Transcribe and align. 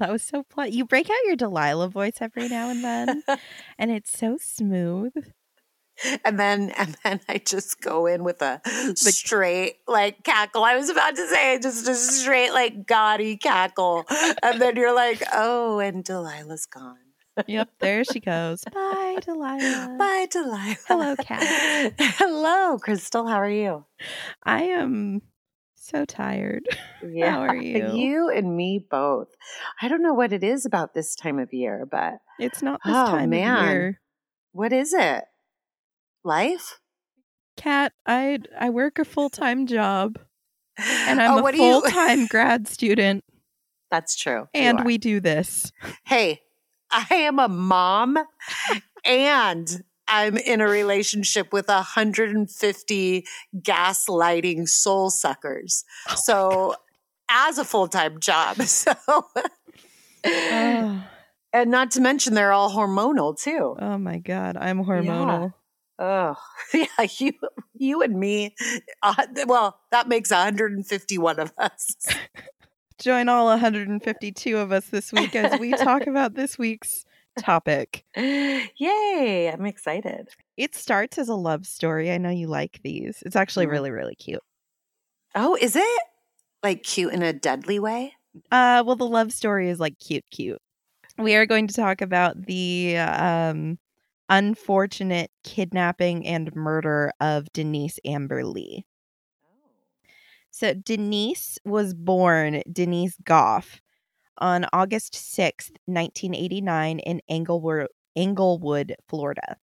that 0.00 0.10
was 0.10 0.22
so 0.22 0.44
fun. 0.50 0.72
You 0.72 0.84
break 0.84 1.08
out 1.08 1.16
your 1.26 1.36
Delilah 1.36 1.88
voice 1.88 2.18
every 2.20 2.48
now 2.48 2.70
and 2.70 2.82
then, 2.82 3.22
and 3.78 3.90
it's 3.90 4.16
so 4.16 4.36
smooth. 4.40 5.12
and 6.24 6.40
then 6.40 6.70
and 6.70 6.96
then 7.04 7.20
I 7.28 7.38
just 7.38 7.80
go 7.80 8.06
in 8.06 8.24
with 8.24 8.42
a 8.42 8.60
straight 8.96 9.76
like 9.86 10.24
cackle. 10.24 10.64
I 10.64 10.76
was 10.76 10.88
about 10.88 11.14
to 11.16 11.26
say 11.28 11.58
just 11.60 11.86
a 11.86 11.94
straight 11.94 12.52
like 12.52 12.86
gaudy 12.86 13.36
cackle, 13.36 14.04
and 14.42 14.60
then 14.60 14.76
you're 14.76 14.94
like, 14.94 15.22
oh, 15.32 15.78
and 15.78 16.02
Delilah's 16.04 16.66
gone. 16.66 16.96
Yep, 17.46 17.68
there 17.78 18.04
she 18.04 18.20
goes. 18.20 18.64
Bye, 18.72 19.18
Delilah. 19.22 19.96
Bye, 19.98 20.26
Delilah. 20.30 20.76
Hello, 20.88 21.14
Kat. 21.16 21.94
Hello, 21.98 22.78
Crystal. 22.78 23.26
How 23.26 23.36
are 23.36 23.50
you? 23.50 23.84
I 24.44 24.64
am 24.64 25.22
so 25.90 26.04
tired. 26.04 26.62
Yeah, 27.02 27.30
How 27.32 27.40
are 27.44 27.56
you? 27.56 27.94
You 27.94 28.28
and 28.28 28.54
me 28.56 28.84
both. 28.90 29.28
I 29.80 29.88
don't 29.88 30.02
know 30.02 30.12
what 30.12 30.34
it 30.34 30.44
is 30.44 30.66
about 30.66 30.92
this 30.92 31.14
time 31.14 31.38
of 31.38 31.52
year, 31.54 31.86
but 31.90 32.14
It's 32.38 32.62
not 32.62 32.80
this 32.84 32.94
Oh, 32.94 33.06
time 33.06 33.30
man. 33.30 33.58
of 33.58 33.64
year. 33.72 34.00
what 34.52 34.70
is 34.74 34.92
it? 34.92 35.24
Life? 36.24 36.78
Kat, 37.56 37.92
I 38.06 38.38
I 38.58 38.68
work 38.68 38.98
a 38.98 39.04
full 39.06 39.30
time 39.30 39.66
job, 39.66 40.18
and 40.76 41.20
I'm 41.22 41.30
oh, 41.32 41.38
a 41.38 41.42
what 41.42 41.54
do 41.54 41.62
you- 41.62 41.72
full 41.80 41.90
time 41.90 42.26
grad 42.26 42.68
student, 42.68 43.24
That's 43.90 44.14
true. 44.14 44.46
And 44.52 44.84
we 44.84 44.98
do 44.98 45.20
this. 45.20 45.72
hey, 46.04 46.40
I 46.90 47.06
am 47.10 47.38
a 47.38 47.48
mom 47.48 48.18
and 49.06 49.82
I'm 50.10 50.36
in 50.36 50.60
a 50.60 50.66
relationship 50.68 51.52
with 51.52 51.68
150 51.68 53.24
gaslighting 53.56 54.68
soul 54.68 55.10
suckers. 55.10 55.84
Oh 56.08 56.14
So, 56.16 56.74
as 57.28 57.58
a 57.58 57.64
full 57.64 57.88
time 57.88 58.18
job. 58.20 58.56
So, 58.66 58.92
Oh, 60.26 61.04
and 61.52 61.70
not 61.70 61.90
to 61.92 62.00
mention 62.00 62.34
they're 62.34 62.52
all 62.52 62.70
hormonal 62.70 63.38
too. 63.40 63.76
oh 63.78 63.96
my 63.98 64.18
god, 64.18 64.56
I'm 64.58 64.84
hormonal. 64.84 65.54
Oh, 65.98 66.34
yeah, 66.74 67.06
you, 67.18 67.32
you 67.74 68.02
and 68.02 68.18
me. 68.18 68.54
Uh, 69.02 69.26
well, 69.46 69.78
that 69.90 70.08
makes 70.08 70.30
151 70.30 71.38
of 71.40 71.52
us. 71.58 71.96
Join 72.98 73.28
all 73.28 73.46
152 73.46 74.56
of 74.58 74.72
us 74.72 74.86
this 74.86 75.12
week 75.12 75.34
as 75.34 75.58
we 75.60 75.72
talk 75.72 76.06
about 76.06 76.34
this 76.34 76.58
week's 76.58 77.04
topic. 77.38 78.04
Yay, 78.16 79.50
I'm 79.52 79.66
excited. 79.66 80.28
It 80.56 80.74
starts 80.74 81.18
as 81.18 81.28
a 81.28 81.34
love 81.34 81.66
story. 81.66 82.10
I 82.10 82.18
know 82.18 82.30
you 82.30 82.46
like 82.48 82.80
these. 82.82 83.22
It's 83.24 83.36
actually 83.36 83.66
Mhm. 83.66 83.70
really, 83.70 83.90
really 83.90 84.14
cute. 84.14 84.42
Oh, 85.34 85.56
is 85.60 85.76
it 85.76 86.00
like 86.62 86.82
cute 86.82 87.12
in 87.14 87.22
a 87.22 87.32
deadly 87.32 87.78
way? 87.78 88.14
Uh, 88.50 88.82
well, 88.86 88.96
the 88.96 89.06
love 89.08 89.32
story 89.32 89.68
is 89.68 89.80
like 89.80 89.98
cute, 89.98 90.24
cute. 90.30 90.60
We 91.18 91.34
are 91.36 91.46
going 91.46 91.66
to 91.68 91.74
talk 91.74 92.00
about 92.00 92.46
the 92.46 92.98
um, 92.98 93.78
unfortunate 94.28 95.30
kidnapping 95.44 96.26
and 96.26 96.54
murder 96.54 97.12
of 97.20 97.52
Denise 97.52 97.98
Amber 98.04 98.44
Lee. 98.44 98.84
So, 100.50 100.74
Denise 100.74 101.58
was 101.64 101.94
born 101.94 102.62
Denise 102.70 103.16
Goff 103.24 103.80
on 104.38 104.66
August 104.72 105.14
6th, 105.14 105.72
1989, 105.86 106.98
in 107.00 107.20
Englewood, 107.28 107.88
Englewood 108.16 108.96
Florida. 109.08 109.56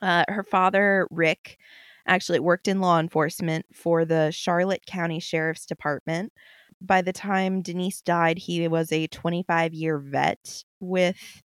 Uh, 0.00 0.24
her 0.28 0.44
father, 0.44 1.06
Rick, 1.10 1.58
actually 2.06 2.40
worked 2.40 2.68
in 2.68 2.80
law 2.80 2.98
enforcement 2.98 3.66
for 3.74 4.04
the 4.04 4.30
Charlotte 4.30 4.86
County 4.86 5.20
Sheriff's 5.20 5.66
Department. 5.66 6.32
By 6.80 7.02
the 7.02 7.12
time 7.12 7.62
Denise 7.62 8.00
died, 8.00 8.38
he 8.38 8.66
was 8.68 8.92
a 8.92 9.08
25 9.08 9.74
year 9.74 9.98
vet 9.98 10.64
with 10.80 11.42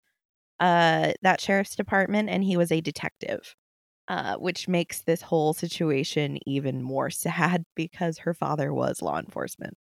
uh, 0.59 1.13
that 1.23 1.41
sheriff's 1.41 1.75
department 1.75 2.29
and 2.29 2.43
he 2.43 2.55
was 2.55 2.71
a 2.71 2.79
detective 2.79 3.55
uh, 4.07 4.35
which 4.35 4.67
makes 4.67 5.01
this 5.01 5.21
whole 5.21 5.53
situation 5.53 6.37
even 6.45 6.81
more 6.81 7.09
sad 7.09 7.65
because 7.75 8.19
her 8.19 8.33
father 8.33 8.73
was 8.73 9.01
law 9.01 9.19
enforcement. 9.19 9.77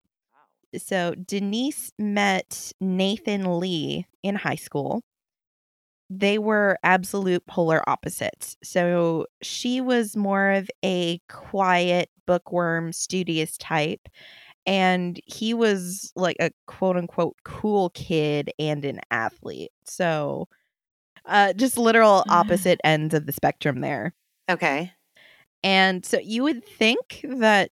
So 0.77 1.15
Denise 1.15 1.93
met 1.99 2.73
Nathan 2.81 3.59
Lee 3.59 4.07
in 4.23 4.35
high 4.35 4.57
school. 4.57 5.03
They 6.09 6.39
were 6.39 6.79
absolute 6.83 7.47
polar 7.47 7.89
opposites. 7.89 8.57
So 8.65 9.27
she 9.43 9.81
was 9.81 10.17
more 10.17 10.51
of 10.51 10.69
a 10.85 11.21
quiet, 11.29 12.11
bookworm, 12.27 12.93
studious 12.93 13.57
type. 13.57 14.09
And 14.67 15.21
he 15.27 15.55
was 15.55 16.13
like 16.17 16.37
a 16.41 16.51
quote 16.67 16.97
unquote 16.97 17.37
cool 17.45 17.91
kid 17.91 18.53
and 18.59 18.85
an 18.85 19.01
athlete. 19.11 19.71
So 19.85 20.49
uh, 21.25 21.53
just 21.53 21.79
literal 21.79 22.25
opposite 22.29 22.81
ends 22.85 23.15
of 23.15 23.27
the 23.27 23.33
spectrum 23.33 23.81
there. 23.81 24.15
Okay. 24.51 24.93
And 25.63 26.05
so 26.05 26.19
you 26.19 26.43
would 26.43 26.65
think 26.65 27.25
that 27.25 27.71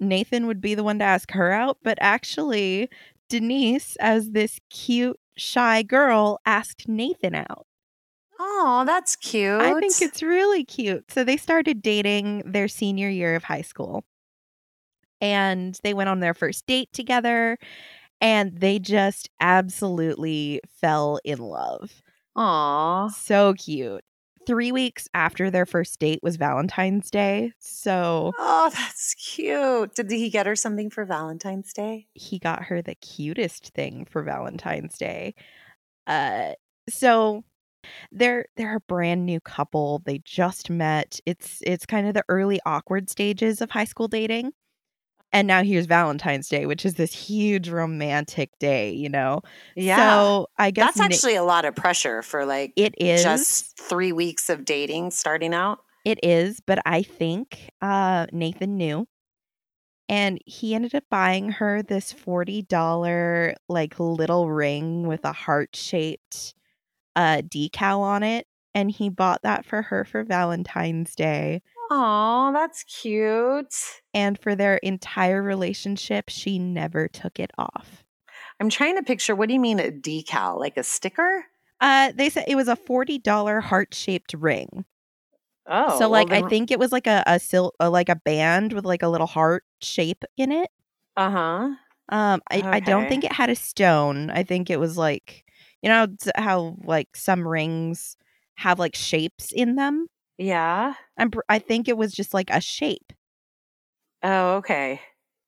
Nathan 0.00 0.46
would 0.46 0.60
be 0.60 0.74
the 0.74 0.82
one 0.82 0.98
to 0.98 1.04
ask 1.04 1.30
her 1.32 1.52
out, 1.52 1.78
but 1.82 1.98
actually, 2.00 2.88
Denise, 3.28 3.96
as 4.00 4.30
this 4.30 4.58
cute, 4.70 5.20
shy 5.36 5.82
girl, 5.82 6.40
asked 6.46 6.88
Nathan 6.88 7.34
out. 7.34 7.66
Oh, 8.38 8.84
that's 8.86 9.16
cute. 9.16 9.60
I 9.60 9.78
think 9.78 10.00
it's 10.00 10.22
really 10.22 10.64
cute. 10.64 11.10
So 11.10 11.24
they 11.24 11.36
started 11.36 11.82
dating 11.82 12.42
their 12.46 12.68
senior 12.68 13.10
year 13.10 13.36
of 13.36 13.44
high 13.44 13.60
school. 13.60 14.04
And 15.20 15.78
they 15.82 15.92
went 15.92 16.08
on 16.08 16.20
their 16.20 16.32
first 16.32 16.66
date 16.66 16.88
together 16.94 17.58
and 18.22 18.58
they 18.58 18.78
just 18.78 19.28
absolutely 19.40 20.60
fell 20.80 21.20
in 21.24 21.38
love. 21.38 22.02
Aw. 22.36 23.08
So 23.08 23.54
cute. 23.54 24.02
Three 24.50 24.72
weeks 24.72 25.06
after 25.14 25.48
their 25.48 25.64
first 25.64 26.00
date 26.00 26.18
was 26.24 26.34
Valentine's 26.34 27.08
Day. 27.08 27.52
So 27.60 28.32
Oh, 28.36 28.68
that's 28.74 29.14
cute. 29.14 29.94
Did 29.94 30.10
he 30.10 30.28
get 30.28 30.46
her 30.46 30.56
something 30.56 30.90
for 30.90 31.04
Valentine's 31.04 31.72
Day? 31.72 32.08
he 32.14 32.40
got 32.40 32.64
her 32.64 32.82
the 32.82 32.96
cutest 32.96 33.68
thing 33.74 34.08
for 34.10 34.24
Valentine's 34.24 34.98
Day. 34.98 35.36
Uh 36.08 36.54
so 36.88 37.44
they're 38.10 38.46
they're 38.56 38.78
a 38.78 38.80
brand 38.80 39.24
new 39.24 39.38
couple. 39.38 40.02
They 40.04 40.18
just 40.24 40.68
met. 40.68 41.20
It's 41.26 41.62
it's 41.64 41.86
kind 41.86 42.08
of 42.08 42.14
the 42.14 42.24
early 42.28 42.58
awkward 42.66 43.08
stages 43.08 43.60
of 43.60 43.70
high 43.70 43.84
school 43.84 44.08
dating. 44.08 44.50
And 45.32 45.46
now 45.46 45.62
here's 45.62 45.86
Valentine's 45.86 46.48
Day, 46.48 46.66
which 46.66 46.84
is 46.84 46.94
this 46.94 47.12
huge 47.12 47.68
romantic 47.68 48.50
day, 48.58 48.90
you 48.92 49.08
know. 49.08 49.42
Yeah. 49.76 49.96
So 49.96 50.48
I 50.58 50.70
guess 50.70 50.94
that's 50.94 50.98
Na- 50.98 51.04
actually 51.04 51.36
a 51.36 51.44
lot 51.44 51.64
of 51.64 51.76
pressure 51.76 52.22
for 52.22 52.44
like 52.44 52.72
it 52.76 52.94
is 52.98 53.22
just 53.22 53.78
three 53.78 54.12
weeks 54.12 54.50
of 54.50 54.64
dating 54.64 55.12
starting 55.12 55.54
out. 55.54 55.78
It 56.04 56.18
is, 56.22 56.60
but 56.60 56.80
I 56.86 57.02
think 57.02 57.70
uh, 57.80 58.26
Nathan 58.32 58.76
knew. 58.76 59.06
And 60.08 60.40
he 60.44 60.74
ended 60.74 60.96
up 60.96 61.04
buying 61.08 61.50
her 61.52 61.82
this 61.82 62.12
$40 62.12 63.54
like 63.68 64.00
little 64.00 64.50
ring 64.50 65.06
with 65.06 65.24
a 65.24 65.32
heart-shaped 65.32 66.54
uh 67.16 67.42
decal 67.42 67.98
on 67.98 68.22
it 68.22 68.46
and 68.74 68.90
he 68.90 69.08
bought 69.08 69.42
that 69.42 69.64
for 69.64 69.82
her 69.82 70.04
for 70.04 70.22
Valentine's 70.22 71.14
Day. 71.14 71.62
Oh, 71.90 72.52
that's 72.52 72.84
cute. 72.84 73.74
And 74.14 74.38
for 74.38 74.54
their 74.54 74.76
entire 74.76 75.42
relationship, 75.42 76.28
she 76.28 76.58
never 76.58 77.08
took 77.08 77.40
it 77.40 77.50
off. 77.58 78.04
I'm 78.60 78.70
trying 78.70 78.96
to 78.96 79.02
picture 79.02 79.34
what 79.34 79.48
do 79.48 79.54
you 79.54 79.60
mean 79.60 79.80
a 79.80 79.90
decal? 79.90 80.58
Like 80.58 80.76
a 80.76 80.84
sticker? 80.84 81.44
Uh 81.80 82.12
they 82.14 82.28
said 82.30 82.44
it 82.46 82.56
was 82.56 82.68
a 82.68 82.76
$40 82.76 83.60
heart-shaped 83.60 84.34
ring. 84.34 84.84
Oh. 85.66 85.98
so 85.98 86.08
like 86.08 86.30
well 86.30 86.44
I 86.44 86.48
think 86.48 86.70
it 86.70 86.78
was 86.78 86.92
like 86.92 87.06
a 87.06 87.22
a, 87.26 87.38
sil- 87.38 87.74
uh 87.80 87.90
like 87.90 88.08
a 88.08 88.16
band 88.16 88.72
with 88.72 88.84
like 88.84 89.02
a 89.02 89.08
little 89.08 89.26
heart 89.26 89.64
shape 89.80 90.24
in 90.36 90.52
it. 90.52 90.70
Uh-huh. 91.16 91.74
Um, 92.08 92.42
I, 92.50 92.62
I 92.64 92.80
don't 92.80 93.08
think 93.08 93.24
it 93.24 93.32
had 93.32 93.50
a 93.50 93.54
stone. 93.54 94.30
I 94.30 94.42
think 94.42 94.68
it 94.68 94.80
was 94.80 94.96
like, 94.98 95.44
you 95.82 95.88
know, 95.88 96.08
how 96.34 96.76
like 96.82 97.16
some 97.16 97.46
rings 97.46 98.16
have 98.56 98.78
like 98.80 98.96
shapes 98.96 99.52
in 99.52 99.76
them. 99.76 100.08
Yeah. 100.40 100.94
I'm, 101.18 101.30
pr- 101.30 101.40
I 101.48 101.58
think 101.58 101.86
it 101.86 101.96
was 101.96 102.12
just 102.12 102.32
like 102.32 102.50
a 102.50 102.60
shape. 102.60 103.12
Oh, 104.22 104.56
okay. 104.56 105.00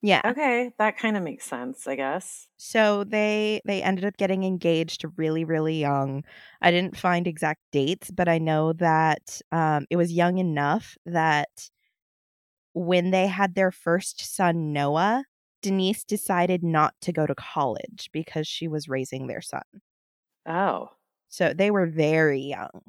Yeah. 0.02 0.20
Okay. 0.24 0.72
That 0.78 0.98
kind 0.98 1.16
of 1.16 1.22
makes 1.22 1.46
sense, 1.46 1.86
I 1.86 1.96
guess. 1.96 2.48
So 2.58 3.04
they 3.04 3.60
they 3.64 3.82
ended 3.82 4.04
up 4.04 4.16
getting 4.16 4.44
engaged 4.44 5.04
really 5.16 5.44
really 5.44 5.78
young. 5.78 6.24
I 6.60 6.70
didn't 6.70 6.96
find 6.96 7.26
exact 7.26 7.60
dates, 7.70 8.10
but 8.10 8.28
I 8.28 8.38
know 8.38 8.72
that 8.74 9.40
um, 9.52 9.86
it 9.90 9.96
was 9.96 10.12
young 10.12 10.38
enough 10.38 10.96
that 11.06 11.70
when 12.74 13.10
they 13.10 13.26
had 13.26 13.54
their 13.54 13.70
first 13.70 14.20
son 14.34 14.72
Noah, 14.72 15.24
Denise 15.60 16.04
decided 16.04 16.62
not 16.64 16.94
to 17.02 17.12
go 17.12 17.26
to 17.26 17.34
college 17.34 18.08
because 18.12 18.46
she 18.46 18.66
was 18.68 18.88
raising 18.88 19.26
their 19.26 19.42
son. 19.42 19.62
Oh. 20.46 20.92
So 21.28 21.52
they 21.52 21.70
were 21.70 21.86
very 21.86 22.40
young. 22.40 22.82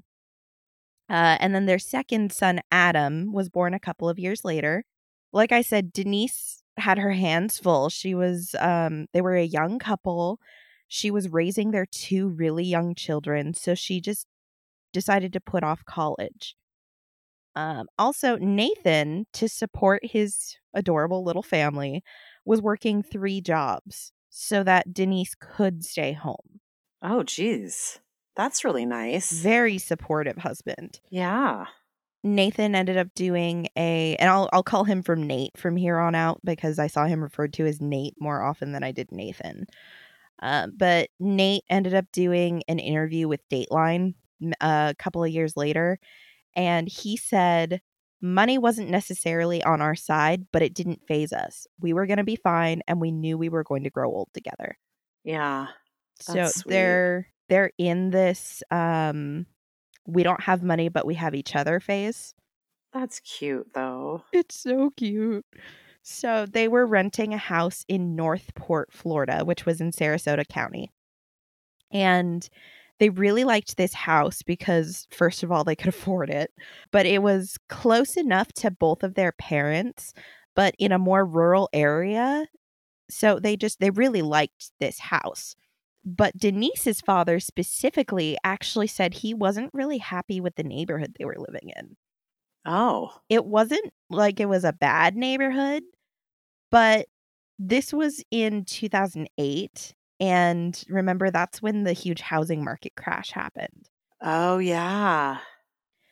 Uh, 1.13 1.38
and 1.39 1.54
then 1.54 1.68
their 1.68 1.77
second 1.77 2.31
son, 2.31 2.60
Adam, 2.71 3.31
was 3.31 3.48
born 3.48 3.75
a 3.75 3.80
couple 3.80 4.10
of 4.10 4.18
years 4.18 4.44
later. 4.44 4.83
Like 5.31 5.51
I 5.51 5.62
said, 5.62 5.94
Denise 5.94 6.63
had 6.77 6.98
her 6.98 7.12
hands 7.12 7.60
full. 7.60 7.89
She 7.89 8.15
was, 8.15 8.56
um, 8.60 9.06
they 9.13 9.21
were 9.21 9.36
a 9.36 9.44
young 9.44 9.77
couple. 9.77 10.39
She 10.88 11.12
was 11.12 11.30
raising 11.30 11.69
their 11.69 11.86
two 11.86 12.30
really 12.30 12.63
young 12.63 12.95
children, 12.95 13.54
so 13.54 13.75
she 13.75 14.01
just 14.01 14.25
decided 14.92 15.33
to 15.33 15.39
put 15.39 15.63
off 15.63 15.86
college. 15.86 16.56
Um, 17.56 17.89
also, 18.00 18.38
Nathan, 18.38 19.27
to 19.33 19.48
support 19.48 20.04
his 20.04 20.56
adorable 20.74 21.24
little 21.24 21.44
family, 21.44 22.04
was 22.44 22.59
working 22.59 23.04
three 23.04 23.39
jobs 23.39 24.13
so 24.31 24.63
that 24.63 24.95
Denise 24.95 25.36
could 25.39 25.86
stay 25.86 26.13
home. 26.13 26.59
Oh, 27.04 27.21
geez. 27.21 28.00
That's 28.35 28.63
really 28.63 28.85
nice. 28.85 29.31
Very 29.31 29.77
supportive 29.77 30.38
husband. 30.38 31.00
Yeah. 31.09 31.65
Nathan 32.24 32.74
ended 32.74 32.97
up 32.97 33.13
doing 33.15 33.68
a, 33.77 34.15
and 34.18 34.30
I'll 34.30 34.50
I'll 34.53 34.63
call 34.63 34.85
him 34.85 35.03
from 35.03 35.27
Nate 35.27 35.57
from 35.57 35.75
here 35.75 36.00
on 36.00 36.15
out 36.15 36.39
because 36.44 36.80
I 36.80 36.88
saw 36.88 37.06
him 37.06 37.21
referred 37.21 37.53
to 37.53 37.65
as 37.65 37.81
Nate 37.81 38.15
more 38.19 38.41
often 38.41 38.71
than 38.71 38.83
I 38.83 38.91
did 38.91 39.12
Nathan. 39.12 39.68
Um, 40.41 40.74
but 40.75 41.09
Nate 41.19 41.63
ended 41.69 41.94
up 41.94 42.06
doing 42.12 42.63
an 42.68 42.80
interview 42.80 43.27
with 43.27 43.47
Dateline 43.50 44.15
a 44.62 44.95
couple 44.97 45.24
of 45.24 45.31
years 45.31 45.57
later, 45.57 46.00
and 46.56 46.88
he 46.88 47.18
said 47.18 47.81
money 48.21 48.57
wasn't 48.57 48.89
necessarily 48.89 49.62
on 49.63 49.81
our 49.81 49.95
side, 49.95 50.47
but 50.53 50.62
it 50.62 50.74
didn't 50.74 51.06
faze 51.07 51.33
us. 51.33 51.68
We 51.80 51.94
were 51.94 52.06
going 52.06 52.18
to 52.18 52.24
be 52.24 52.38
fine, 52.38 52.81
and 52.88 53.01
we 53.01 53.12
knew 53.12 53.38
we 53.38 53.50
were 53.50 53.63
going 53.63 53.83
to 53.83 53.89
grow 53.89 54.09
old 54.09 54.30
together. 54.33 54.77
Yeah. 55.25 55.68
So 56.19 56.50
they're 56.65 57.27
they're 57.50 57.72
in 57.78 58.10
this 58.12 58.63
um 58.72 59.45
we 60.06 60.24
don't 60.24 60.42
have 60.42 60.63
money 60.63 60.90
but 60.90 61.06
we 61.06 61.16
have 61.16 61.36
each 61.36 61.56
other 61.56 61.80
phase. 61.80 62.34
That's 62.92 63.19
cute 63.22 63.74
though. 63.74 64.24
It's 64.31 64.56
so 64.56 64.92
cute. 64.92 65.45
So 66.04 66.45
they 66.45 66.68
were 66.68 66.86
renting 66.86 67.34
a 67.34 67.38
house 67.38 67.86
in 67.88 68.16
Northport, 68.16 68.92
Florida, 68.92 69.45
which 69.45 69.66
was 69.66 69.80
in 69.81 69.92
Sarasota 69.92 70.48
County. 70.48 70.92
And 71.92 72.48
they 73.00 73.10
really 73.10 73.44
liked 73.44 73.78
this 73.78 73.94
house 73.94 74.42
because 74.44 75.07
first 75.12 75.44
of 75.44 75.51
all 75.51 75.63
they 75.63 75.75
could 75.75 75.88
afford 75.94 76.30
it, 76.30 76.51
but 76.92 77.06
it 77.06 77.22
was 77.22 77.57
close 77.69 78.18
enough 78.18 78.51
to 78.54 78.72
both 78.72 79.04
of 79.04 79.16
their 79.16 79.31
parents, 79.31 80.13
but 80.56 80.75
in 80.80 80.92
a 80.92 81.00
more 81.00 81.25
rural 81.25 81.69
area. 81.74 82.45
So 83.10 83.40
they 83.40 83.57
just 83.57 83.80
they 83.80 83.92
really 83.92 84.22
liked 84.22 84.72
this 84.80 85.00
house. 85.00 85.56
But 86.05 86.38
Denise's 86.38 87.00
father 87.01 87.39
specifically 87.39 88.38
actually 88.44 88.88
said 88.88 89.13
he 89.13 89.33
wasn't 89.33 89.73
really 89.73 90.00
happy 90.00 90.41
with 90.41 90.55
the 90.55 90.63
neighborhood 90.63 91.15
they 91.17 91.25
were 91.25 91.38
living 91.38 91.71
in. 91.75 91.95
Oh. 92.65 93.11
It 93.29 93.45
wasn't 93.45 93.91
like 94.09 94.39
it 94.39 94.50
was 94.50 94.63
a 94.63 94.73
bad 94.73 95.15
neighborhood, 95.15 95.83
but 96.71 97.07
this 97.57 97.94
was 97.94 98.23
in 98.31 98.65
2008. 98.65 99.95
And 100.19 100.83
remember, 100.89 101.31
that's 101.31 101.61
when 101.61 101.83
the 101.83 101.94
huge 101.94 102.21
housing 102.21 102.63
market 102.63 102.94
crash 102.95 103.31
happened. 103.31 103.89
Oh, 104.21 104.57
yeah. 104.57 105.39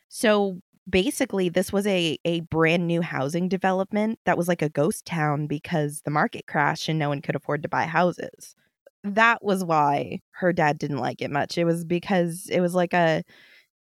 So 0.08 0.60
basically, 0.88 1.48
this 1.48 1.72
was 1.72 1.86
a, 1.86 2.18
a 2.24 2.40
brand 2.40 2.86
new 2.86 3.00
housing 3.02 3.48
development 3.48 4.18
that 4.24 4.36
was 4.36 4.48
like 4.48 4.62
a 4.62 4.68
ghost 4.68 5.06
town 5.06 5.46
because 5.46 6.02
the 6.04 6.10
market 6.10 6.46
crashed 6.46 6.88
and 6.88 6.98
no 6.98 7.08
one 7.08 7.22
could 7.22 7.36
afford 7.36 7.62
to 7.62 7.68
buy 7.68 7.84
houses 7.84 8.54
that 9.04 9.42
was 9.42 9.64
why 9.64 10.20
her 10.32 10.52
dad 10.52 10.78
didn't 10.78 10.98
like 10.98 11.22
it 11.22 11.30
much. 11.30 11.58
It 11.58 11.64
was 11.64 11.84
because 11.84 12.48
it 12.50 12.60
was 12.60 12.74
like 12.74 12.94
a 12.94 13.22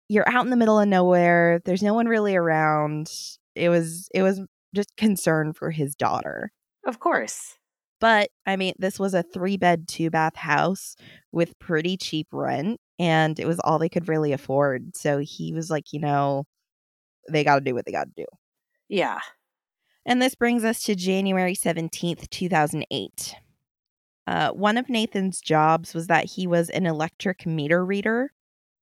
you're 0.08 0.28
out 0.28 0.44
in 0.44 0.50
the 0.50 0.58
middle 0.58 0.80
of 0.80 0.88
nowhere, 0.88 1.62
there's 1.66 1.84
no 1.84 1.94
one 1.94 2.08
really 2.08 2.36
around. 2.36 3.12
It 3.56 3.70
was 3.70 4.10
it 4.14 4.24
was 4.24 4.42
just 4.76 4.96
concern 4.98 5.54
for 5.54 5.72
his 5.72 5.96
daughter. 5.96 6.52
Of 6.86 7.00
course. 7.00 7.56
But 8.00 8.30
I 8.46 8.56
mean, 8.56 8.74
this 8.80 9.00
was 9.00 9.14
a 9.14 9.24
three 9.24 9.58
bed, 9.58 9.88
two 9.88 10.10
bath 10.10 10.36
house 10.36 10.96
with 11.32 11.58
pretty 11.60 11.98
cheap 11.98 12.28
rent, 12.32 12.80
and 12.98 13.40
it 13.40 13.46
was 13.46 13.60
all 13.60 13.78
they 13.78 13.90
could 13.90 14.08
really 14.08 14.32
afford. 14.32 14.96
So 14.96 15.20
he 15.20 15.54
was 15.54 15.70
like, 15.70 15.92
you 15.92 16.00
know, 16.00 16.46
they 17.30 17.44
got 17.44 17.56
to 17.56 17.62
do 17.62 17.74
what 17.74 17.86
they 17.86 17.92
got 17.92 18.06
to 18.06 18.14
do. 18.16 18.26
Yeah. 18.88 19.20
And 20.06 20.22
this 20.22 20.34
brings 20.34 20.64
us 20.64 20.82
to 20.84 20.96
January 20.96 21.56
17th, 21.56 22.30
2008. 22.30 23.36
Uh, 24.30 24.52
one 24.52 24.78
of 24.78 24.90
Nathan's 24.90 25.42
jobs 25.42 25.96
was 25.96 26.06
that 26.06 26.26
he 26.26 26.46
was 26.46 26.70
an 26.70 26.86
electric 26.86 27.48
meter 27.48 27.84
reader. 27.84 28.32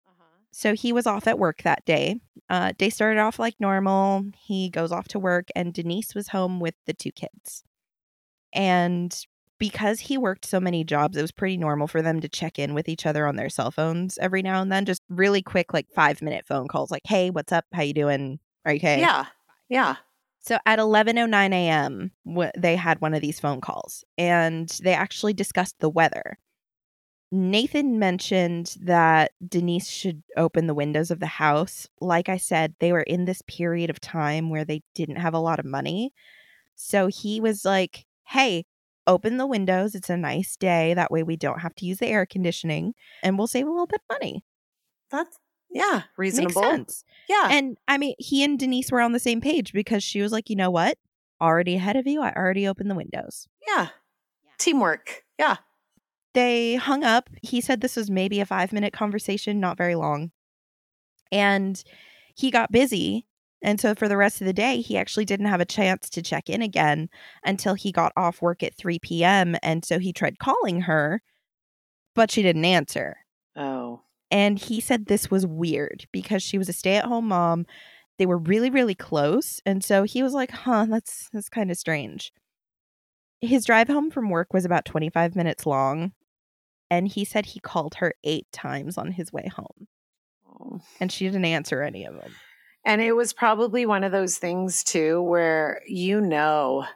Uh-huh. 0.05 0.25
So 0.51 0.75
he 0.75 0.93
was 0.93 1.07
off 1.07 1.29
at 1.29 1.39
work 1.39 1.63
that 1.63 1.85
day. 1.85 2.19
Uh, 2.51 2.73
day 2.77 2.91
started 2.91 3.21
off 3.21 3.39
like 3.39 3.55
normal. 3.61 4.25
He 4.37 4.69
goes 4.69 4.91
off 4.91 5.07
to 5.09 5.21
work, 5.21 5.47
and 5.55 5.73
Denise 5.73 6.17
was 6.17 6.27
home 6.27 6.59
with 6.59 6.75
the 6.87 6.95
two 6.95 7.13
kids. 7.13 7.63
And 8.53 9.17
because 9.59 10.01
he 10.01 10.19
worked 10.19 10.47
so 10.47 10.59
many 10.59 10.83
jobs, 10.83 11.17
it 11.17 11.23
was 11.23 11.31
pretty 11.31 11.57
normal 11.57 11.87
for 11.87 12.03
them 12.03 12.19
to 12.23 12.29
check 12.29 12.59
in 12.59 12.75
with 12.75 12.89
each 12.89 13.07
other 13.07 13.25
on 13.25 13.37
their 13.37 13.49
cell 13.49 13.71
phones 13.71 14.19
every 14.19 14.43
now 14.43 14.61
and 14.61 14.73
then. 14.73 14.85
Just 14.85 15.03
really 15.09 15.43
quick, 15.43 15.73
like 15.73 15.87
five 15.95 16.23
minute 16.23 16.45
phone 16.45 16.67
calls, 16.67 16.91
like, 16.91 17.07
"Hey, 17.07 17.31
what's 17.31 17.53
up? 17.53 17.67
How 17.73 17.83
you 17.83 17.95
doing? 17.95 18.41
Are 18.65 18.73
you 18.73 18.79
okay?" 18.79 18.99
Yeah, 18.99 19.27
yeah. 19.69 19.95
So 20.47 20.59
at 20.65 20.79
11:09 20.79 21.53
a.m., 21.53 22.13
w- 22.25 22.51
they 22.57 22.77
had 22.77 23.01
one 23.01 23.15
of 23.15 23.21
these 23.21 23.41
phone 23.41 23.61
calls 23.61 24.05
and 24.17 24.69
they 24.83 24.95
actually 24.95 25.33
discussed 25.33 25.77
the 25.81 25.91
weather. 25.91 26.39
Nathan 27.33 27.99
mentioned 27.99 28.77
that 28.81 29.33
Denise 29.47 29.89
should 29.89 30.23
open 30.37 30.69
the 30.69 30.75
windows 30.75 31.11
of 31.11 31.19
the 31.21 31.27
house. 31.27 31.89
Like 32.01 32.29
I 32.29 32.37
said, 32.37 32.75
they 32.79 32.93
were 32.93 33.03
in 33.03 33.25
this 33.25 33.43
period 33.43 33.91
of 33.91 34.01
time 34.01 34.49
where 34.49 34.65
they 34.65 34.83
didn't 34.95 35.17
have 35.17 35.35
a 35.35 35.41
lot 35.41 35.59
of 35.59 35.65
money. 35.67 36.13
So 36.77 37.09
he 37.09 37.41
was 37.41 37.65
like, 37.65 38.07
"Hey, 38.25 38.67
open 39.07 39.39
the 39.39 39.47
windows. 39.47 39.95
It's 39.97 40.11
a 40.11 40.17
nice 40.17 40.57
day. 40.57 40.95
That 40.95 41.11
way 41.11 41.23
we 41.25 41.37
don't 41.37 41.61
have 41.61 41.75
to 41.77 41.87
use 41.87 41.99
the 41.99 42.09
air 42.09 42.27
conditioning 42.27 42.95
and 43.23 43.39
we'll 43.39 43.49
save 43.49 43.67
a 43.67 43.71
little 43.71 43.87
bit 43.89 44.03
of 44.09 44.17
money." 44.21 44.45
That's 45.11 45.39
yeah, 45.77 46.03
reasonable. 46.17 46.63
Makes 46.63 46.73
sense. 46.73 47.05
Yeah. 47.29 47.49
And 47.51 47.77
I 47.87 47.99
mean, 47.99 48.15
he 48.19 48.43
and 48.43 48.59
Denise 48.59 48.91
were 48.91 49.01
on 49.01 49.13
the 49.13 49.21
same 49.21 49.43
page 49.43 49.73
because 49.73 50.03
she 50.03 50.23
was 50.23 50.33
like, 50.33 50.49
you 50.49 50.57
know 50.57 50.71
what? 50.71 50.97
Already 51.41 51.75
ahead 51.77 51.97
of 51.97 52.07
you. 52.07 52.23
I 52.23 52.33
already 52.33 52.67
opened 52.67 52.91
the 52.91 52.95
windows. 52.95 53.47
Yeah. 53.67 53.89
Teamwork. 54.59 55.25
Yeah. 55.39 55.57
They 56.33 56.77
hung 56.77 57.05
up. 57.05 57.29
He 57.43 57.61
said 57.61 57.81
this 57.81 57.97
was 57.97 58.11
maybe 58.11 58.41
a 58.41 58.47
five 58.47 58.73
minute 58.73 58.95
conversation, 58.95 59.61
not 59.61 59.77
very 59.77 59.95
long. 59.95 60.31
And 61.31 61.83
he 62.35 62.51
got 62.51 62.73
busy. 62.73 63.27
And 63.61 63.79
so 63.79 63.95
for 63.95 64.09
the 64.09 64.17
rest 64.17 64.41
of 64.41 64.47
the 64.47 64.53
day, 64.55 64.81
he 64.81 64.97
actually 64.97 65.25
didn't 65.27 65.47
have 65.47 65.61
a 65.61 65.67
chance 65.67 66.09
to 66.11 66.23
check 66.23 66.49
in 66.49 66.63
again 66.63 67.11
until 67.45 67.75
he 67.75 67.93
got 67.93 68.13
off 68.17 68.41
work 68.41 68.63
at 68.63 68.77
3 68.77 68.99
p.m. 69.01 69.57
And 69.63 69.85
so 69.85 69.99
he 69.99 70.13
tried 70.13 70.39
calling 70.39 70.83
her, 70.83 71.21
but 72.15 72.31
she 72.31 72.43
didn't 72.43 72.65
answer. 72.65 73.19
Oh. 73.57 74.03
And 74.31 74.59
he 74.59 74.81
said 74.81 75.07
this 75.07 75.31
was 75.31 75.47
weird 75.47 76.07
because 76.13 76.43
she 76.43 76.59
was 76.59 76.69
a 76.69 76.73
stay 76.73 76.97
at 76.97 77.05
home 77.05 77.29
mom. 77.29 77.67
They 78.19 78.27
were 78.27 78.39
really, 78.39 78.71
really 78.71 78.95
close. 78.95 79.61
And 79.65 79.85
so 79.85 80.03
he 80.05 80.23
was 80.23 80.33
like, 80.33 80.51
huh, 80.51 80.87
that's 80.89 81.29
that's 81.33 81.49
kind 81.49 81.71
of 81.71 81.77
strange. 81.77 82.33
His 83.41 83.65
drive 83.65 83.89
home 83.89 84.11
from 84.11 84.31
work 84.31 84.53
was 84.53 84.65
about 84.65 84.85
25 84.85 85.37
minutes 85.37 85.67
long. 85.67 86.13
And 86.91 87.09
he 87.09 87.25
said 87.25 87.47
he 87.47 87.61
called 87.61 87.97
her 87.97 88.15
eight 88.25 88.47
times 88.53 88.97
on 88.97 89.13
his 89.13 89.33
way 89.33 89.51
home. 89.55 89.89
Oh. 90.49 90.81
And 91.01 91.11
she 91.13 91.27
didn't 91.27 91.45
answer 91.45 91.83
any 91.83 92.05
of 92.05 92.15
them. 92.15 92.33
And 92.85 93.03
it 93.03 93.13
was 93.13 93.33
probably 93.33 93.85
one 93.85 94.05
of 94.05 94.13
those 94.13 94.39
things 94.39 94.85
too 94.85 95.21
where 95.23 95.83
you 95.87 96.21
know 96.21 96.87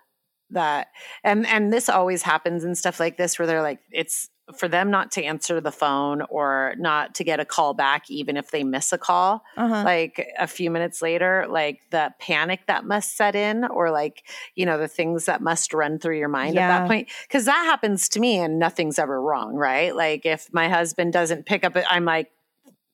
that 0.50 0.88
and 1.24 1.46
and 1.46 1.72
this 1.72 1.88
always 1.88 2.22
happens 2.22 2.64
and 2.64 2.76
stuff 2.76 2.98
like 3.00 3.16
this 3.16 3.38
where 3.38 3.46
they're 3.46 3.62
like 3.62 3.80
it's 3.90 4.28
for 4.56 4.68
them 4.68 4.90
not 4.90 5.10
to 5.12 5.24
answer 5.24 5.60
the 5.60 5.72
phone 5.72 6.22
or 6.22 6.74
not 6.78 7.14
to 7.16 7.24
get 7.24 7.40
a 7.40 7.44
call 7.44 7.74
back, 7.74 8.10
even 8.10 8.36
if 8.36 8.50
they 8.50 8.64
miss 8.64 8.92
a 8.92 8.98
call, 8.98 9.44
uh-huh. 9.56 9.82
like 9.84 10.28
a 10.38 10.46
few 10.46 10.70
minutes 10.70 11.02
later, 11.02 11.46
like 11.48 11.80
the 11.90 12.12
panic 12.18 12.60
that 12.66 12.84
must 12.84 13.16
set 13.16 13.34
in, 13.34 13.64
or 13.64 13.90
like, 13.90 14.24
you 14.54 14.66
know, 14.66 14.78
the 14.78 14.88
things 14.88 15.26
that 15.26 15.42
must 15.42 15.72
run 15.72 15.98
through 15.98 16.18
your 16.18 16.28
mind 16.28 16.54
yeah. 16.54 16.62
at 16.62 16.78
that 16.80 16.88
point. 16.88 17.08
Cause 17.30 17.44
that 17.44 17.64
happens 17.64 18.08
to 18.10 18.20
me 18.20 18.38
and 18.38 18.58
nothing's 18.58 18.98
ever 18.98 19.20
wrong, 19.20 19.54
right? 19.54 19.94
Like 19.94 20.26
if 20.26 20.52
my 20.52 20.68
husband 20.68 21.12
doesn't 21.12 21.46
pick 21.46 21.64
up 21.64 21.76
it, 21.76 21.84
I'm 21.88 22.04
like, 22.04 22.30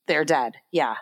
they're 0.07 0.25
dead. 0.25 0.57
Yeah. 0.71 0.97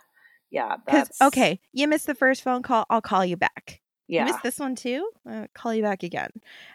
Yeah. 0.51 0.77
That's 0.87 1.21
okay. 1.21 1.61
You 1.73 1.89
missed 1.89 2.07
the 2.07 2.15
first 2.15 2.43
phone 2.43 2.63
call. 2.63 2.87
I'll 2.89 3.01
call 3.01 3.25
you 3.25 3.37
back. 3.37 3.81
Yeah. 4.07 4.21
You 4.21 4.33
missed 4.33 4.43
this 4.43 4.59
one 4.59 4.77
too? 4.77 5.11
Uh, 5.29 5.47
call 5.55 5.75
you 5.75 5.83
back 5.83 6.03
again. 6.03 6.31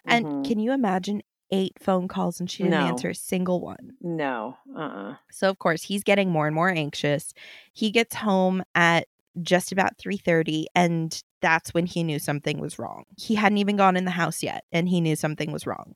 And 0.06 0.26
mm-hmm. 0.26 0.44
can 0.44 0.60
you 0.60 0.74
imagine 0.74 1.22
eight 1.52 1.74
phone 1.80 2.08
calls 2.08 2.40
and 2.40 2.50
she 2.50 2.64
didn't 2.64 2.80
no. 2.80 2.88
answer 2.88 3.10
a 3.10 3.16
single 3.16 3.62
one. 3.62 3.94
No. 4.02 4.58
Uh-uh. 4.76 5.16
So 5.32 5.50
of 5.50 5.60
course 5.60 5.84
he's 5.84 6.04
getting 6.04 6.30
more 6.30 6.48
and 6.48 6.56
more 6.56 6.70
anxious. 6.70 7.34
He 7.74 7.92
gets 7.92 8.16
home 8.16 8.64
at 8.76 9.08
just 9.42 9.72
about 9.72 9.98
3:30 9.98 10.66
and 10.76 11.24
that's 11.42 11.74
when 11.74 11.86
he 11.86 12.04
knew 12.04 12.20
something 12.20 12.60
was 12.60 12.78
wrong. 12.78 13.06
He 13.18 13.36
hadn't 13.36 13.60
even 13.60 13.78
gone 13.78 13.96
in 13.96 14.06
the 14.06 14.12
house 14.12 14.44
yet 14.44 14.66
and 14.72 14.90
he 14.90 15.02
knew 15.02 15.16
something 15.16 15.52
was 15.52 15.66
wrong. 15.66 15.96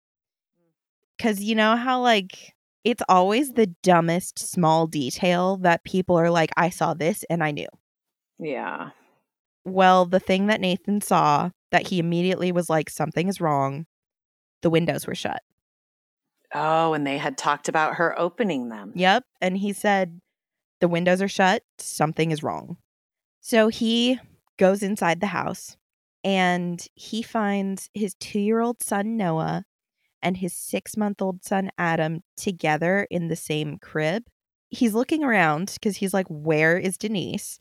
Cuz 1.20 1.44
you 1.44 1.56
know 1.56 1.76
how 1.76 2.02
like 2.02 2.54
it's 2.84 3.04
always 3.08 3.54
the 3.54 3.68
dumbest 3.68 4.40
small 4.40 4.88
detail 4.88 5.58
that 5.58 5.84
people 5.84 6.18
are 6.18 6.30
like 6.30 6.52
I 6.58 6.70
saw 6.70 6.94
this 6.94 7.24
and 7.30 7.44
I 7.44 7.52
knew. 7.52 7.68
Yeah. 8.40 8.90
Well, 9.66 10.06
the 10.06 10.20
thing 10.20 10.48
that 10.48 10.60
Nathan 10.60 11.00
saw 11.00 11.52
that 11.72 11.88
he 11.88 12.00
immediately 12.00 12.52
was 12.52 12.70
like 12.70 12.90
something 12.90 13.30
is 13.30 13.40
wrong 13.40 13.86
the 14.64 14.72
windows 14.72 15.06
were 15.06 15.14
shut. 15.14 15.44
Oh, 16.54 16.94
and 16.94 17.06
they 17.06 17.18
had 17.18 17.38
talked 17.38 17.70
about 17.70 17.96
her 17.96 18.18
opening 18.20 18.70
them. 18.70 18.92
Yep. 18.96 19.24
And 19.42 19.58
he 19.58 19.74
said, 19.74 20.22
The 20.80 20.88
windows 20.88 21.22
are 21.22 21.28
shut. 21.28 21.64
Something 21.78 22.32
is 22.32 22.44
wrong. 22.44 22.78
So 23.42 23.68
he 23.68 24.20
goes 24.58 24.82
inside 24.84 25.20
the 25.20 25.28
house 25.28 25.78
and 26.24 26.86
he 26.96 27.22
finds 27.22 27.90
his 27.94 28.16
two 28.16 28.40
year 28.40 28.62
old 28.62 28.82
son, 28.82 29.18
Noah, 29.18 29.66
and 30.22 30.38
his 30.38 30.54
six 30.56 30.96
month 30.96 31.22
old 31.22 31.44
son, 31.44 31.72
Adam, 31.78 32.22
together 32.38 33.08
in 33.10 33.28
the 33.28 33.36
same 33.36 33.78
crib. 33.80 34.24
He's 34.70 34.94
looking 34.94 35.24
around 35.24 35.72
because 35.74 35.98
he's 35.98 36.14
like, 36.14 36.28
Where 36.28 36.78
is 36.78 36.98
Denise? 36.98 37.58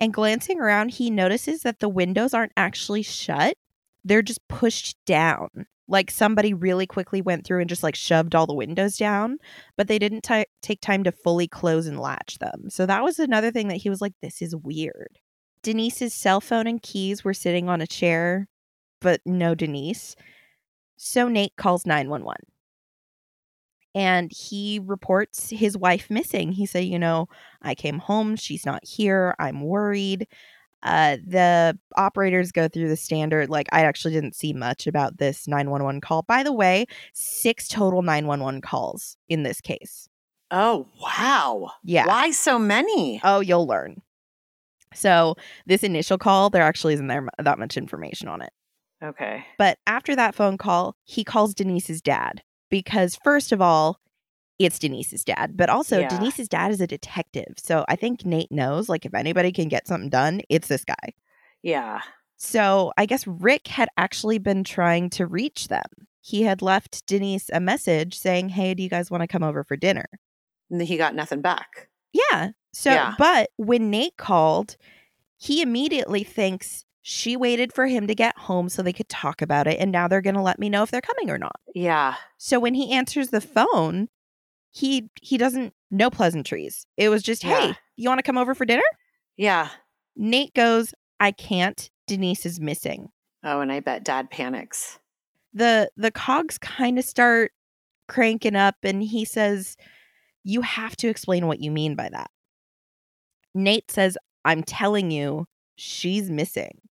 And 0.00 0.12
glancing 0.12 0.60
around, 0.60 0.90
he 0.90 1.10
notices 1.10 1.62
that 1.62 1.80
the 1.80 1.88
windows 1.88 2.34
aren't 2.34 2.52
actually 2.56 3.02
shut, 3.02 3.56
they're 4.04 4.22
just 4.22 4.46
pushed 4.48 4.96
down. 5.06 5.66
Like 5.88 6.10
somebody 6.10 6.52
really 6.52 6.86
quickly 6.86 7.20
went 7.22 7.46
through 7.46 7.60
and 7.60 7.68
just 7.68 7.82
like 7.82 7.94
shoved 7.94 8.34
all 8.34 8.46
the 8.46 8.54
windows 8.54 8.96
down, 8.96 9.38
but 9.76 9.86
they 9.86 9.98
didn't 9.98 10.22
t- 10.22 10.46
take 10.62 10.80
time 10.80 11.04
to 11.04 11.12
fully 11.12 11.46
close 11.46 11.86
and 11.86 12.00
latch 12.00 12.38
them. 12.38 12.68
So 12.68 12.86
that 12.86 13.04
was 13.04 13.18
another 13.18 13.52
thing 13.52 13.68
that 13.68 13.76
he 13.76 13.90
was 13.90 14.00
like, 14.00 14.14
This 14.20 14.42
is 14.42 14.56
weird. 14.56 15.18
Denise's 15.62 16.14
cell 16.14 16.40
phone 16.40 16.66
and 16.66 16.82
keys 16.82 17.24
were 17.24 17.34
sitting 17.34 17.68
on 17.68 17.80
a 17.80 17.86
chair, 17.86 18.48
but 19.00 19.20
no 19.24 19.54
Denise. 19.54 20.16
So 20.96 21.28
Nate 21.28 21.56
calls 21.56 21.86
911 21.86 22.36
and 23.96 24.30
he 24.30 24.78
reports 24.78 25.48
his 25.48 25.74
wife 25.74 26.10
missing. 26.10 26.52
He 26.52 26.66
said, 26.66 26.84
You 26.84 26.98
know, 26.98 27.28
I 27.62 27.74
came 27.74 27.98
home, 27.98 28.36
she's 28.36 28.66
not 28.66 28.84
here, 28.84 29.34
I'm 29.38 29.62
worried. 29.62 30.28
Uh, 30.82 31.16
the 31.26 31.78
operators 31.96 32.52
go 32.52 32.68
through 32.68 32.88
the 32.88 32.96
standard. 32.96 33.50
Like, 33.50 33.68
I 33.72 33.84
actually 33.84 34.14
didn't 34.14 34.36
see 34.36 34.52
much 34.52 34.86
about 34.86 35.18
this 35.18 35.48
911 35.48 36.00
call. 36.00 36.22
By 36.22 36.42
the 36.42 36.52
way, 36.52 36.86
six 37.12 37.68
total 37.68 38.02
911 38.02 38.60
calls 38.60 39.16
in 39.28 39.42
this 39.42 39.60
case. 39.60 40.08
Oh, 40.50 40.86
wow. 41.02 41.72
Yeah. 41.82 42.06
Why 42.06 42.30
so 42.30 42.58
many? 42.58 43.20
Oh, 43.24 43.40
you'll 43.40 43.66
learn. 43.66 44.02
So, 44.94 45.34
this 45.66 45.82
initial 45.82 46.18
call, 46.18 46.50
there 46.50 46.62
actually 46.62 46.94
isn't 46.94 47.08
there 47.08 47.28
that 47.38 47.58
much 47.58 47.76
information 47.76 48.28
on 48.28 48.42
it. 48.42 48.52
Okay. 49.02 49.44
But 49.58 49.78
after 49.86 50.16
that 50.16 50.34
phone 50.34 50.56
call, 50.56 50.96
he 51.04 51.24
calls 51.24 51.54
Denise's 51.54 52.00
dad 52.00 52.42
because, 52.70 53.18
first 53.22 53.52
of 53.52 53.60
all, 53.60 54.00
it's 54.58 54.78
Denise's 54.78 55.24
dad, 55.24 55.56
but 55.56 55.68
also 55.68 56.00
Yeah. 56.00 56.08
Denise's 56.08 56.48
dad 56.48 56.70
is 56.70 56.80
a 56.80 56.86
detective. 56.86 57.54
So 57.58 57.84
I 57.88 57.96
think 57.96 58.24
Nate 58.24 58.50
knows, 58.50 58.88
like, 58.88 59.04
if 59.04 59.14
anybody 59.14 59.52
can 59.52 59.68
get 59.68 59.86
something 59.86 60.08
done, 60.08 60.40
it's 60.48 60.68
this 60.68 60.84
guy. 60.84 61.14
Yeah. 61.62 62.00
So 62.36 62.92
I 62.96 63.06
guess 63.06 63.26
Rick 63.26 63.68
had 63.68 63.88
actually 63.96 64.38
been 64.38 64.64
trying 64.64 65.10
to 65.10 65.26
reach 65.26 65.68
them. 65.68 65.84
He 66.20 66.42
had 66.42 66.60
left 66.62 67.06
Denise 67.06 67.48
a 67.52 67.60
message 67.60 68.18
saying, 68.18 68.50
Hey, 68.50 68.74
do 68.74 68.82
you 68.82 68.88
guys 68.88 69.10
want 69.10 69.22
to 69.22 69.28
come 69.28 69.42
over 69.42 69.62
for 69.64 69.76
dinner? 69.76 70.06
And 70.70 70.80
he 70.82 70.96
got 70.96 71.14
nothing 71.14 71.40
back. 71.40 71.88
Yeah. 72.12 72.50
So, 72.72 72.90
Yeah. 72.92 73.14
but 73.18 73.50
when 73.56 73.90
Nate 73.90 74.16
called, 74.16 74.76
he 75.38 75.62
immediately 75.62 76.24
thinks 76.24 76.84
she 77.02 77.36
waited 77.36 77.72
for 77.72 77.86
him 77.86 78.06
to 78.08 78.14
get 78.14 78.36
home 78.36 78.68
so 78.68 78.82
they 78.82 78.92
could 78.92 79.08
talk 79.08 79.40
about 79.40 79.66
it. 79.68 79.78
And 79.78 79.92
now 79.92 80.08
they're 80.08 80.20
going 80.20 80.34
to 80.34 80.42
let 80.42 80.58
me 80.58 80.68
know 80.68 80.82
if 80.82 80.90
they're 80.90 81.00
coming 81.00 81.30
or 81.30 81.38
not. 81.38 81.54
Yeah. 81.74 82.16
So 82.36 82.58
when 82.58 82.74
he 82.74 82.90
answers 82.92 83.28
the 83.28 83.40
phone, 83.40 84.08
he 84.76 85.08
he 85.22 85.38
doesn't 85.38 85.72
no 85.90 86.10
pleasantries. 86.10 86.86
It 86.96 87.08
was 87.08 87.22
just, 87.22 87.42
Yeah. 87.42 87.68
"Hey, 87.72 87.74
you 87.96 88.08
want 88.08 88.18
to 88.18 88.22
come 88.22 88.36
over 88.36 88.54
for 88.54 88.66
dinner?" 88.66 88.82
Yeah. 89.36 89.70
Nate 90.16 90.52
goes, 90.54 90.92
"I 91.18 91.32
can't. 91.32 91.90
Denise 92.06 92.44
is 92.44 92.60
missing." 92.60 93.08
Oh, 93.42 93.60
and 93.60 93.72
I 93.72 93.80
bet 93.80 94.04
dad 94.04 94.30
panics. 94.30 94.98
The 95.54 95.90
the 95.96 96.10
cogs 96.10 96.58
kind 96.58 96.98
of 96.98 97.04
start 97.04 97.52
cranking 98.08 98.54
up 98.54 98.76
and 98.82 99.02
he 99.02 99.24
says, 99.24 99.76
"You 100.44 100.60
have 100.60 100.94
to 100.96 101.08
explain 101.08 101.46
what 101.46 101.60
you 101.60 101.70
mean 101.70 101.94
by 101.94 102.10
that." 102.10 102.30
Nate 103.54 103.90
says, 103.90 104.18
"I'm 104.44 104.62
telling 104.62 105.10
you, 105.10 105.46
she's 105.76 106.30
missing." 106.30 106.82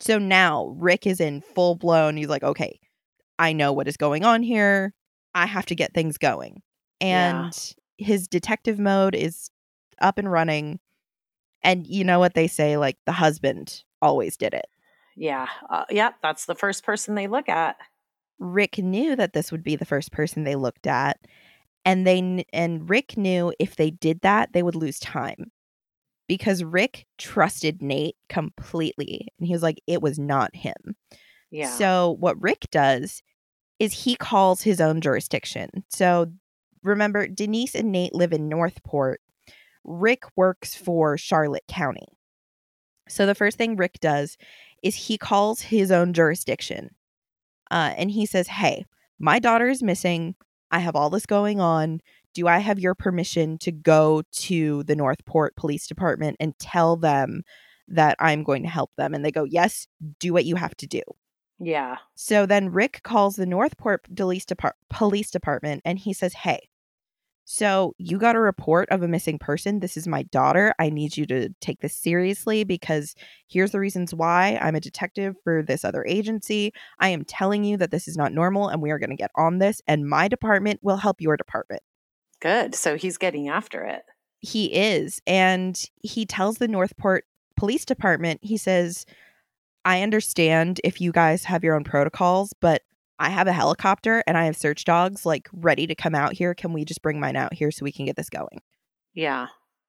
So 0.00 0.18
now 0.18 0.74
Rick 0.78 1.06
is 1.06 1.20
in 1.20 1.42
full 1.42 1.74
blown. 1.74 2.16
He's 2.16 2.28
like, 2.28 2.42
"Okay, 2.42 2.80
I 3.38 3.52
know 3.52 3.72
what 3.74 3.88
is 3.88 3.96
going 3.98 4.24
on 4.24 4.42
here. 4.42 4.94
I 5.34 5.46
have 5.46 5.66
to 5.66 5.74
get 5.74 5.94
things 5.94 6.18
going." 6.18 6.62
Yeah. 7.00 7.46
And 7.46 7.74
his 7.98 8.28
detective 8.28 8.78
mode 8.78 9.14
is 9.14 9.50
up 10.00 10.18
and 10.18 10.30
running. 10.30 10.80
And 11.62 11.86
you 11.86 12.04
know 12.04 12.18
what 12.18 12.34
they 12.34 12.48
say 12.48 12.76
like 12.76 12.96
the 13.06 13.12
husband 13.12 13.84
always 14.00 14.36
did 14.36 14.54
it. 14.54 14.66
Yeah. 15.16 15.46
Uh, 15.70 15.84
yep. 15.90 16.16
That's 16.22 16.46
the 16.46 16.54
first 16.54 16.84
person 16.84 17.14
they 17.14 17.28
look 17.28 17.48
at. 17.48 17.76
Rick 18.38 18.78
knew 18.78 19.14
that 19.14 19.32
this 19.32 19.52
would 19.52 19.62
be 19.62 19.76
the 19.76 19.84
first 19.84 20.10
person 20.10 20.42
they 20.42 20.56
looked 20.56 20.86
at, 20.86 21.18
and 21.84 22.06
they 22.06 22.44
and 22.52 22.90
Rick 22.90 23.16
knew 23.16 23.54
if 23.58 23.76
they 23.76 23.90
did 23.90 24.20
that, 24.22 24.52
they 24.52 24.62
would 24.62 24.74
lose 24.74 24.98
time. 24.98 25.52
Because 26.26 26.64
Rick 26.64 27.06
trusted 27.18 27.82
Nate 27.82 28.16
completely, 28.28 29.28
and 29.38 29.46
he 29.46 29.52
was 29.52 29.62
like 29.62 29.80
it 29.86 30.02
was 30.02 30.18
not 30.18 30.56
him. 30.56 30.96
Yeah. 31.50 31.70
So 31.70 32.16
what 32.18 32.40
Rick 32.42 32.66
does 32.72 33.22
is 33.82 34.04
he 34.04 34.14
calls 34.14 34.62
his 34.62 34.80
own 34.80 35.00
jurisdiction. 35.00 35.68
So 35.88 36.30
remember 36.84 37.26
Denise 37.26 37.74
and 37.74 37.90
Nate 37.90 38.14
live 38.14 38.32
in 38.32 38.48
Northport. 38.48 39.20
Rick 39.82 40.22
works 40.36 40.72
for 40.72 41.18
Charlotte 41.18 41.64
County. 41.66 42.06
So 43.08 43.26
the 43.26 43.34
first 43.34 43.58
thing 43.58 43.74
Rick 43.74 43.98
does 44.00 44.38
is 44.84 44.94
he 44.94 45.18
calls 45.18 45.62
his 45.62 45.90
own 45.90 46.12
jurisdiction. 46.12 46.94
Uh, 47.72 47.92
and 47.96 48.08
he 48.08 48.24
says, 48.24 48.46
Hey, 48.46 48.86
my 49.18 49.40
daughter 49.40 49.68
is 49.68 49.82
missing. 49.82 50.36
I 50.70 50.78
have 50.78 50.94
all 50.94 51.10
this 51.10 51.26
going 51.26 51.60
on. 51.60 52.02
Do 52.34 52.46
I 52.46 52.58
have 52.58 52.78
your 52.78 52.94
permission 52.94 53.58
to 53.58 53.72
go 53.72 54.22
to 54.34 54.84
the 54.84 54.94
Northport 54.94 55.56
Police 55.56 55.88
Department 55.88 56.36
and 56.38 56.56
tell 56.60 56.94
them 56.94 57.42
that 57.88 58.14
I'm 58.20 58.44
going 58.44 58.62
to 58.62 58.68
help 58.68 58.92
them? 58.96 59.12
And 59.12 59.24
they 59.24 59.32
go, 59.32 59.42
Yes, 59.42 59.88
do 60.20 60.32
what 60.32 60.44
you 60.44 60.54
have 60.54 60.76
to 60.76 60.86
do. 60.86 61.02
Yeah. 61.58 61.96
So 62.14 62.46
then 62.46 62.72
Rick 62.72 63.02
calls 63.02 63.36
the 63.36 63.46
Northport 63.46 64.06
Police, 64.14 64.44
Depart- 64.44 64.76
Police 64.90 65.30
Department 65.30 65.82
and 65.84 65.98
he 65.98 66.12
says, 66.12 66.32
Hey, 66.34 66.68
so 67.44 67.94
you 67.98 68.18
got 68.18 68.36
a 68.36 68.40
report 68.40 68.88
of 68.90 69.02
a 69.02 69.08
missing 69.08 69.38
person. 69.38 69.80
This 69.80 69.96
is 69.96 70.06
my 70.06 70.22
daughter. 70.24 70.74
I 70.78 70.90
need 70.90 71.16
you 71.16 71.26
to 71.26 71.48
take 71.60 71.80
this 71.80 71.94
seriously 71.94 72.64
because 72.64 73.14
here's 73.48 73.72
the 73.72 73.80
reasons 73.80 74.14
why. 74.14 74.58
I'm 74.62 74.74
a 74.76 74.80
detective 74.80 75.34
for 75.42 75.62
this 75.62 75.84
other 75.84 76.04
agency. 76.06 76.72
I 77.00 77.08
am 77.08 77.24
telling 77.24 77.64
you 77.64 77.76
that 77.78 77.90
this 77.90 78.06
is 78.06 78.16
not 78.16 78.32
normal 78.32 78.68
and 78.68 78.80
we 78.80 78.90
are 78.90 78.98
going 78.98 79.10
to 79.10 79.16
get 79.16 79.32
on 79.36 79.58
this, 79.58 79.82
and 79.86 80.08
my 80.08 80.28
department 80.28 80.80
will 80.82 80.96
help 80.96 81.20
your 81.20 81.36
department. 81.36 81.82
Good. 82.40 82.74
So 82.74 82.96
he's 82.96 83.18
getting 83.18 83.48
after 83.48 83.84
it. 83.84 84.02
He 84.38 84.66
is. 84.72 85.20
And 85.26 85.80
he 86.02 86.24
tells 86.26 86.58
the 86.58 86.68
Northport 86.68 87.24
Police 87.56 87.84
Department, 87.84 88.40
he 88.42 88.56
says, 88.56 89.04
I 89.84 90.02
understand 90.02 90.80
if 90.84 91.00
you 91.00 91.12
guys 91.12 91.44
have 91.44 91.64
your 91.64 91.74
own 91.74 91.84
protocols, 91.84 92.52
but 92.60 92.82
I 93.18 93.30
have 93.30 93.46
a 93.46 93.52
helicopter 93.52 94.22
and 94.26 94.36
I 94.36 94.44
have 94.46 94.56
search 94.56 94.84
dogs 94.84 95.24
like 95.26 95.48
ready 95.52 95.86
to 95.86 95.94
come 95.94 96.14
out 96.14 96.32
here. 96.32 96.54
Can 96.54 96.72
we 96.72 96.84
just 96.84 97.02
bring 97.02 97.20
mine 97.20 97.36
out 97.36 97.54
here 97.54 97.70
so 97.70 97.84
we 97.84 97.92
can 97.92 98.06
get 98.06 98.16
this 98.16 98.30
going? 98.30 98.60
Yeah. 99.14 99.48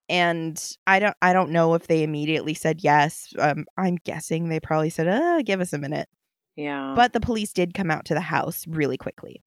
And 0.10 0.62
I 0.86 1.00
don't 1.00 1.16
I 1.22 1.34
don't 1.34 1.52
know 1.52 1.74
if 1.76 1.88
they 1.88 2.04
immediately 2.04 2.54
said 2.54 2.84
yes. 2.84 3.34
Um, 3.40 3.66
I'm 3.78 3.96
guessing 3.96 4.50
they 4.50 4.60
probably 4.60 4.90
said, 4.90 5.08
uh, 5.08 5.42
give 5.42 5.62
us 5.62 5.74
a 5.74 5.78
minute. 5.78 6.10
Yeah. 6.56 6.94
But 6.96 7.14
the 7.14 7.20
police 7.20 7.54
did 7.54 7.74
come 7.74 7.90
out 7.90 8.06
to 8.06 8.14
the 8.14 8.22
house 8.22 8.66
really 8.68 8.98
quickly. 8.98 9.44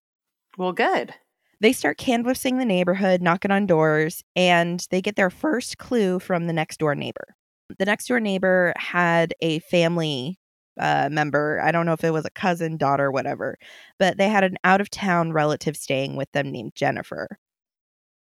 well, 0.59 0.73
good. 0.73 1.15
They 1.61 1.73
start 1.73 1.97
canvassing 1.97 2.59
the 2.59 2.65
neighborhood, 2.67 3.23
knocking 3.23 3.51
on 3.51 3.67
doors, 3.67 4.23
and 4.35 4.87
they 4.91 5.01
get 5.01 5.17
their 5.17 5.31
first 5.31 5.79
clue 5.79 6.19
from 6.19 6.47
the 6.47 6.53
next 6.53 6.79
door 6.79 6.95
neighbor. 6.95 7.35
The 7.79 7.85
next 7.85 8.07
door 8.07 8.21
neighbor 8.21 8.73
had 8.77 9.35
a 9.41 9.59
family 9.61 10.39
uh, 10.79 11.09
member. 11.11 11.61
I 11.63 11.73
don't 11.73 11.87
know 11.87 11.93
if 11.93 12.05
it 12.05 12.13
was 12.13 12.25
a 12.25 12.31
cousin, 12.31 12.77
daughter, 12.77 13.11
whatever, 13.11 13.57
but 13.99 14.19
they 14.19 14.29
had 14.29 14.45
an 14.45 14.57
out 14.65 14.81
of 14.81 14.91
town 14.91 15.33
relative 15.33 15.77
staying 15.77 16.17
with 16.17 16.31
them 16.33 16.51
named 16.51 16.75
Jennifer. 16.75 17.39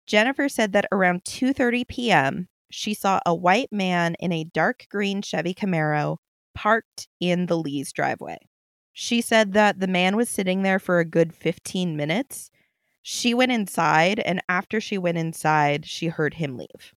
Jennifer 0.07 0.49
said 0.49 0.73
that 0.73 0.87
around 0.91 1.25
2:30 1.25 1.87
p.m., 1.87 2.49
she 2.71 2.95
saw 2.95 3.21
a 3.27 3.35
white 3.35 3.73
man 3.73 4.17
in 4.19 4.33
a 4.33 4.45
dark 4.45 4.87
green 4.91 5.23
Chevy 5.23 5.55
Camaro 5.55 6.17
parked 6.55 7.09
in 7.21 7.47
the 7.47 7.57
Lee's 7.57 7.93
driveway. 7.93 8.39
She 8.93 9.21
said 9.21 9.53
that 9.53 9.79
the 9.81 9.87
man 9.87 10.17
was 10.17 10.29
sitting 10.29 10.63
there 10.63 10.79
for 10.79 10.99
a 10.99 11.05
good 11.05 11.33
15 11.35 11.97
minutes. 11.97 12.51
She 13.03 13.33
went 13.33 13.53
inside, 13.53 14.19
and 14.21 14.43
after 14.49 14.81
she 14.81 14.99
went 14.99 15.19
inside, 15.19 15.87
she 15.87 16.09
heard 16.09 16.35
him 16.35 16.57
leave. 16.57 16.95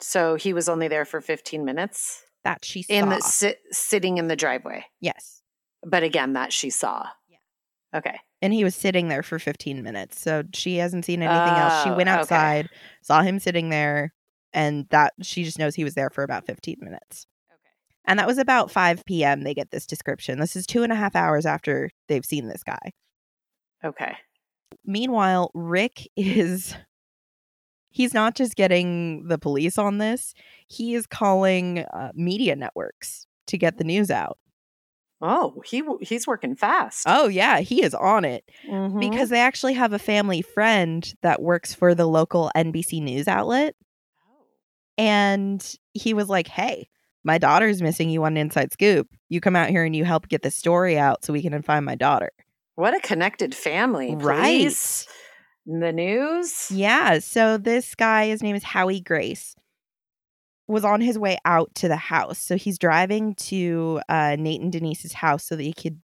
So 0.00 0.36
he 0.36 0.52
was 0.52 0.68
only 0.68 0.88
there 0.88 1.04
for 1.04 1.20
15 1.20 1.64
minutes 1.64 2.22
That 2.44 2.64
she 2.64 2.82
saw. 2.82 2.92
in 2.94 3.08
the 3.08 3.20
sit, 3.20 3.58
sitting 3.70 4.18
in 4.18 4.28
the 4.28 4.36
driveway. 4.36 4.84
yes. 5.00 5.42
But 5.86 6.02
again, 6.02 6.32
that 6.32 6.52
she 6.52 6.70
saw. 6.70 7.06
Yeah. 7.28 7.98
Okay. 7.98 8.18
And 8.42 8.52
he 8.52 8.64
was 8.64 8.74
sitting 8.74 9.08
there 9.08 9.22
for 9.22 9.38
15 9.38 9.82
minutes. 9.82 10.20
So 10.20 10.42
she 10.52 10.76
hasn't 10.78 11.04
seen 11.04 11.22
anything 11.22 11.56
else. 11.56 11.84
She 11.84 11.90
Oh, 11.90 11.96
went 11.96 12.08
okay. 12.08 12.18
outside, 12.18 12.68
saw 13.02 13.22
him 13.22 13.38
sitting 13.38 13.68
there, 13.68 14.12
and 14.52 14.86
that 14.90 15.12
she 15.22 15.44
just 15.44 15.58
knows 15.58 15.74
he 15.76 15.84
was 15.84 15.94
there 15.94 16.10
for 16.10 16.22
about 16.24 16.46
15 16.46 16.78
minutes. 16.80 17.26
Okay. 17.50 17.58
And 18.06 18.18
that 18.18 18.26
was 18.26 18.38
about 18.38 18.70
5 18.72 19.04
p.m. 19.04 19.42
They 19.44 19.54
get 19.54 19.70
this 19.70 19.86
description. 19.86 20.40
This 20.40 20.56
is 20.56 20.66
two 20.66 20.82
and 20.82 20.92
a 20.92 20.96
half 20.96 21.14
hours 21.14 21.46
after 21.46 21.90
they've 22.08 22.24
seen 22.24 22.48
this 22.48 22.64
guy. 22.64 22.92
Okay. 23.84 24.16
Meanwhile, 24.84 25.50
Rick 25.54 26.08
is 26.16 26.74
he's 27.90 28.14
not 28.14 28.34
just 28.34 28.56
getting 28.56 29.26
the 29.28 29.38
police 29.38 29.78
on 29.78 29.98
this, 29.98 30.34
he 30.66 30.94
is 30.94 31.06
calling 31.06 31.80
uh, 31.80 32.12
media 32.14 32.54
networks 32.56 33.26
to 33.46 33.58
get 33.58 33.78
the 33.78 33.84
news 33.84 34.10
out. 34.10 34.38
Oh, 35.20 35.60
he 35.66 35.82
he's 36.00 36.26
working 36.28 36.54
fast. 36.54 37.04
Oh 37.08 37.26
yeah, 37.26 37.58
he 37.58 37.82
is 37.82 37.92
on 37.94 38.24
it 38.24 38.44
Mhm. 38.68 39.00
because 39.00 39.30
they 39.30 39.40
actually 39.40 39.72
have 39.74 39.92
a 39.92 39.98
family 39.98 40.42
friend 40.42 41.12
that 41.22 41.42
works 41.42 41.74
for 41.74 41.92
the 41.94 42.06
local 42.06 42.52
NBC 42.54 43.00
news 43.02 43.26
outlet 43.26 43.74
and 44.96 45.74
he 45.94 46.14
was 46.14 46.28
like, 46.28 46.48
"Hey, 46.48 46.88
my 47.24 47.38
daughter's 47.38 47.82
missing. 47.82 48.10
You 48.10 48.20
want 48.20 48.34
an 48.34 48.38
inside 48.42 48.72
scoop? 48.72 49.08
You 49.28 49.40
come 49.40 49.56
out 49.56 49.70
here 49.70 49.84
and 49.84 49.94
you 49.94 50.04
help 50.04 50.28
get 50.28 50.42
the 50.42 50.50
story 50.50 50.98
out 50.98 51.24
so 51.24 51.32
we 51.32 51.42
can 51.42 51.62
find 51.62 51.84
my 51.84 51.94
daughter." 51.94 52.30
what 52.76 52.94
a 52.94 53.00
connected 53.00 53.56
family. 53.56 54.14
Right. 54.14 54.72
The 55.70 55.92
news. 55.92 56.70
Yeah. 56.70 57.18
So 57.18 57.58
this 57.58 57.94
guy, 57.94 58.28
his 58.28 58.42
name 58.42 58.56
is 58.56 58.64
Howie 58.64 59.00
Grace, 59.00 59.54
was 60.66 60.82
on 60.82 61.02
his 61.02 61.18
way 61.18 61.36
out 61.44 61.74
to 61.76 61.88
the 61.88 61.96
house. 61.96 62.38
So 62.38 62.56
he's 62.56 62.78
driving 62.78 63.34
to 63.34 64.00
uh, 64.08 64.36
Nate 64.38 64.62
and 64.62 64.72
Denise's 64.72 65.12
house 65.12 65.44
so 65.44 65.56
that 65.56 65.62
he 65.62 65.74
could 65.74 66.00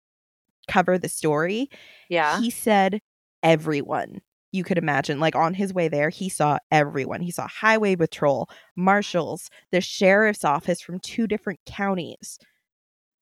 cover 0.68 0.96
the 0.96 1.08
story. 1.08 1.70
Yeah. 2.08 2.40
He 2.40 2.50
said 2.50 3.00
everyone 3.42 4.20
you 4.52 4.62
could 4.62 4.78
imagine. 4.78 5.18
Like 5.18 5.34
on 5.34 5.54
his 5.54 5.74
way 5.74 5.88
there, 5.88 6.08
he 6.08 6.28
saw 6.28 6.58
everyone. 6.70 7.20
He 7.20 7.32
saw 7.32 7.48
highway 7.48 7.96
patrol, 7.96 8.48
marshals, 8.76 9.50
the 9.72 9.80
sheriff's 9.80 10.44
office 10.44 10.80
from 10.80 11.00
two 11.00 11.26
different 11.26 11.58
counties. 11.66 12.38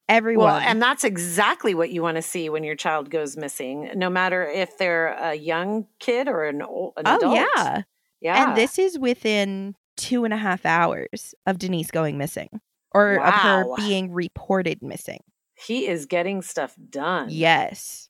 Everyone. 0.09 0.47
Well, 0.47 0.57
and 0.57 0.81
that's 0.81 1.03
exactly 1.03 1.75
what 1.75 1.91
you 1.91 2.01
want 2.01 2.17
to 2.17 2.23
see 2.23 2.49
when 2.49 2.63
your 2.63 2.77
child 2.77 3.11
goes 3.11 3.37
missing, 3.37 3.91
no 3.97 4.09
matter 4.09 4.47
if 4.47 4.79
they're 4.79 5.09
a 5.09 5.35
young 5.35 5.87
kid 5.99 6.29
or 6.29 6.45
an, 6.45 6.63
old, 6.63 6.93
an 6.97 7.05
oh 7.07 7.17
adult. 7.17 7.35
yeah. 7.35 7.83
Yeah. 8.21 8.49
And 8.49 8.57
this 8.57 8.79
is 8.79 8.99
within 8.99 9.75
two 9.97 10.25
and 10.25 10.33
a 10.33 10.37
half 10.37 10.65
hours 10.65 11.35
of 11.47 11.59
Denise 11.59 11.91
going 11.91 12.19
missing 12.19 12.61
or 12.93 13.15
of 13.25 13.35
her 13.35 13.65
being 13.77 14.13
reported 14.13 14.83
missing. 14.83 15.21
he 15.55 15.87
is 15.87 16.07
getting 16.07 16.41
stuff 16.43 16.75
done. 16.91 17.29
Yes. 17.31 18.09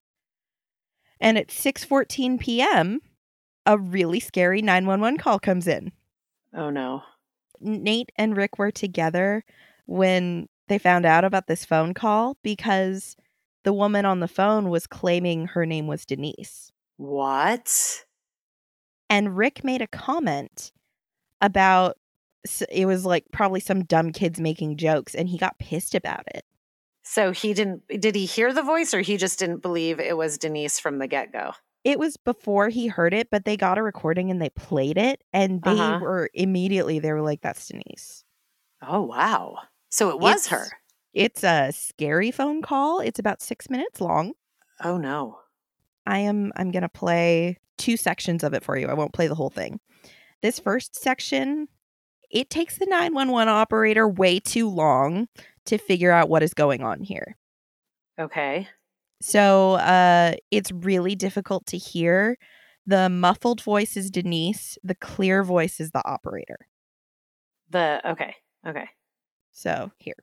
And 1.21 1.39
at 1.39 1.49
6:14 1.49 2.39
p.m., 2.39 3.01
a 3.65 3.79
really 3.79 4.21
scary 4.21 4.63
911 4.63 5.19
call 5.19 5.39
comes 5.39 5.67
in. 5.67 5.93
Oh 6.55 6.71
no. 6.71 7.03
Nate 7.61 8.13
and 8.17 8.37
Rick 8.37 8.59
were 8.59 8.71
together 8.71 9.45
when 9.87 10.49
they 10.69 10.79
found 10.79 11.07
out 11.07 11.25
about 11.25 11.47
this 11.47 11.65
phone 11.65 11.95
call 11.95 12.37
because 12.43 13.17
the 13.65 13.73
woman 13.73 14.05
on 14.05 14.21
the 14.21 14.29
phone 14.29 14.71
was 14.71 14.87
claiming 14.87 15.47
her 15.49 15.67
name 15.67 15.87
was 15.87 16.05
Denise. 16.07 16.73
What? 16.99 18.05
And 19.09 19.37
Rick 19.37 19.65
made 19.65 19.83
a 19.83 19.87
comment 19.87 20.73
about 21.41 21.97
it 22.71 22.87
was 22.87 23.05
like 23.05 23.25
probably 23.33 23.61
some 23.61 23.85
dumb 23.85 24.13
kids 24.13 24.41
making 24.41 24.77
jokes 24.77 25.15
and 25.15 25.29
he 25.29 25.39
got 25.39 25.59
pissed 25.59 25.95
about 25.95 26.25
it. 26.35 26.45
So 27.05 27.31
he 27.33 27.55
didn't 27.55 27.87
did 27.89 28.15
he 28.15 28.27
hear 28.27 28.53
the 28.53 28.63
voice 28.63 28.93
or 28.93 29.01
he 29.01 29.17
just 29.17 29.39
didn't 29.39 29.63
believe 29.63 29.99
it 30.01 30.17
was 30.17 30.37
Denise 30.39 30.79
from 30.79 30.99
the 30.99 31.07
get-go? 31.09 31.53
It 31.85 31.99
was 31.99 32.17
before 32.17 32.69
he 32.69 32.89
heard 32.89 33.15
it, 33.15 33.31
but 33.31 33.45
they 33.45 33.57
got 33.57 33.79
a 33.79 33.83
recording 33.83 34.31
and 34.31 34.43
they 34.43 34.51
played 34.51 34.99
it 34.99 35.23
and 35.33 35.63
they 35.63 35.71
Uh-huh. 35.71 36.01
were 36.01 36.29
immediately 36.35 36.99
they 36.99 37.13
were 37.13 37.23
like 37.23 37.41
that's 37.43 37.69
Denise. 37.69 38.25
Oh 38.81 39.03
wow. 39.03 39.59
So 39.89 40.11
it 40.11 40.19
was 40.19 40.47
It's- 40.47 40.49
her. 40.49 40.77
It's 41.13 41.43
a 41.45 41.73
scary 41.73 42.31
phone 42.31 42.61
call. 42.61 43.01
It's 43.01 43.19
about 43.19 43.41
6 43.41 43.71
minutes 43.71 44.01
long. 44.01 44.35
Oh 44.85 44.99
no. 44.99 45.41
I 46.05 46.19
am 46.19 46.53
I'm 46.57 46.71
going 46.71 46.83
to 46.83 46.89
play 46.91 47.59
two 47.79 47.97
sections 47.97 48.45
of 48.45 48.53
it 48.53 48.63
for 48.63 48.77
you. 48.77 48.87
I 48.89 48.95
won't 48.95 49.15
play 49.15 49.27
the 49.27 49.35
whole 49.35 49.51
thing. 49.51 49.81
This 50.43 50.59
first 50.59 50.95
section 50.95 51.69
it 52.31 52.51
takes 52.51 52.77
the 52.79 52.87
911 52.87 53.49
operator 53.49 54.07
way 54.09 54.41
too 54.41 54.69
long 54.69 55.29
to 55.65 55.79
figure 55.79 56.11
out 56.13 56.29
what 56.29 56.43
is 56.43 56.53
going 56.55 56.83
on 56.83 57.01
here. 57.01 57.37
Okay. 58.19 58.69
So 59.23 59.75
uh, 59.75 60.35
it's 60.51 60.71
really 60.73 61.15
difficult 61.15 61.67
to 61.69 61.79
hear. 61.79 62.37
The 62.87 63.09
muffled 63.09 63.63
voice 63.63 63.97
is 63.97 64.11
Denise. 64.11 64.77
The 64.85 64.95
clear 64.97 65.43
voice 65.43 65.81
is 65.81 65.93
the 65.93 66.07
operator. 66.07 66.69
The 67.71 68.01
okay. 68.11 68.35
Okay. 68.67 68.89
So 69.57 69.91
here. 69.99 70.15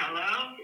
Hello? 0.00 0.56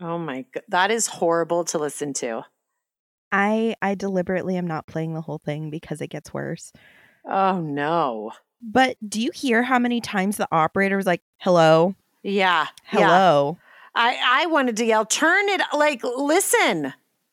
Oh 0.00 0.18
my 0.18 0.44
god. 0.52 0.62
That 0.68 0.90
is 0.90 1.06
horrible 1.06 1.64
to 1.66 1.78
listen 1.78 2.12
to. 2.14 2.44
I 3.32 3.76
I 3.80 3.94
deliberately 3.94 4.56
am 4.56 4.66
not 4.66 4.86
playing 4.86 5.14
the 5.14 5.20
whole 5.20 5.38
thing 5.38 5.70
because 5.70 6.00
it 6.00 6.08
gets 6.08 6.32
worse. 6.34 6.72
Oh 7.24 7.60
no. 7.60 8.32
But 8.62 8.96
do 9.06 9.20
you 9.20 9.30
hear 9.32 9.62
how 9.62 9.78
many 9.78 10.00
times 10.00 10.36
the 10.36 10.48
operator 10.52 10.96
was 10.96 11.06
like, 11.06 11.22
"Hello, 11.38 11.94
Yeah. 12.22 12.66
Yeah. 12.92 13.00
hello"? 13.00 13.58
I 13.94 14.18
I 14.42 14.46
wanted 14.46 14.76
to 14.78 14.84
yell, 14.84 15.04
turn 15.04 15.48
it 15.48 15.60
like 15.74 16.02
listen. 16.04 16.92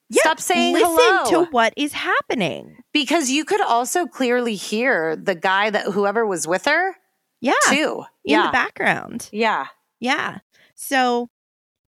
Yeah, 0.09 0.21
Stop 0.21 0.39
saying 0.39 0.73
Listen 0.73 0.87
hello. 0.97 1.45
to 1.45 1.51
what 1.51 1.73
is 1.75 1.91
happening. 1.93 2.77
because 2.93 3.29
you 3.29 3.43
could 3.43 3.59
also 3.61 4.05
clearly 4.07 4.55
hear 4.55 5.15
the 5.17 5.35
guy 5.35 5.69
that 5.69 5.87
whoever 5.87 6.25
was 6.25 6.47
with 6.47 6.63
her 6.65 6.95
Yeah, 7.41 7.51
too. 7.67 8.05
in 8.23 8.31
Yeah. 8.31 8.45
the 8.47 8.51
background. 8.53 9.29
yeah. 9.33 9.67
Yeah. 9.99 10.39
So 10.75 11.29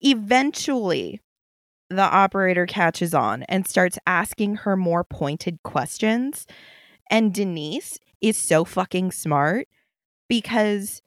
eventually 0.04 1.22
the 1.89 2.02
operator 2.02 2.66
catches 2.66 3.13
on 3.13 3.44
and 3.44 3.68
starts 3.68 3.98
asking 4.06 4.58
her 4.58 4.76
more 4.76 5.04
pointed 5.04 5.62
questions. 5.63 6.46
And 7.10 7.34
Denise 7.34 8.00
is 8.22 8.38
so 8.38 8.66
fucking 8.66 9.12
smart 9.12 9.68
because 10.28 11.02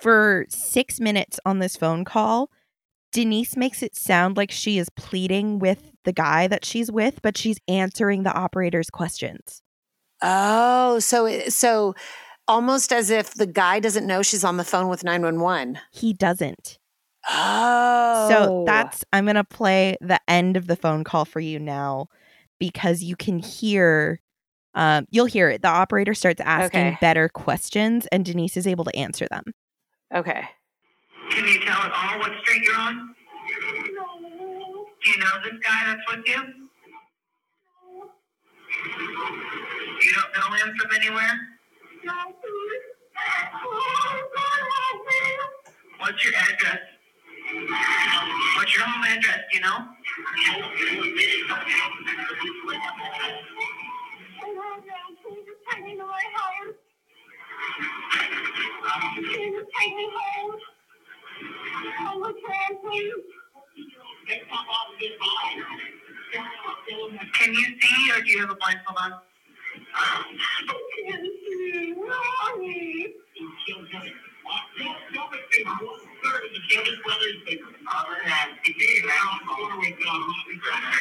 for 0.00 0.44
six 0.48 1.00
minutes 1.00 1.40
on 1.46 1.58
this 1.58 1.76
phone 1.76 2.04
call, 2.04 2.50
Denise 3.12 3.56
makes 3.56 3.82
it 3.82 3.96
sound 3.96 4.36
like 4.36 4.50
she 4.50 4.78
is 4.78 4.90
pleading 4.90 5.58
with 5.58 5.92
the 6.04 6.12
guy 6.12 6.46
that 6.48 6.64
she's 6.64 6.92
with, 6.92 7.22
but 7.22 7.36
she's 7.38 7.58
answering 7.66 8.22
the 8.22 8.32
operator's 8.32 8.90
questions. 8.90 9.62
Oh, 10.22 10.98
so 10.98 11.48
so 11.48 11.94
almost 12.48 12.92
as 12.92 13.10
if 13.10 13.34
the 13.34 13.46
guy 13.46 13.80
doesn't 13.80 14.06
know 14.06 14.22
she's 14.22 14.44
on 14.44 14.56
the 14.56 14.64
phone 14.64 14.88
with 14.88 15.04
911. 15.04 15.78
He 15.92 16.12
doesn't. 16.12 16.78
Oh. 17.28 18.28
So 18.28 18.64
that's 18.66 19.04
I'm 19.12 19.26
gonna 19.26 19.44
play 19.44 19.96
the 20.00 20.20
end 20.28 20.56
of 20.56 20.66
the 20.66 20.76
phone 20.76 21.04
call 21.04 21.24
for 21.24 21.40
you 21.40 21.58
now 21.58 22.06
because 22.58 23.02
you 23.02 23.16
can 23.16 23.38
hear 23.38 24.20
um 24.74 25.06
you'll 25.10 25.26
hear 25.26 25.48
it. 25.50 25.62
The 25.62 25.68
operator 25.68 26.14
starts 26.14 26.40
asking 26.40 26.86
Okay. 26.86 26.98
better 27.00 27.28
questions 27.28 28.06
and 28.12 28.24
Denise 28.24 28.56
is 28.56 28.66
able 28.66 28.84
to 28.84 28.94
answer 28.96 29.26
them. 29.30 29.42
Okay. 30.14 30.44
Can 31.30 31.44
you 31.48 31.58
tell 31.60 31.78
us 31.80 31.92
all 31.94 32.18
what 32.20 32.32
street 32.42 32.62
you're 32.62 32.76
on? 32.76 33.14
No. 33.94 34.86
Do 35.04 35.10
you 35.10 35.18
know 35.18 35.26
this 35.44 35.58
guy 35.64 35.84
that's 35.86 36.16
with 36.16 36.26
you? 36.26 36.36
No. 36.36 38.10
You 40.02 40.12
don't 40.12 40.32
know 40.34 40.56
him 40.56 40.76
from 40.78 40.90
anywhere? 40.94 41.40
No. 42.04 42.12
What's 45.98 46.24
your 46.24 46.34
address? 46.34 46.78
What's 47.46 48.74
your 48.74 48.84
home 48.84 49.04
address, 49.04 49.40
you 49.52 49.60
know? 49.60 49.88
Can 67.34 67.54
you 67.54 67.64
see 67.80 68.10
or 68.12 68.22
do 68.22 68.30
you 68.30 68.40
have 68.40 68.50
a 68.50 68.54
blindfold 68.56 68.98
on? 69.00 69.12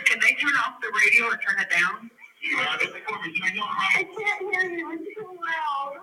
Can 0.05 0.19
they 0.21 0.33
turn 0.41 0.53
off 0.65 0.81
the 0.81 0.91
radio 0.93 1.25
or 1.27 1.37
turn 1.37 1.59
it 1.59 1.69
down? 1.69 2.09
I 2.57 4.03
can't 4.03 4.41
hear 4.53 4.71
you. 4.71 4.91
It's 4.93 5.15
too 5.15 5.25
loud. 5.25 5.93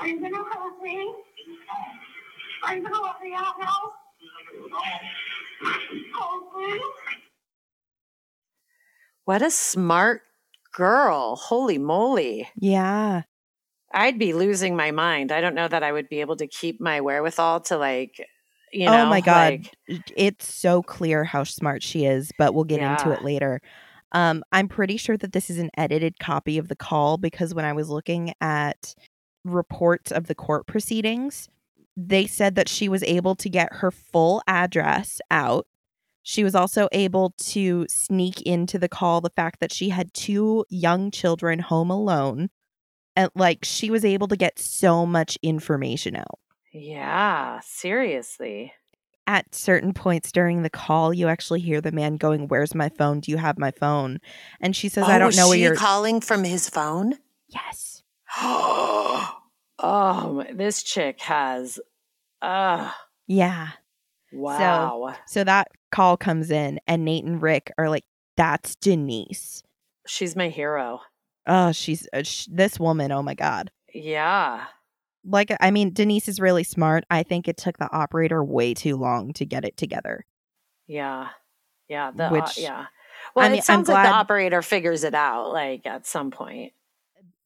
Are 0.00 0.08
you 0.08 0.20
gonna 0.20 0.44
help 0.52 0.82
me? 0.82 1.14
Are 2.64 2.76
you 2.76 2.82
gonna 2.82 3.02
let 3.02 3.22
me 3.22 3.34
out 3.36 3.54
now? 3.60 3.92
Help 6.14 6.56
me? 6.56 6.80
What 9.24 9.42
a 9.42 9.50
smart 9.50 10.22
girl. 10.72 11.36
Holy 11.36 11.78
moly. 11.78 12.48
Yeah. 12.56 13.22
I'd 13.92 14.18
be 14.18 14.32
losing 14.32 14.76
my 14.76 14.90
mind. 14.92 15.32
I 15.32 15.40
don't 15.40 15.54
know 15.54 15.68
that 15.68 15.82
I 15.82 15.92
would 15.92 16.08
be 16.08 16.20
able 16.20 16.36
to 16.36 16.46
keep 16.46 16.80
my 16.80 17.00
wherewithal 17.00 17.60
to 17.62 17.76
like, 17.76 18.14
you 18.72 18.86
know. 18.86 19.02
oh 19.02 19.06
my 19.10 19.20
god. 19.20 19.66
like- 19.88 20.04
it's 20.16 20.52
so 20.52 20.82
clear 20.82 21.24
how 21.24 21.42
smart 21.44 21.82
she 21.82 22.04
is, 22.04 22.30
but 22.38 22.54
we'll 22.54 22.64
get 22.64 22.80
into 22.80 23.10
it 23.10 23.24
later. 23.24 23.60
Um, 24.12 24.42
I'm 24.52 24.68
pretty 24.68 24.96
sure 24.96 25.16
that 25.16 25.32
this 25.32 25.50
is 25.50 25.58
an 25.58 25.70
edited 25.76 26.18
copy 26.18 26.58
of 26.58 26.68
the 26.68 26.76
call 26.76 27.16
because 27.16 27.54
when 27.54 27.64
I 27.64 27.72
was 27.72 27.88
looking 27.88 28.32
at 28.40 28.94
reports 29.44 30.10
of 30.12 30.26
the 30.26 30.34
court 30.34 30.66
proceedings, 30.66 31.48
they 31.96 32.26
said 32.26 32.54
that 32.56 32.68
she 32.68 32.88
was 32.88 33.02
able 33.04 33.34
to 33.36 33.48
get 33.48 33.72
her 33.72 33.90
full 33.90 34.42
address 34.46 35.20
out. 35.30 35.66
She 36.30 36.44
was 36.44 36.54
also 36.54 36.88
able 36.92 37.34
to 37.38 37.86
sneak 37.88 38.40
into 38.42 38.78
the 38.78 38.88
call 38.88 39.20
the 39.20 39.30
fact 39.30 39.58
that 39.58 39.72
she 39.72 39.88
had 39.88 40.14
two 40.14 40.64
young 40.68 41.10
children 41.10 41.58
home 41.58 41.90
alone. 41.90 42.50
And 43.16 43.32
like 43.34 43.64
she 43.64 43.90
was 43.90 44.04
able 44.04 44.28
to 44.28 44.36
get 44.36 44.56
so 44.60 45.04
much 45.04 45.36
information 45.42 46.14
out. 46.14 46.38
yeah, 46.72 47.58
seriously. 47.64 48.72
at 49.26 49.52
certain 49.56 49.92
points 49.92 50.30
during 50.30 50.62
the 50.62 50.70
call, 50.70 51.12
you 51.12 51.26
actually 51.26 51.60
hear 51.60 51.80
the 51.80 51.90
man 51.90 52.16
going, 52.16 52.46
Where's 52.46 52.76
my 52.76 52.90
phone? 52.90 53.18
Do 53.18 53.32
you 53.32 53.36
have 53.38 53.58
my 53.58 53.72
phone? 53.72 54.20
And 54.60 54.76
she 54.76 54.88
says, 54.88 55.04
I 55.08 55.16
Oh, 55.16 55.18
don't 55.18 55.26
was 55.26 55.36
know 55.36 55.48
where 55.48 55.56
she 55.56 55.62
you're. 55.64 55.74
calling 55.74 56.20
from 56.20 56.44
his 56.44 56.68
phone. 56.68 57.14
yes. 57.48 58.02
oh, 58.40 59.34
my- 59.82 60.52
this 60.54 60.84
chick 60.84 61.20
has. 61.22 61.80
Uh, 62.40 62.90
Yeah. 63.26 63.70
wow. 64.32 65.16
So 65.26 65.42
that 65.44 65.66
call 65.90 66.16
comes 66.16 66.50
in, 66.50 66.80
and 66.86 67.04
Nate 67.04 67.24
and 67.24 67.40
Rick 67.40 67.72
are 67.78 67.88
like, 67.88 68.04
That's 68.36 68.76
Denise. 68.76 69.62
She's 70.06 70.34
my 70.34 70.48
hero. 70.48 71.00
Oh, 71.46 71.72
she's 71.72 72.08
uh, 72.12 72.22
sh- 72.22 72.48
this 72.50 72.78
woman. 72.78 73.12
Oh 73.12 73.22
my 73.22 73.34
God. 73.34 73.70
Yeah. 73.92 74.64
Like, 75.24 75.54
I 75.60 75.70
mean, 75.70 75.92
Denise 75.92 76.28
is 76.28 76.40
really 76.40 76.64
smart. 76.64 77.04
I 77.10 77.22
think 77.22 77.48
it 77.48 77.56
took 77.56 77.78
the 77.78 77.90
operator 77.92 78.42
way 78.42 78.72
too 78.72 78.96
long 78.96 79.32
to 79.34 79.44
get 79.44 79.64
it 79.64 79.76
together. 79.76 80.24
Yeah. 80.86 81.28
Yeah. 81.88 82.10
The, 82.14 82.24
uh, 82.24 82.48
yeah. 82.56 82.86
Well, 83.34 83.46
I 83.46 83.50
mean, 83.50 83.58
it 83.58 83.64
sounds 83.64 83.88
like 83.88 84.06
the 84.06 84.14
operator 84.14 84.62
figures 84.62 85.04
it 85.04 85.14
out, 85.14 85.52
like 85.52 85.86
at 85.86 86.06
some 86.06 86.30
point. 86.30 86.72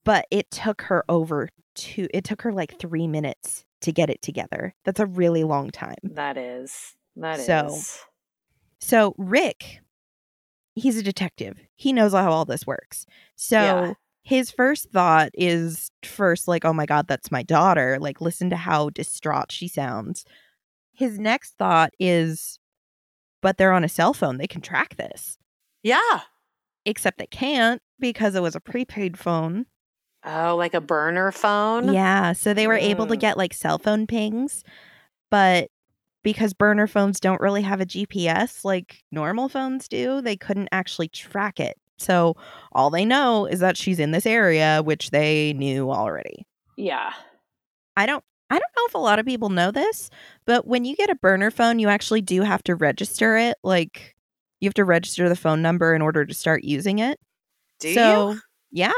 But 0.04 0.26
it 0.30 0.50
took 0.50 0.82
her 0.82 1.04
over 1.08 1.48
two, 1.74 2.08
it 2.14 2.24
took 2.24 2.42
her 2.42 2.52
like 2.52 2.78
three 2.78 3.08
minutes 3.08 3.64
to 3.80 3.92
get 3.92 4.10
it 4.10 4.22
together. 4.22 4.74
That's 4.84 5.00
a 5.00 5.06
really 5.06 5.44
long 5.44 5.70
time. 5.70 5.96
That 6.02 6.36
is. 6.36 6.94
That 7.16 7.40
is. 7.40 7.98
So- 8.84 9.14
Rick, 9.18 9.80
he's 10.74 10.96
a 10.96 11.02
detective. 11.02 11.58
He 11.76 11.92
knows 11.92 12.12
how 12.12 12.30
all 12.30 12.44
this 12.44 12.66
works. 12.66 13.06
So 13.36 13.56
Yeah. 13.58 13.94
his 14.22 14.50
first 14.50 14.90
thought 14.90 15.30
is 15.34 15.90
first 16.04 16.48
like, 16.48 16.64
"Oh 16.64 16.72
my 16.72 16.86
god, 16.86 17.06
that's 17.08 17.30
my 17.30 17.42
daughter." 17.42 17.98
Like 18.00 18.20
listen 18.20 18.50
to 18.50 18.56
how 18.56 18.90
distraught 18.90 19.50
she 19.52 19.68
sounds. 19.68 20.24
His 20.92 21.18
next 21.18 21.54
thought 21.58 21.92
is 21.98 22.58
but 23.42 23.58
they're 23.58 23.72
on 23.72 23.84
a 23.84 23.88
cell 23.90 24.14
phone. 24.14 24.38
They 24.38 24.46
can 24.46 24.62
track 24.62 24.96
this. 24.96 25.36
Yeah. 25.82 26.20
Except 26.86 27.18
they 27.18 27.26
can't 27.26 27.82
because 28.00 28.34
it 28.34 28.40
was 28.42 28.54
a 28.56 28.60
prepaid 28.60 29.18
phone. 29.18 29.66
Oh, 30.24 30.56
like 30.56 30.72
a 30.72 30.80
burner 30.80 31.30
phone? 31.30 31.92
Yeah, 31.92 32.32
so 32.32 32.54
they 32.54 32.66
were 32.66 32.72
able 32.78 33.06
to 33.08 33.16
Mm. 33.16 33.20
get 33.20 33.36
like 33.36 33.52
cell 33.52 33.78
phone 33.78 34.06
pings, 34.06 34.64
but 35.30 35.70
because 36.24 36.52
burner 36.52 36.88
phones 36.88 37.20
don't 37.20 37.40
really 37.40 37.62
have 37.62 37.80
a 37.80 37.86
GPS 37.86 38.64
like 38.64 39.04
normal 39.12 39.48
phones 39.48 39.86
do, 39.86 40.20
they 40.20 40.36
couldn't 40.36 40.68
actually 40.72 41.06
track 41.08 41.60
it. 41.60 41.76
So 41.98 42.34
all 42.72 42.90
they 42.90 43.04
know 43.04 43.46
is 43.46 43.60
that 43.60 43.76
she's 43.76 44.00
in 44.00 44.10
this 44.10 44.26
area, 44.26 44.82
which 44.82 45.10
they 45.10 45.52
knew 45.52 45.92
already. 45.92 46.44
Yeah. 46.76 47.12
I 47.96 48.06
don't 48.06 48.24
I 48.50 48.54
don't 48.58 48.72
know 48.76 48.86
if 48.86 48.94
a 48.94 48.98
lot 48.98 49.18
of 49.20 49.26
people 49.26 49.48
know 49.50 49.70
this, 49.70 50.10
but 50.44 50.66
when 50.66 50.84
you 50.84 50.96
get 50.96 51.10
a 51.10 51.14
burner 51.14 51.50
phone, 51.52 51.78
you 51.78 51.88
actually 51.88 52.20
do 52.20 52.42
have 52.42 52.62
to 52.64 52.74
register 52.74 53.36
it. 53.36 53.56
Like 53.62 54.16
you 54.60 54.66
have 54.68 54.74
to 54.74 54.84
register 54.84 55.28
the 55.28 55.36
phone 55.36 55.62
number 55.62 55.94
in 55.94 56.02
order 56.02 56.24
to 56.24 56.34
start 56.34 56.64
using 56.64 56.98
it. 56.98 57.20
Do 57.80 57.94
so, 57.94 58.30
you? 58.32 58.40
yeah, 58.72 58.92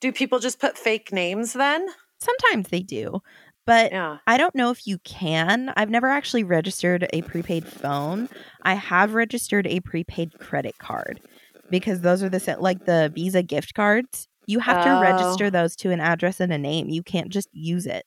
Do 0.00 0.12
people 0.12 0.38
just 0.38 0.60
put 0.60 0.78
fake 0.78 1.12
names 1.12 1.54
then? 1.54 1.86
sometimes 2.20 2.68
they 2.68 2.80
do. 2.80 3.20
But 3.68 3.92
Yeah. 3.92 4.18
I 4.26 4.36
don't 4.38 4.54
know 4.54 4.70
if 4.70 4.86
you 4.86 4.98
can. 5.04 5.72
I've 5.76 5.90
never 5.90 6.08
actually 6.08 6.42
registered 6.42 7.06
a 7.12 7.22
prepaid 7.22 7.68
phone. 7.68 8.28
I 8.62 8.74
have 8.74 9.14
registered 9.14 9.66
a 9.66 9.80
prepaid 9.80 10.38
credit 10.40 10.78
card 10.78 11.20
because 11.70 12.00
those 12.00 12.22
are 12.22 12.28
the 12.30 12.40
set 12.40 12.60
like 12.62 12.84
the 12.86 13.12
Visa 13.14 13.42
gift 13.42 13.74
cards. 13.74 14.26
You 14.46 14.60
have 14.60 14.82
to 14.84 14.90
Oh. 14.96 15.00
register 15.00 15.50
those 15.50 15.76
to 15.76 15.90
an 15.90 16.00
address 16.00 16.40
and 16.40 16.52
a 16.52 16.58
name. 16.58 16.88
You 16.88 17.02
can't 17.02 17.28
just 17.28 17.48
use 17.52 17.86
it. 17.86 18.04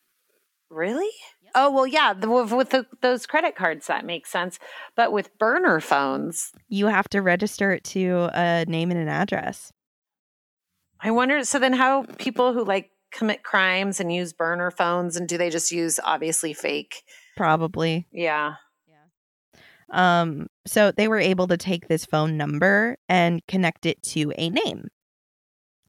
Really? 0.70 1.12
Oh, 1.54 1.70
well, 1.70 1.86
yeah. 1.86 2.14
The, 2.14 2.30
with 2.30 2.52
with 2.54 2.70
the, 2.70 2.86
those 3.02 3.26
credit 3.26 3.56
cards, 3.58 3.88
that 3.88 4.06
makes 4.06 4.30
sense. 4.32 4.58
But 4.96 5.12
with 5.12 5.38
burner 5.38 5.80
phones, 5.82 6.52
You 6.70 6.88
have 6.88 7.10
to 7.10 7.22
register 7.22 7.72
it 7.74 7.84
to 7.86 8.30
a 8.34 8.66
name 8.68 8.90
and 8.90 9.00
an 9.00 9.10
address. 9.10 9.72
I 11.02 11.12
wonder. 11.12 11.44
So 11.44 11.60
then, 11.60 11.74
how 11.74 12.04
people 12.18 12.54
who 12.54 12.64
like 12.64 12.91
commit 13.12 13.44
crimes 13.44 14.00
and 14.00 14.14
use 14.14 14.34
burner 14.34 14.72
phones, 14.72 15.16
and 15.16 15.28
do 15.28 15.38
they 15.38 15.50
just 15.50 15.72
use 15.72 16.00
obviously 16.04 16.54
fake? 16.54 17.04
Probably. 17.38 18.08
Yeah. 18.12 18.56
Yeah 18.88 18.96
um, 19.92 20.48
so 20.66 20.92
they 20.92 21.08
were 21.08 21.20
able 21.20 21.48
to 21.48 21.58
take 21.58 21.88
this 21.88 22.06
phone 22.06 22.38
number 22.38 22.98
and 23.10 23.46
connect 23.48 23.86
it 23.86 24.02
to 24.04 24.32
a 24.38 24.50
name. 24.50 24.88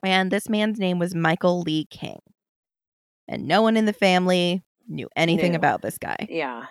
And 0.04 0.30
this 0.30 0.48
man's 0.48 0.78
name 0.78 0.98
was 0.98 1.14
Michael 1.14 1.60
Lee 1.60 1.86
King. 1.86 2.18
And 3.28 3.46
no 3.46 3.62
one 3.62 3.76
in 3.76 3.86
the 3.86 3.92
family 3.92 4.64
knew 4.88 5.08
anything 5.14 5.52
Knew. 5.52 5.58
about 5.58 5.80
this 5.80 5.96
guy. 5.96 6.26
Yeah. 6.28 6.66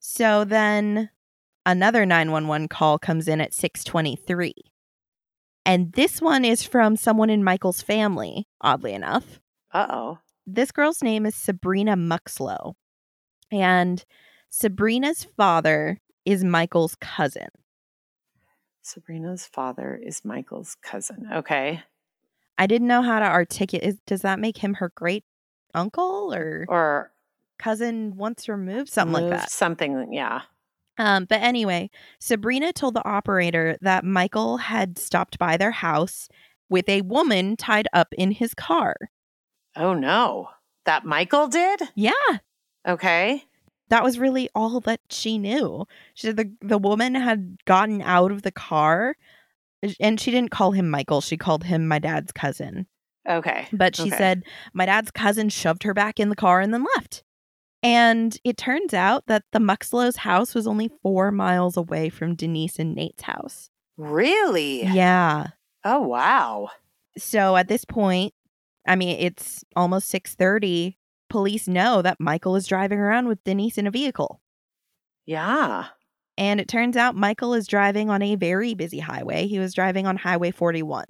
So 0.00 0.44
then 0.44 1.10
another 1.66 2.06
911 2.06 2.68
call 2.68 2.98
comes 2.98 3.28
in 3.28 3.42
at 3.42 3.52
623. 3.52 4.54
And 5.66 5.92
this 5.92 6.20
one 6.20 6.44
is 6.44 6.62
from 6.62 6.96
someone 6.96 7.30
in 7.30 7.42
Michael's 7.42 7.80
family, 7.82 8.46
oddly 8.60 8.92
enough. 8.92 9.40
Uh 9.72 9.86
oh. 9.88 10.18
This 10.46 10.70
girl's 10.70 11.02
name 11.02 11.24
is 11.24 11.34
Sabrina 11.34 11.96
Muxlow. 11.96 12.74
And 13.50 14.04
Sabrina's 14.50 15.24
father 15.36 16.00
is 16.24 16.44
Michael's 16.44 16.96
cousin. 16.96 17.48
Sabrina's 18.82 19.46
father 19.46 19.98
is 20.02 20.24
Michael's 20.24 20.76
cousin. 20.82 21.28
Okay. 21.32 21.82
I 22.58 22.66
didn't 22.66 22.88
know 22.88 23.02
how 23.02 23.18
to 23.18 23.24
articulate. 23.24 23.96
Does 24.06 24.22
that 24.22 24.38
make 24.38 24.58
him 24.58 24.74
her 24.74 24.92
great 24.94 25.24
uncle 25.74 26.32
or 26.34 26.66
Or 26.68 27.12
cousin 27.58 28.16
once 28.16 28.48
removed? 28.48 28.90
Something 28.90 29.30
like 29.30 29.30
that. 29.30 29.50
Something. 29.50 30.12
Yeah. 30.12 30.42
Um, 30.98 31.24
but 31.24 31.40
anyway, 31.42 31.90
Sabrina 32.20 32.72
told 32.72 32.94
the 32.94 33.06
operator 33.06 33.76
that 33.80 34.04
Michael 34.04 34.58
had 34.58 34.98
stopped 34.98 35.38
by 35.38 35.56
their 35.56 35.72
house 35.72 36.28
with 36.68 36.88
a 36.88 37.00
woman 37.02 37.56
tied 37.56 37.88
up 37.92 38.08
in 38.16 38.30
his 38.32 38.54
car. 38.54 38.96
Oh 39.76 39.94
no. 39.94 40.50
That 40.86 41.04
Michael 41.04 41.48
did? 41.48 41.80
Yeah. 41.94 42.12
Okay. 42.86 43.44
that 43.88 44.02
was 44.04 44.18
really 44.18 44.48
all 44.54 44.80
that 44.80 45.00
she 45.10 45.38
knew. 45.38 45.86
She 46.14 46.26
said 46.26 46.36
the 46.36 46.52
the 46.60 46.78
woman 46.78 47.14
had 47.14 47.58
gotten 47.64 48.00
out 48.02 48.30
of 48.32 48.42
the 48.42 48.52
car 48.52 49.16
and 50.00 50.18
she 50.20 50.30
didn't 50.30 50.50
call 50.50 50.72
him 50.72 50.88
Michael, 50.88 51.20
she 51.20 51.36
called 51.36 51.64
him 51.64 51.86
my 51.88 51.98
dad's 51.98 52.32
cousin. 52.32 52.86
Okay. 53.28 53.66
But 53.72 53.96
she 53.96 54.08
Okay. 54.08 54.16
said 54.16 54.42
my 54.72 54.86
dad's 54.86 55.10
cousin 55.10 55.48
shoved 55.48 55.82
her 55.84 55.94
back 55.94 56.20
in 56.20 56.28
the 56.28 56.36
car 56.36 56.60
and 56.60 56.72
then 56.72 56.84
left. 56.96 57.22
And 57.84 58.36
it 58.44 58.56
turns 58.56 58.94
out 58.94 59.26
that 59.26 59.44
the 59.52 59.60
Muxlow's 59.60 60.16
house 60.16 60.54
was 60.54 60.66
only 60.66 60.90
four 61.02 61.30
miles 61.30 61.76
away 61.76 62.08
from 62.08 62.34
Denise 62.34 62.78
and 62.78 62.94
Nate's 62.94 63.24
house. 63.24 63.68
Really? 63.98 64.84
Yeah. 64.84 65.48
Oh 65.84 66.00
wow. 66.00 66.70
So 67.18 67.56
at 67.56 67.68
this 67.68 67.84
point, 67.84 68.32
I 68.88 68.96
mean, 68.96 69.18
it's 69.20 69.64
almost 69.76 70.10
6:30. 70.10 70.96
Police 71.28 71.68
know 71.68 72.00
that 72.00 72.18
Michael 72.18 72.56
is 72.56 72.66
driving 72.66 72.98
around 72.98 73.28
with 73.28 73.44
Denise 73.44 73.76
in 73.76 73.86
a 73.86 73.90
vehicle. 73.90 74.40
Yeah. 75.26 75.88
And 76.38 76.60
it 76.60 76.68
turns 76.68 76.96
out 76.96 77.14
Michael 77.14 77.52
is 77.52 77.66
driving 77.66 78.08
on 78.08 78.22
a 78.22 78.34
very 78.36 78.72
busy 78.74 78.98
highway. 78.98 79.46
He 79.46 79.58
was 79.58 79.74
driving 79.74 80.06
on 80.06 80.16
Highway 80.16 80.52
41. 80.52 81.04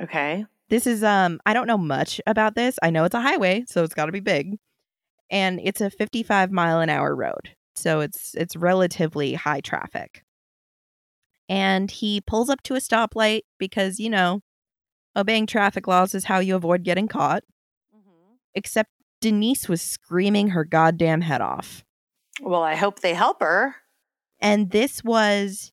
Okay. 0.00 0.46
This 0.68 0.86
is 0.86 1.02
um 1.02 1.40
I 1.44 1.52
don't 1.52 1.66
know 1.66 1.78
much 1.78 2.20
about 2.28 2.54
this. 2.54 2.78
I 2.80 2.90
know 2.90 3.02
it's 3.02 3.14
a 3.14 3.20
highway, 3.20 3.64
so 3.66 3.82
it's 3.82 3.94
got 3.94 4.06
to 4.06 4.12
be 4.12 4.20
big. 4.20 4.58
And 5.30 5.60
it's 5.62 5.80
a 5.80 5.90
55 5.90 6.50
mile 6.50 6.80
an 6.80 6.90
hour 6.90 7.14
road. 7.14 7.50
So 7.74 8.00
it's 8.00 8.34
it's 8.34 8.56
relatively 8.56 9.34
high 9.34 9.60
traffic. 9.60 10.22
And 11.48 11.90
he 11.90 12.20
pulls 12.20 12.50
up 12.50 12.62
to 12.64 12.74
a 12.74 12.78
stoplight 12.78 13.42
because, 13.58 14.00
you 14.00 14.10
know, 14.10 14.40
obeying 15.16 15.46
traffic 15.46 15.86
laws 15.86 16.14
is 16.14 16.24
how 16.24 16.38
you 16.40 16.56
avoid 16.56 16.82
getting 16.82 17.08
caught. 17.08 17.44
Mm-hmm. 17.94 18.34
Except 18.54 18.90
Denise 19.20 19.68
was 19.68 19.80
screaming 19.80 20.48
her 20.48 20.64
goddamn 20.64 21.20
head 21.20 21.40
off. 21.40 21.84
Well, 22.40 22.62
I 22.62 22.74
hope 22.74 23.00
they 23.00 23.14
help 23.14 23.40
her. 23.40 23.76
And 24.40 24.70
this 24.70 25.02
was 25.02 25.72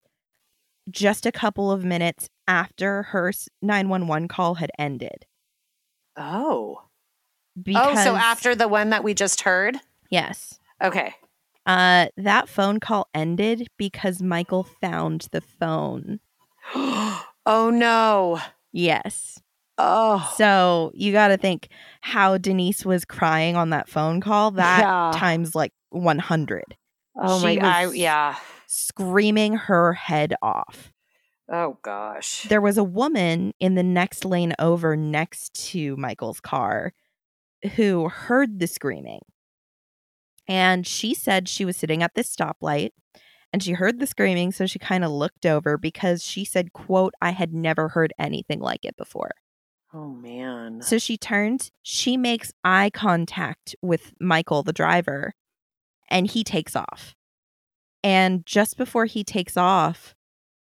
just 0.90 1.26
a 1.26 1.32
couple 1.32 1.72
of 1.72 1.84
minutes 1.84 2.30
after 2.48 3.04
her 3.04 3.32
911 3.62 4.28
call 4.28 4.56
had 4.56 4.72
ended. 4.78 5.26
Oh. 6.16 6.83
Because, 7.62 8.00
oh, 8.00 8.04
so 8.04 8.16
after 8.16 8.56
the 8.56 8.68
one 8.68 8.90
that 8.92 9.04
we 9.04 9.14
just 9.14 9.42
heard? 9.42 9.78
Yes. 10.10 10.60
Okay. 10.84 11.14
Uh, 11.66 12.08
that 12.18 12.50
phone 12.50 12.80
call 12.80 13.08
ended 13.14 13.68
because 13.78 14.22
Michael 14.22 14.64
found 14.64 15.28
the 15.32 15.42
phone. 15.42 16.20
oh 16.76 17.70
no. 17.74 18.40
Yes. 18.72 19.40
Oh. 19.78 20.34
So 20.38 20.92
you 20.94 21.12
got 21.12 21.30
to 21.30 21.38
think 21.38 21.70
how 22.02 22.38
Denise 22.38 22.86
was 22.86 23.06
crying 23.06 23.56
on 23.56 23.70
that 23.72 23.90
phone 23.90 24.22
call. 24.22 24.52
That 24.52 24.80
Yeah. 24.82 25.12
times 25.18 25.56
like 25.56 25.74
100, 25.90 26.64
Oh 27.16 27.40
she 27.40 27.60
my 27.60 27.88
was- 27.88 27.96
yeah. 27.96 28.36
screaming 28.68 29.54
her 29.56 29.94
head 29.94 30.34
off. 30.42 30.92
Oh 31.52 31.78
gosh. 31.82 32.44
There 32.44 32.62
was 32.62 32.78
a 32.78 32.84
woman 32.84 33.54
in 33.60 33.76
the 33.76 33.84
next 33.84 34.26
lane 34.26 34.54
over 34.60 34.96
next 34.96 35.54
to 35.72 35.96
Michael's 35.98 36.40
car 36.40 36.94
who 37.76 38.10
heard 38.10 38.60
the 38.60 38.68
screaming. 38.68 39.22
And 40.48 40.86
she 40.86 41.14
said 41.14 41.48
she 41.48 41.66
was 41.66 41.78
sitting 41.78 42.04
at 42.04 42.16
this 42.16 42.34
stoplight 42.34 42.92
and 43.52 43.64
she 43.64 43.74
heard 43.74 44.00
the 44.00 44.08
screaming 44.08 44.52
so 44.52 44.66
she 44.66 44.80
kind 44.80 45.06
of 45.06 45.12
looked 45.12 45.46
over 45.46 45.78
because 45.78 46.24
she 46.24 46.44
said 46.44 46.74
quote 46.74 47.14
I 47.22 47.32
had 47.32 47.54
never 47.54 47.90
heard 47.90 48.14
anything 48.20 48.60
like 48.60 48.84
it 48.84 48.98
before. 48.98 49.32
Oh 49.94 50.10
man. 50.10 50.82
So 50.82 50.98
she 50.98 51.18
turns, 51.18 51.72
she 51.84 52.18
makes 52.18 52.52
eye 52.64 52.90
contact 52.94 53.76
with 53.82 54.14
Michael 54.20 54.64
the 54.64 54.74
driver 54.74 55.36
and 56.10 56.28
he 56.28 56.44
takes 56.44 56.76
off. 56.76 57.16
And 58.04 58.46
just 58.46 58.76
before 58.76 59.06
he 59.06 59.24
takes 59.24 59.56
off, 59.56 60.14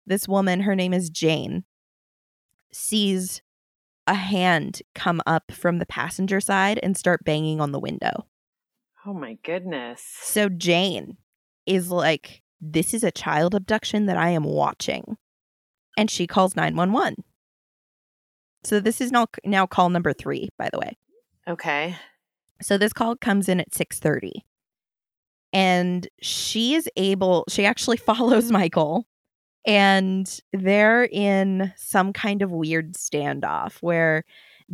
this 0.07 0.27
woman, 0.27 0.61
her 0.61 0.75
name 0.75 0.93
is 0.93 1.09
Jane, 1.09 1.65
sees 2.71 3.41
a 4.07 4.13
hand 4.13 4.81
come 4.95 5.21
up 5.25 5.51
from 5.51 5.79
the 5.79 5.85
passenger 5.85 6.39
side 6.39 6.79
and 6.81 6.97
start 6.97 7.23
banging 7.23 7.61
on 7.61 7.71
the 7.71 7.79
window. 7.79 8.25
Oh 9.05 9.13
my 9.13 9.37
goodness. 9.43 10.01
So 10.21 10.49
Jane 10.49 11.17
is 11.65 11.91
like, 11.91 12.41
This 12.59 12.93
is 12.93 13.03
a 13.03 13.11
child 13.11 13.53
abduction 13.53 14.05
that 14.07 14.17
I 14.17 14.29
am 14.29 14.43
watching. 14.43 15.17
And 15.97 16.09
she 16.09 16.27
calls 16.27 16.55
911. 16.55 17.23
So 18.63 18.79
this 18.79 19.01
is 19.01 19.11
now, 19.11 19.27
now 19.45 19.65
call 19.65 19.89
number 19.89 20.13
three, 20.13 20.49
by 20.57 20.69
the 20.71 20.79
way. 20.79 20.97
Okay. 21.47 21.95
So 22.61 22.77
this 22.77 22.93
call 22.93 23.15
comes 23.15 23.47
in 23.47 23.59
at 23.59 23.71
6:30. 23.71 24.43
And 25.53 26.07
she 26.21 26.75
is 26.75 26.89
able 26.97 27.45
she 27.49 27.65
actually 27.65 27.97
follows 28.09 28.51
Michael 28.51 29.07
and 29.67 30.39
they're 30.53 31.03
in 31.11 31.73
some 31.75 32.13
kind 32.13 32.41
of 32.41 32.49
weird 32.51 32.93
standoff 32.93 33.77
where 33.81 34.23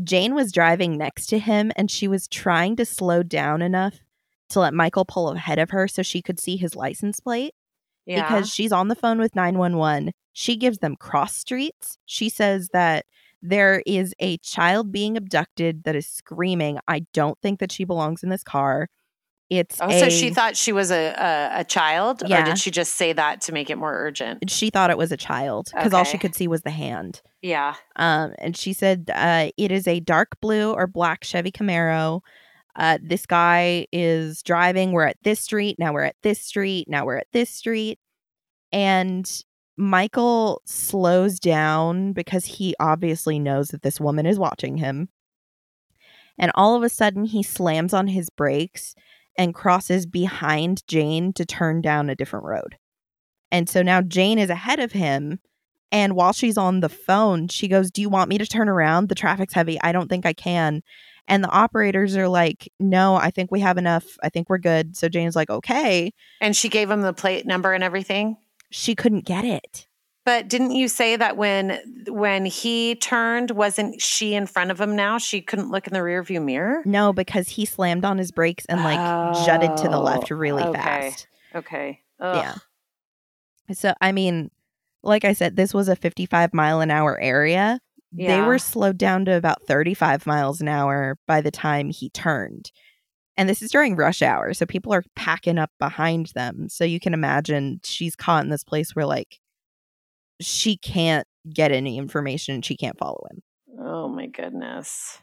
Jane 0.04 0.36
was 0.36 0.52
driving 0.52 0.98
next 0.98 1.26
to 1.28 1.40
him 1.40 1.72
and 1.76 1.90
she 1.92 2.08
was 2.08 2.28
trying 2.28 2.76
to 2.78 2.86
slow 2.86 3.24
down 3.24 3.62
enough 3.62 4.00
to 4.50 4.60
let 4.60 4.74
Michael 4.74 5.04
pull 5.06 5.32
ahead 5.32 5.58
of 5.60 5.72
her 5.72 5.88
so 5.88 6.04
she 6.04 6.22
could 6.22 6.40
see 6.40 6.58
his 6.58 6.76
license 6.76 7.20
plate 7.20 7.54
Yeah. 8.06 8.22
because 8.22 8.50
she's 8.50 8.72
on 8.72 8.88
the 8.88 8.96
phone 8.96 9.20
with 9.20 9.36
911. 9.36 10.12
She 10.32 10.56
gives 10.56 10.78
them 10.78 10.96
cross 10.96 11.36
streets. 11.36 11.98
She 12.06 12.30
says 12.30 12.70
that 12.72 13.06
there 13.42 13.82
is 13.86 14.14
a 14.20 14.38
child 14.38 14.92
being 14.92 15.18
abducted 15.18 15.84
that 15.84 15.96
is 15.96 16.08
screaming. 16.08 16.78
I 16.88 17.06
don't 17.14 17.38
think 17.42 17.60
that 17.60 17.72
she 17.72 17.84
belongs 17.84 18.24
in 18.24 18.30
this 18.30 18.44
car. 18.44 18.90
It's 19.50 19.78
Oh, 19.82 19.88
a, 19.90 20.00
so 20.00 20.10
she 20.10 20.30
thought 20.32 20.56
she 20.58 20.72
was 20.72 20.90
a 20.92 21.14
a, 21.18 21.60
a 21.60 21.64
child, 21.64 22.24
or 22.24 22.44
did 22.44 22.58
she 22.58 22.72
just 22.72 22.94
say 22.94 23.14
that 23.14 23.42
to 23.42 23.52
make 23.52 23.70
it 23.70 23.78
more 23.78 23.94
urgent? 23.94 24.50
she 24.50 24.70
thought 24.70 24.90
it 24.90 24.98
was 24.98 25.12
a 25.12 25.18
child 25.18 25.68
because 25.76 25.94
all 25.94 26.04
she 26.04 26.18
could 26.18 26.34
see 26.36 26.48
was 26.48 26.62
the 26.62 26.72
hand. 26.72 27.22
Yeah. 27.42 27.76
Um, 27.98 28.34
and 28.40 28.56
she 28.58 28.74
said 28.74 29.12
uh, 29.14 29.50
it 29.58 29.72
is 29.72 29.88
a 29.88 30.00
dark 30.00 30.40
blue 30.42 30.72
or 30.74 30.88
black 30.88 31.24
Chevy 31.24 31.52
Camaro. 31.52 32.22
Uh, 32.76 32.98
this 33.04 33.26
guy 33.28 33.86
is 33.92 34.42
driving. 34.42 34.94
We're 34.94 35.06
at 35.06 35.18
this 35.24 35.40
street. 35.40 35.78
Now 35.78 35.94
we're 35.94 36.04
at 36.06 36.16
this 36.24 36.40
street. 36.40 36.88
Now 36.90 37.06
we're 37.06 37.18
at 37.18 37.28
this 37.32 37.50
street. 37.52 38.00
And 38.72 39.30
Michael 39.78 40.62
slows 40.66 41.40
down 41.40 42.14
because 42.14 42.46
he 42.46 42.74
obviously 42.80 43.38
knows 43.38 43.68
that 43.68 43.84
this 43.84 44.00
woman 44.00 44.26
is 44.26 44.40
watching 44.40 44.78
him. 44.78 45.10
And 46.40 46.52
all 46.56 46.76
of 46.76 46.82
a 46.82 46.90
sudden, 46.90 47.26
he 47.26 47.44
slams 47.44 47.94
on 47.94 48.08
his 48.08 48.30
brakes 48.32 48.96
and 49.38 49.54
crosses 49.54 50.06
behind 50.06 50.86
Jane 50.88 51.34
to 51.34 51.46
turn 51.46 51.82
down 51.82 52.10
a 52.10 52.16
different 52.16 52.46
road. 52.46 52.78
And 53.52 53.70
so 53.70 53.82
now 53.82 54.02
Jane 54.02 54.40
is 54.40 54.50
ahead 54.50 54.80
of 54.80 54.92
him. 54.92 55.40
And 55.92 56.16
while 56.16 56.34
she's 56.34 56.58
on 56.58 56.80
the 56.80 56.90
phone, 56.90 57.48
she 57.50 57.68
goes, 57.68 57.92
Do 57.92 58.02
you 58.02 58.10
want 58.10 58.30
me 58.30 58.40
to 58.40 58.48
turn 58.48 58.68
around? 58.68 59.10
The 59.10 59.16
traffic's 59.16 59.54
heavy. 59.54 59.80
I 59.82 59.92
don't 59.92 60.08
think 60.08 60.26
I 60.26 60.34
can. 60.34 60.82
And 61.28 61.44
the 61.44 61.50
operators 61.50 62.18
are 62.18 62.28
like, 62.28 62.72
No, 62.80 63.16
I 63.16 63.30
think 63.30 63.52
we 63.52 63.60
have 63.60 63.78
enough. 63.78 64.06
I 64.24 64.30
think 64.30 64.50
we're 64.50 64.58
good. 64.58 64.98
So 64.98 65.08
Jane's 65.08 65.36
like, 65.36 65.52
Okay. 65.52 66.12
And 66.42 66.56
she 66.56 66.68
gave 66.68 66.90
him 66.90 67.02
the 67.02 67.14
plate 67.14 67.46
number 67.46 67.74
and 67.74 67.84
everything. 67.84 68.38
She 68.72 68.96
couldn't 68.96 69.26
get 69.26 69.46
it. 69.46 69.88
But 70.26 70.48
didn't 70.48 70.72
you 70.72 70.88
say 70.88 71.16
that 71.18 71.36
when 71.36 71.80
when 72.08 72.46
he 72.46 72.96
turned, 72.96 73.52
wasn't 73.52 74.02
she 74.02 74.36
in 74.36 74.48
front 74.48 74.72
of 74.72 74.80
him 74.80 74.96
now? 74.96 75.18
She 75.18 75.42
couldn't 75.42 75.70
look 75.70 75.86
in 75.88 75.94
the 75.94 76.00
rearview 76.00 76.44
mirror? 76.44 76.82
No, 76.86 77.12
because 77.12 77.50
he 77.50 77.66
slammed 77.66 78.06
on 78.06 78.18
his 78.18 78.32
brakes 78.32 78.66
and 78.68 78.84
like 78.84 79.00
jutted 79.46 79.76
to 79.78 79.90
the 79.90 80.00
left 80.00 80.32
Oh, 80.32 80.36
really 80.36 80.64
okay. 80.64 80.82
fast. 80.82 81.28
Okay. 81.54 82.02
Ugh. 82.20 82.36
Yeah. 82.36 82.56
So, 83.74 83.94
I 84.00 84.12
mean, 84.12 84.50
like 85.04 85.26
I 85.26 85.34
said, 85.34 85.56
this 85.56 85.74
was 85.74 85.90
a 85.90 85.96
55 85.96 86.54
mile 86.54 86.80
an 86.80 86.92
hour 86.92 87.20
area. 87.20 87.80
They 88.16 88.42
were 88.42 88.60
slowed 88.60 89.00
down 89.00 89.26
to 89.26 89.36
about 89.36 89.64
35 89.64 90.28
miles 90.28 90.62
an 90.62 90.68
hour 90.68 91.18
by 91.26 91.42
the 91.42 91.50
time 91.50 91.90
he 91.90 92.10
turned. 92.12 92.72
And 93.36 93.50
this 93.50 93.64
is 93.64 93.72
during 93.72 93.96
rush 93.96 94.22
hour. 94.22 94.54
So 94.54 94.68
people 94.68 94.94
are 94.94 95.04
packing 95.16 95.58
up 95.58 95.72
behind 95.80 96.28
them. 96.36 96.70
So 96.70 96.84
you 96.86 97.00
can 97.00 97.16
imagine 97.16 97.82
she's 97.84 98.16
caught 98.16 98.44
in 98.44 98.52
this 98.52 98.64
place 98.64 98.96
where, 98.96 99.08
like, 99.08 99.40
she 100.40 100.78
can't 100.78 101.28
get 101.54 101.72
any 101.72 101.98
information 101.98 102.56
and 102.56 102.66
she 102.66 102.76
can't 102.78 102.98
follow 102.98 103.26
him. 103.32 103.42
Oh 103.80 104.08
my 104.08 104.28
goodness. 104.28 105.20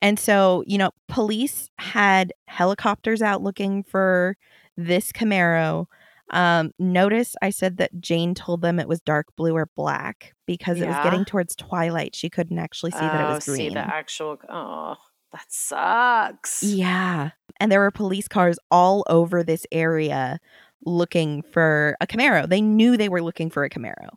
And 0.00 0.18
so, 0.18 0.62
you 0.66 0.78
know, 0.78 0.90
police 1.08 1.70
had 1.78 2.32
helicopters 2.46 3.20
out 3.20 3.42
looking 3.42 3.82
for 3.82 4.36
this 4.76 5.10
Camaro. 5.10 5.86
Um, 6.30 6.72
notice 6.78 7.34
I 7.42 7.50
said 7.50 7.78
that 7.78 7.98
Jane 8.00 8.34
told 8.34 8.62
them 8.62 8.78
it 8.78 8.86
was 8.86 9.00
dark 9.00 9.26
blue 9.36 9.54
or 9.56 9.68
black 9.76 10.34
because 10.46 10.80
it 10.80 10.86
was 10.86 10.96
getting 11.02 11.24
towards 11.24 11.56
twilight. 11.56 12.14
She 12.14 12.30
couldn't 12.30 12.58
actually 12.58 12.92
see 12.92 12.98
that 13.00 13.20
it 13.20 13.24
Oh, 13.24 13.34
was 13.34 13.44
green. 13.44 13.56
See 13.70 13.74
the 13.74 13.80
actual. 13.80 14.38
Oh, 14.48 14.94
that 15.32 15.46
sucks. 15.48 16.62
Yeah. 16.62 17.30
And 17.58 17.72
there 17.72 17.80
were 17.80 17.90
police 17.90 18.28
cars 18.28 18.58
all 18.70 19.04
over 19.08 19.42
this 19.42 19.66
area 19.72 20.38
looking 20.84 21.42
for 21.42 21.96
a 22.00 22.06
Camaro. 22.06 22.48
They 22.48 22.60
knew 22.60 22.96
they 22.96 23.08
were 23.08 23.22
looking 23.22 23.50
for 23.50 23.64
a 23.64 23.70
Camaro. 23.70 24.10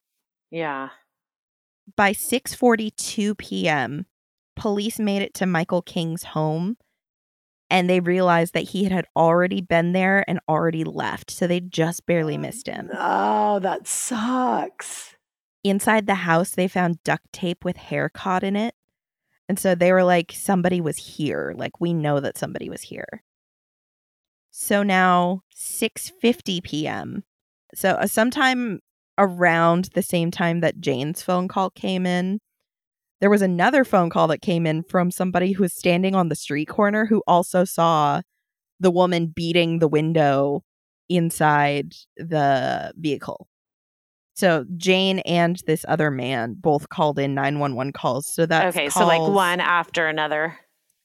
Yeah. 0.50 0.90
By 1.96 2.14
6:42 2.14 3.38
p.m., 3.38 4.06
police 4.56 5.00
made 5.00 5.22
it 5.22 5.34
to 5.36 5.46
Michael 5.46 5.82
King's 5.82 6.24
home 6.24 6.78
and 7.72 7.90
they 7.90 8.02
realized 8.02 8.54
that 8.54 8.70
he 8.70 8.84
had 8.84 9.08
already 9.16 9.62
been 9.62 9.94
there 9.94 10.26
and 10.30 10.42
already 10.48 10.84
left. 10.84 11.32
So 11.32 11.48
they 11.48 11.62
just 11.62 12.06
barely 12.06 12.38
missed 12.38 12.68
him. 12.68 12.90
Oh, 12.94 13.60
that 13.60 13.88
sucks. 13.88 15.16
Inside 15.64 16.06
the 16.06 16.16
house, 16.16 16.52
they 16.52 16.68
found 16.68 17.02
duct 17.04 17.32
tape 17.32 17.64
with 17.64 17.78
hair 17.78 18.10
caught 18.10 18.44
in 18.44 18.58
it. 18.58 18.76
And 19.48 19.58
so 19.58 19.74
they 19.74 19.94
were 19.94 20.04
like, 20.04 20.34
somebody 20.34 20.82
was 20.82 20.98
here. 20.98 21.54
Like, 21.56 21.80
we 21.80 21.94
know 21.94 22.20
that 22.20 22.38
somebody 22.38 22.70
was 22.70 22.82
here. 22.82 23.24
So 24.52 24.84
now 24.84 25.42
6:50 25.56 26.62
p.m. 26.64 27.24
So 27.74 27.92
uh, 27.92 28.08
sometime 28.08 28.80
around 29.18 29.90
the 29.94 30.02
same 30.02 30.30
time 30.30 30.60
that 30.60 30.80
Jane's 30.80 31.22
phone 31.22 31.48
call 31.48 31.70
came 31.70 32.06
in, 32.06 32.40
there 33.22 33.30
was 33.30 33.42
another 33.42 33.84
phone 33.86 34.10
call 34.10 34.28
that 34.28 34.42
came 34.42 34.66
in 34.68 34.84
from 34.84 35.10
somebody 35.12 35.54
who 35.54 35.64
was 35.64 35.74
standing 35.74 36.16
on 36.16 36.30
the 36.30 36.36
street 36.36 36.68
corner 36.68 37.06
who 37.06 37.24
also 37.28 37.64
saw 37.64 38.22
the 38.80 38.92
woman 38.92 39.28
beating 39.28 39.80
the 39.80 39.88
window 39.88 40.64
inside 41.08 41.94
the 42.18 42.92
vehicle. 42.98 43.48
So 44.34 44.66
Jane 44.76 45.20
and 45.20 45.62
this 45.68 45.86
other 45.88 46.10
man 46.10 46.56
both 46.58 46.90
called 46.90 47.20
in 47.20 47.36
911 47.36 47.94
calls. 47.94 48.34
So 48.34 48.46
that's 48.46 48.76
okay, 48.76 48.90
so 48.90 49.06
like 49.06 49.22
one 49.22 49.60
after 49.60 50.08
another. 50.08 50.58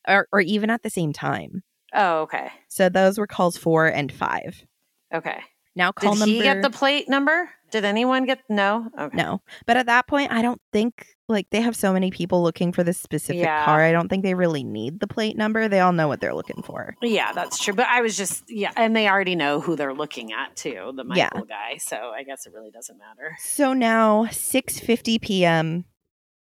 or, 0.09 0.27
or 0.33 0.41
even 0.41 0.71
at 0.71 0.83
the 0.83 0.91
same 0.91 1.13
time. 1.13 1.63
Oh, 1.97 2.21
okay. 2.23 2.51
So 2.69 2.89
those 2.89 3.19
were 3.19 3.27
calls 3.27 3.57
four 3.57 3.87
and 3.87 4.13
five. 4.13 4.65
Okay. 5.13 5.41
Now 5.75 5.93
call 5.93 6.13
Did 6.13 6.21
number 6.21 6.33
he 6.35 6.43
get 6.43 6.63
the 6.63 6.71
plate 6.71 7.09
number? 7.09 7.51
Did 7.71 7.85
anyone 7.85 8.25
get 8.27 8.41
no? 8.49 8.89
Okay. 8.99 9.17
no, 9.17 9.43
but 9.67 9.77
at 9.77 9.87
that 9.87 10.07
point, 10.07 10.31
I 10.33 10.41
don't 10.41 10.61
think 10.73 11.07
like 11.29 11.51
they 11.51 11.61
have 11.61 11.75
so 11.75 11.93
many 11.93 12.11
people 12.11 12.43
looking 12.43 12.73
for 12.73 12.85
this 12.85 12.99
specific 12.99 13.43
Yeah. 13.43 13.65
car. 13.65 13.83
I 13.83 13.91
don't 13.93 14.09
think 14.09 14.23
they 14.23 14.35
really 14.35 14.63
need 14.63 15.01
the 15.01 15.09
plate 15.09 15.37
number. 15.37 15.69
They 15.69 15.81
all 15.81 15.93
know 15.93 16.07
what 16.09 16.21
they're 16.21 16.35
looking 16.35 16.63
for. 16.63 16.95
Yeah, 17.03 17.33
that's 17.33 17.63
true. 17.63 17.75
But 17.75 17.89
I 17.89 18.01
was 18.01 18.17
just 18.17 18.45
yeah, 18.49 18.71
and 18.77 18.95
they 18.97 19.09
already 19.09 19.35
know 19.35 19.61
who 19.61 19.75
they're 19.77 19.93
looking 19.93 20.33
at 20.33 20.55
too, 20.57 20.93
the 20.95 21.05
Yeah. 21.15 21.29
Michael 21.35 21.47
guy. 21.49 21.77
So 21.79 21.97
I 21.97 22.23
guess 22.23 22.47
it 22.47 22.53
really 22.55 22.71
doesn't 22.71 22.97
matter. 22.99 23.37
So 23.41 23.73
now 23.73 24.27
6:50 24.31 25.21
p.m. 25.21 25.85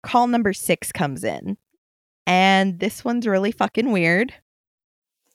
call 0.02 0.26
number 0.26 0.52
6 0.52 0.92
comes 0.92 1.24
in. 1.24 1.56
And 2.26 2.80
this 2.80 3.04
one's 3.04 3.26
really 3.26 3.52
fucking 3.52 3.90
weird. 3.92 4.34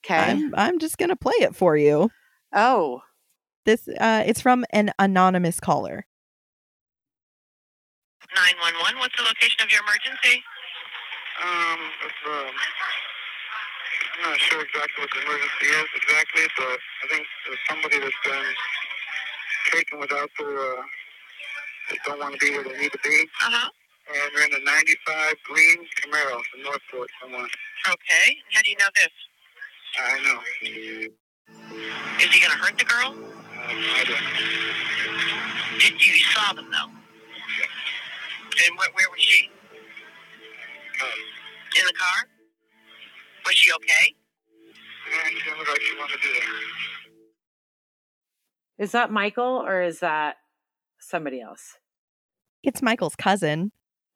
Okay. 0.05 0.15
I'm 0.15 0.53
I'm 0.55 0.79
just 0.79 0.97
going 0.97 1.09
to 1.09 1.15
play 1.15 1.35
it 1.41 1.55
for 1.55 1.75
you. 1.77 2.09
oh, 2.53 3.01
This 3.65 3.87
uh 3.87 4.23
it's 4.25 4.41
from 4.41 4.65
an 4.71 4.91
anonymous 4.99 5.59
caller. 5.59 6.05
911, 8.35 8.99
what's 8.99 9.15
the 9.15 9.23
location 9.23 9.57
of 9.63 9.71
your 9.71 9.81
emergency? 9.87 10.43
Um, 11.41 11.79
it's, 12.03 12.21
um, 12.27 12.53
I'm 14.19 14.21
not 14.31 14.39
sure 14.41 14.61
exactly 14.61 14.99
what 14.99 15.11
the 15.15 15.21
emergency 15.23 15.67
is 15.71 15.87
exactly, 15.95 16.43
but 16.57 16.75
I 16.75 17.05
think 17.07 17.23
there's 17.47 17.63
somebody 17.69 17.97
that's 18.03 18.21
been 18.25 18.47
taken 19.71 19.99
without 19.99 20.29
their, 20.37 20.53
uh, 20.59 20.81
they 21.89 21.97
don't 22.05 22.19
want 22.19 22.33
to 22.35 22.41
be 22.43 22.51
where 22.51 22.65
they 22.67 22.77
need 22.81 22.91
to 22.91 22.99
be. 23.03 23.17
Uh-huh. 23.47 23.69
And 24.11 24.31
we're 24.35 24.43
in 24.43 24.51
the 24.51 24.63
95 24.63 25.35
green 25.47 25.77
Camaro 26.03 26.41
from 26.51 26.63
Northport 26.63 27.09
somewhere. 27.21 27.47
Okay. 27.87 28.27
How 28.51 28.61
do 28.61 28.69
you 28.71 28.77
know 28.77 28.91
this? 28.95 29.13
I 29.99 30.19
know. 30.23 30.39
Is 32.19 32.33
he 32.33 32.39
going 32.39 32.51
to 32.51 32.57
hurt 32.57 32.77
the 32.77 32.85
girl? 32.85 33.13
Uh, 33.13 33.73
no 33.73 34.01
idea. 34.01 34.17
Did 35.79 36.05
you 36.05 36.13
saw 36.33 36.53
them 36.53 36.69
though? 36.71 36.91
Yeah. 37.59 38.65
And 38.67 38.77
where, 38.77 38.89
where 38.93 39.09
was 39.09 39.19
she? 39.19 39.49
In 41.79 41.85
the 41.85 41.93
car? 41.93 42.27
Was 43.45 43.55
she 43.55 43.71
okay? 43.73 44.15
Yeah, 45.11 45.29
she 45.29 45.43
didn't 45.43 45.59
look 45.59 45.69
like 45.69 45.81
she 45.81 45.97
wanted 45.97 46.13
to 46.13 46.27
do 46.27 46.33
that. 46.33 46.43
is 48.83 48.91
that 48.91 49.11
Michael 49.11 49.63
or 49.65 49.81
is 49.81 49.99
that 49.99 50.37
somebody 50.99 51.39
else? 51.41 51.77
It's 52.63 52.81
Michael's 52.81 53.15
cousin. 53.15 53.71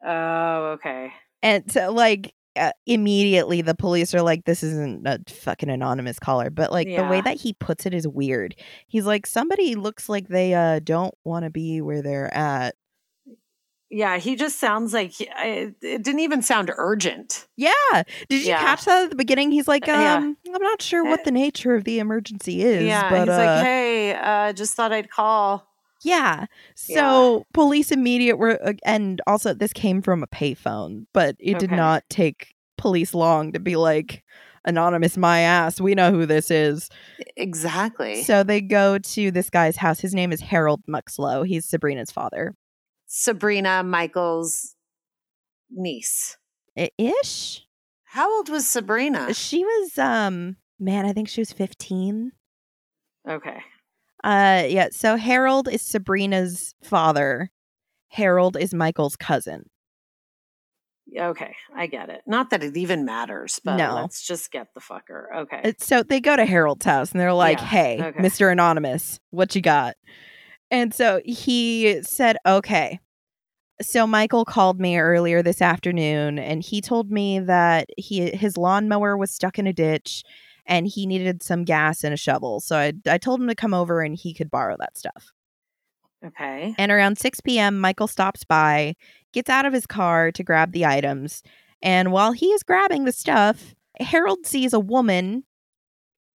Oh, 0.06 0.76
okay. 0.76 1.14
And 1.44 1.72
so, 1.72 1.92
like, 1.92 2.34
uh, 2.56 2.72
immediately 2.86 3.62
the 3.62 3.76
police 3.76 4.14
are 4.14 4.22
like, 4.22 4.46
this 4.46 4.62
isn't 4.64 5.08
a 5.08 5.20
fucking 5.30 5.70
anonymous 5.70 6.20
caller. 6.20 6.50
But, 6.50 6.72
like, 6.72 6.88
the 6.88 7.04
way 7.04 7.22
that 7.22 7.38
he 7.40 7.54
puts 7.54 7.86
it 7.86 7.94
is 7.94 8.08
weird. 8.08 8.56
He's 8.88 9.06
like, 9.06 9.26
somebody 9.26 9.76
looks 9.76 10.10
like 10.10 10.28
they 10.28 10.54
uh, 10.54 10.80
don't 10.80 11.14
want 11.24 11.46
to 11.46 11.50
be 11.50 11.82
where 11.82 12.02
they're 12.02 12.34
at. 12.34 12.76
Yeah, 13.94 14.18
he 14.20 14.38
just 14.38 14.58
sounds 14.58 14.94
like 14.94 15.12
he- 15.12 15.30
I- 15.30 15.74
it 15.82 16.02
didn't 16.04 16.22
even 16.22 16.42
sound 16.42 16.72
urgent. 16.78 17.46
Yeah. 17.58 17.72
Did 18.30 18.42
you 18.42 18.48
Yeah. 18.48 18.60
catch 18.62 18.86
that 18.86 19.04
at 19.04 19.10
the 19.10 19.18
beginning? 19.18 19.52
He's 19.52 19.68
like, 19.68 19.86
Uh, 19.88 19.92
yeah. 19.92 20.16
um, 20.16 20.38
I'm 20.54 20.62
not 20.62 20.82
sure 20.82 21.04
what 21.04 21.20
Uh, 21.20 21.24
the 21.26 21.32
nature 21.32 21.76
of 21.76 21.84
the 21.84 22.00
emergency 22.00 22.62
is. 22.64 22.84
yeah, 22.86 23.10
but, 23.10 23.20
he's 23.28 23.30
uh, 23.30 23.38
like, 23.38 23.66
"Hey, 23.66 24.14
uh, 24.14 24.54
just 24.54 24.76
thought 24.76 24.94
I'd 24.94 25.10
call." 25.10 25.68
Yeah. 26.02 26.46
Yeah. 26.88 26.96
So 26.96 27.46
police 27.54 27.92
immediate 27.92 28.38
were, 28.38 28.60
and 28.84 29.22
also 29.28 29.54
this 29.54 29.74
came 29.74 30.02
from 30.02 30.24
a 30.24 30.28
payphone, 30.28 31.06
but 31.14 31.36
it 31.40 31.60
did 31.60 31.70
Okay. 31.70 31.76
not 31.76 32.04
take 32.10 32.54
police 32.78 33.14
long 33.14 33.52
to 33.54 33.60
be 33.60 33.76
like, 33.76 34.24
anonymous, 34.64 35.18
my 35.18 35.40
ass. 35.40 35.82
We 35.82 35.96
know 35.96 36.12
who 36.12 36.26
this 36.28 36.52
is. 36.52 36.90
Exactly. 37.36 38.22
So 38.24 38.44
they 38.44 38.62
go 38.62 39.00
to 39.00 39.32
this 39.32 39.50
guy's 39.50 39.78
house. 39.78 40.00
His 40.00 40.14
name 40.14 40.32
is 40.32 40.40
Harold 40.40 40.82
Muxlow. 40.88 41.46
He's 41.48 41.66
Sabrina's 41.66 42.12
father. 42.12 42.54
Sabrina 43.08 43.84
Michael's 43.84 44.76
niece. 45.72 46.38
Ish. 46.76 47.64
How 48.06 48.32
old 48.36 48.50
was 48.50 48.68
Sabrina? 48.68 49.34
She 49.34 49.64
was, 49.64 49.98
um, 49.98 50.58
man, 50.80 51.06
I 51.06 51.14
think 51.14 51.28
she 51.28 51.42
was 51.42 51.52
15. 51.52 52.32
Okay. 53.28 53.64
Uh, 54.24 54.64
yeah. 54.68 54.88
So 54.92 55.16
Harold 55.16 55.68
is 55.68 55.82
Sabrina's 55.82 56.74
father. 56.84 57.50
Harold 58.10 58.58
is 58.58 58.74
Michael's 58.74 59.16
cousin. 59.16 59.70
Okay, 61.18 61.56
I 61.76 61.88
get 61.88 62.10
it. 62.10 62.22
Not 62.26 62.52
that 62.52 62.64
it 62.64 62.78
even 62.78 63.04
matters, 63.04 63.60
but 63.64 63.76
No. 63.76 63.96
let's 63.96 64.26
just 64.26 64.50
get 64.52 64.68
the 64.74 64.80
fucker. 64.80 65.26
Okay. 65.36 65.74
So 65.78 66.04
they 66.04 66.22
go 66.22 66.36
to 66.38 66.46
Harold's 66.46 66.86
house 66.86 67.12
and 67.12 67.20
they're 67.20 67.34
like, 67.34 67.58
Yeah, 67.60 67.66
"Hey, 67.66 68.02
okay. 68.02 68.20
Mr. 68.20 68.50
Anonymous, 68.52 69.20
what 69.32 69.54
you 69.54 69.62
got?" 69.62 69.96
And 70.70 70.94
so 70.94 71.20
he 71.26 72.02
said, 72.04 72.38
"Okay." 72.46 73.00
So 73.82 74.06
Michael 74.08 74.46
called 74.46 74.80
me 74.80 74.98
earlier 75.00 75.42
this 75.42 75.62
afternoon 75.62 76.38
and 76.40 76.64
he 76.64 76.80
told 76.82 77.12
me 77.12 77.40
that 77.40 77.90
he 77.98 78.30
his 78.30 78.56
lawnmower 78.56 79.18
was 79.18 79.32
stuck 79.32 79.58
in 79.60 79.68
a 79.68 79.74
ditch 79.74 80.24
and 80.72 80.88
he 80.88 81.06
needed 81.06 81.44
some 81.44 81.66
gas 81.66 82.04
and 82.04 82.14
a 82.14 82.18
shovel. 82.18 82.62
So 82.62 82.78
I 82.78 82.94
I 83.08 83.18
told 83.18 83.42
him 83.42 83.48
to 83.50 83.56
come 83.56 83.74
over 83.74 84.02
and 84.02 84.16
he 84.16 84.34
could 84.34 84.50
borrow 84.50 84.78
that 84.80 84.98
stuff. 84.98 85.32
okay. 86.26 86.74
And 86.78 86.92
around 86.92 87.20
6 87.20 87.42
p.m., 87.42 87.80
Michael 87.80 88.08
stops 88.08 88.44
by, 88.46 88.96
gets 89.34 89.50
out 89.50 89.66
of 89.66 89.74
his 89.74 89.86
car 89.86 90.32
to 90.32 90.44
grab 90.44 90.72
the 90.72 90.86
items. 90.86 91.44
And 91.84 92.12
while 92.12 92.32
he 92.32 92.48
is 92.48 92.64
grabbing 92.64 93.04
the 93.04 93.12
stuff, 93.12 93.76
Harold 94.00 94.46
sees 94.46 94.74
a 94.74 94.80
woman 94.80 95.44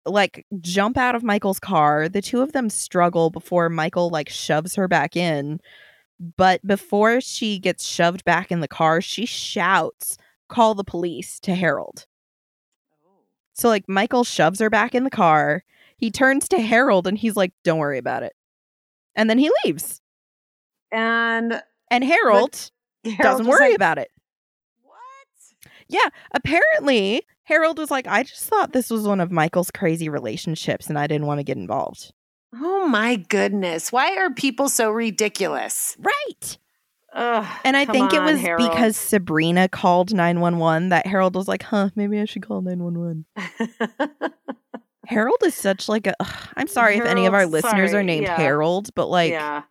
like 0.04 0.44
jump 0.60 0.98
out 0.98 1.14
of 1.14 1.22
Michael's 1.22 1.60
car. 1.60 2.08
The 2.08 2.20
two 2.20 2.42
of 2.42 2.52
them 2.52 2.68
struggle 2.68 3.30
before 3.30 3.68
Michael 3.70 4.10
like 4.10 4.28
shoves 4.28 4.74
her 4.74 4.88
back 4.88 5.16
in. 5.16 5.60
But 6.36 6.66
before 6.66 7.20
she 7.20 7.58
gets 7.58 7.84
shoved 7.86 8.24
back 8.24 8.50
in 8.50 8.60
the 8.60 8.68
car, 8.68 9.00
she 9.00 9.26
shouts, 9.26 10.18
Call 10.48 10.74
the 10.74 10.84
police 10.84 11.38
to 11.40 11.54
Harold. 11.54 12.06
So, 13.54 13.68
like, 13.68 13.88
Michael 13.88 14.24
shoves 14.24 14.60
her 14.60 14.68
back 14.68 14.94
in 14.94 15.04
the 15.04 15.10
car. 15.10 15.64
He 15.96 16.10
turns 16.10 16.48
to 16.48 16.60
Harold 16.60 17.06
and 17.06 17.16
he's 17.16 17.36
like, 17.36 17.52
Don't 17.62 17.78
worry 17.78 17.98
about 17.98 18.22
it. 18.22 18.34
And 19.14 19.30
then 19.30 19.38
he 19.38 19.50
leaves. 19.64 20.00
And 20.92 21.62
And 21.90 22.04
Harold 22.04 22.70
Harold 23.04 23.18
doesn't 23.20 23.46
worry 23.46 23.68
like, 23.68 23.76
about 23.76 23.98
it. 23.98 24.10
What? 24.82 25.68
Yeah, 25.88 26.08
apparently 26.32 27.26
Harold 27.44 27.78
was 27.78 27.90
like, 27.90 28.06
I 28.06 28.22
just 28.22 28.44
thought 28.44 28.72
this 28.72 28.90
was 28.90 29.06
one 29.06 29.20
of 29.20 29.30
Michael's 29.30 29.70
crazy 29.70 30.08
relationships 30.08 30.88
and 30.88 30.98
I 30.98 31.06
didn't 31.06 31.26
want 31.26 31.40
to 31.40 31.44
get 31.44 31.56
involved. 31.56 32.12
Oh 32.54 32.86
my 32.86 33.16
goodness. 33.16 33.92
Why 33.92 34.16
are 34.16 34.30
people 34.30 34.68
so 34.68 34.90
ridiculous? 34.90 35.96
Right. 35.98 36.58
Ugh, 37.14 37.46
And 37.64 37.76
I 37.76 37.84
think 37.84 38.12
it 38.12 38.20
was 38.20 38.40
Harold. 38.40 38.68
because 38.68 38.96
Sabrina 38.96 39.68
called 39.68 40.12
911 40.12 40.88
that 40.88 41.06
Harold 41.06 41.36
was 41.36 41.46
like, 41.46 41.62
huh, 41.62 41.90
maybe 41.94 42.18
I 42.18 42.24
should 42.24 42.42
call 42.42 42.60
911. 42.60 43.24
Harold 45.06 45.36
is 45.44 45.54
such 45.54 45.88
like 45.88 46.06
a. 46.06 46.14
I'm 46.56 46.66
sorry 46.66 46.96
if 46.96 47.04
any 47.04 47.26
of 47.26 47.34
our 47.34 47.40
Harold, 47.40 47.52
listeners 47.52 47.94
are 47.94 48.02
named 48.02 48.24
yeah. 48.24 48.36
Harold, 48.36 48.88
but 48.94 49.08
like 49.08 49.32
yeah. 49.32 49.62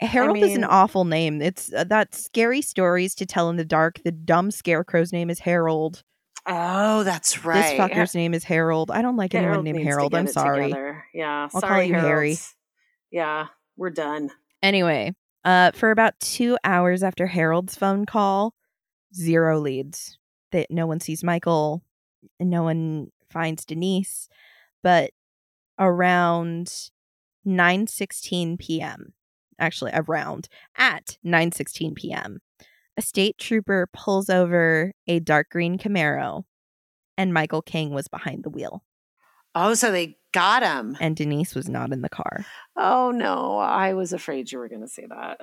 Harold 0.00 0.36
is 0.38 0.56
an 0.56 0.64
awful 0.64 1.04
name. 1.04 1.40
It's 1.40 1.72
uh, 1.72 1.84
that 1.84 2.14
scary 2.14 2.60
stories 2.60 3.14
to 3.14 3.24
tell 3.26 3.48
in 3.50 3.56
the 3.56 3.64
dark. 3.64 4.00
The 4.04 4.12
dumb 4.12 4.50
scarecrow's 4.50 5.12
name 5.12 5.30
is 5.30 5.38
Harold. 5.38 6.02
Oh, 6.44 7.02
that's 7.02 7.44
right. 7.44 7.62
This 7.62 7.80
fucker's 7.80 8.14
name 8.14 8.34
is 8.34 8.44
Harold. 8.44 8.90
I 8.90 9.00
don't 9.00 9.16
like 9.16 9.34
anyone 9.34 9.64
named 9.64 9.82
Harold. 9.82 10.14
I'm 10.14 10.26
sorry. 10.26 10.68
together. 10.68 11.04
Yeah. 11.14 11.42
I'll 11.42 11.48
call 11.48 11.60
sorry, 11.60 11.88
you 11.88 11.94
Harry. 11.94 12.36
Yeah, 13.10 13.46
we're 13.76 13.90
done. 13.90 14.30
Anyway, 14.62 15.14
uh, 15.46 15.70
for 15.70 15.92
about 15.92 16.18
two 16.20 16.58
hours 16.64 17.04
after 17.04 17.28
Harold's 17.28 17.76
phone 17.76 18.04
call, 18.04 18.52
zero 19.14 19.58
leads. 19.58 20.18
That 20.52 20.70
no 20.70 20.86
one 20.86 21.00
sees 21.00 21.24
Michael, 21.24 21.82
no 22.38 22.62
one 22.62 23.08
finds 23.30 23.64
Denise, 23.64 24.28
but 24.82 25.10
around 25.78 26.90
9:16 27.46 28.58
p.m. 28.58 29.14
Actually, 29.58 29.92
around 29.94 30.48
at 30.76 31.16
9:16 31.24 31.94
p.m. 31.94 32.40
A 32.96 33.02
state 33.02 33.38
trooper 33.38 33.88
pulls 33.92 34.28
over 34.28 34.92
a 35.06 35.20
dark 35.20 35.50
green 35.50 35.78
Camaro 35.78 36.44
and 37.16 37.32
Michael 37.32 37.62
King 37.62 37.90
was 37.90 38.08
behind 38.08 38.42
the 38.42 38.50
wheel 38.50 38.82
Oh, 39.58 39.72
so 39.72 39.90
they 39.90 40.18
got 40.32 40.62
him. 40.62 40.98
and 41.00 41.16
Denise 41.16 41.54
was 41.54 41.66
not 41.66 41.92
in 41.92 42.02
the 42.02 42.10
car. 42.10 42.44
Oh 42.76 43.10
no, 43.10 43.56
I 43.56 43.94
was 43.94 44.12
afraid 44.12 44.52
you 44.52 44.58
were 44.58 44.68
going 44.68 44.82
to 44.82 44.88
say 44.88 45.06
that. 45.08 45.40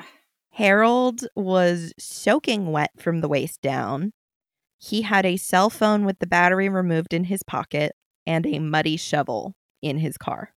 Harold 0.51 1.25
was 1.35 1.93
soaking 1.97 2.71
wet 2.71 2.91
from 2.99 3.21
the 3.21 3.27
waist 3.27 3.59
down. 3.63 4.13
He 4.77 5.01
had 5.01 5.25
a 5.25 5.37
cell 5.37 5.71
phone 5.71 6.05
with 6.05 6.19
the 6.19 6.27
battery 6.27 6.69
removed 6.69 7.11
in 7.11 7.23
his 7.23 7.41
pocket 7.41 7.93
and 8.27 8.45
a 8.45 8.59
muddy 8.59 8.97
shovel 8.97 9.55
in 9.81 9.97
his 9.97 10.15
car. 10.15 10.53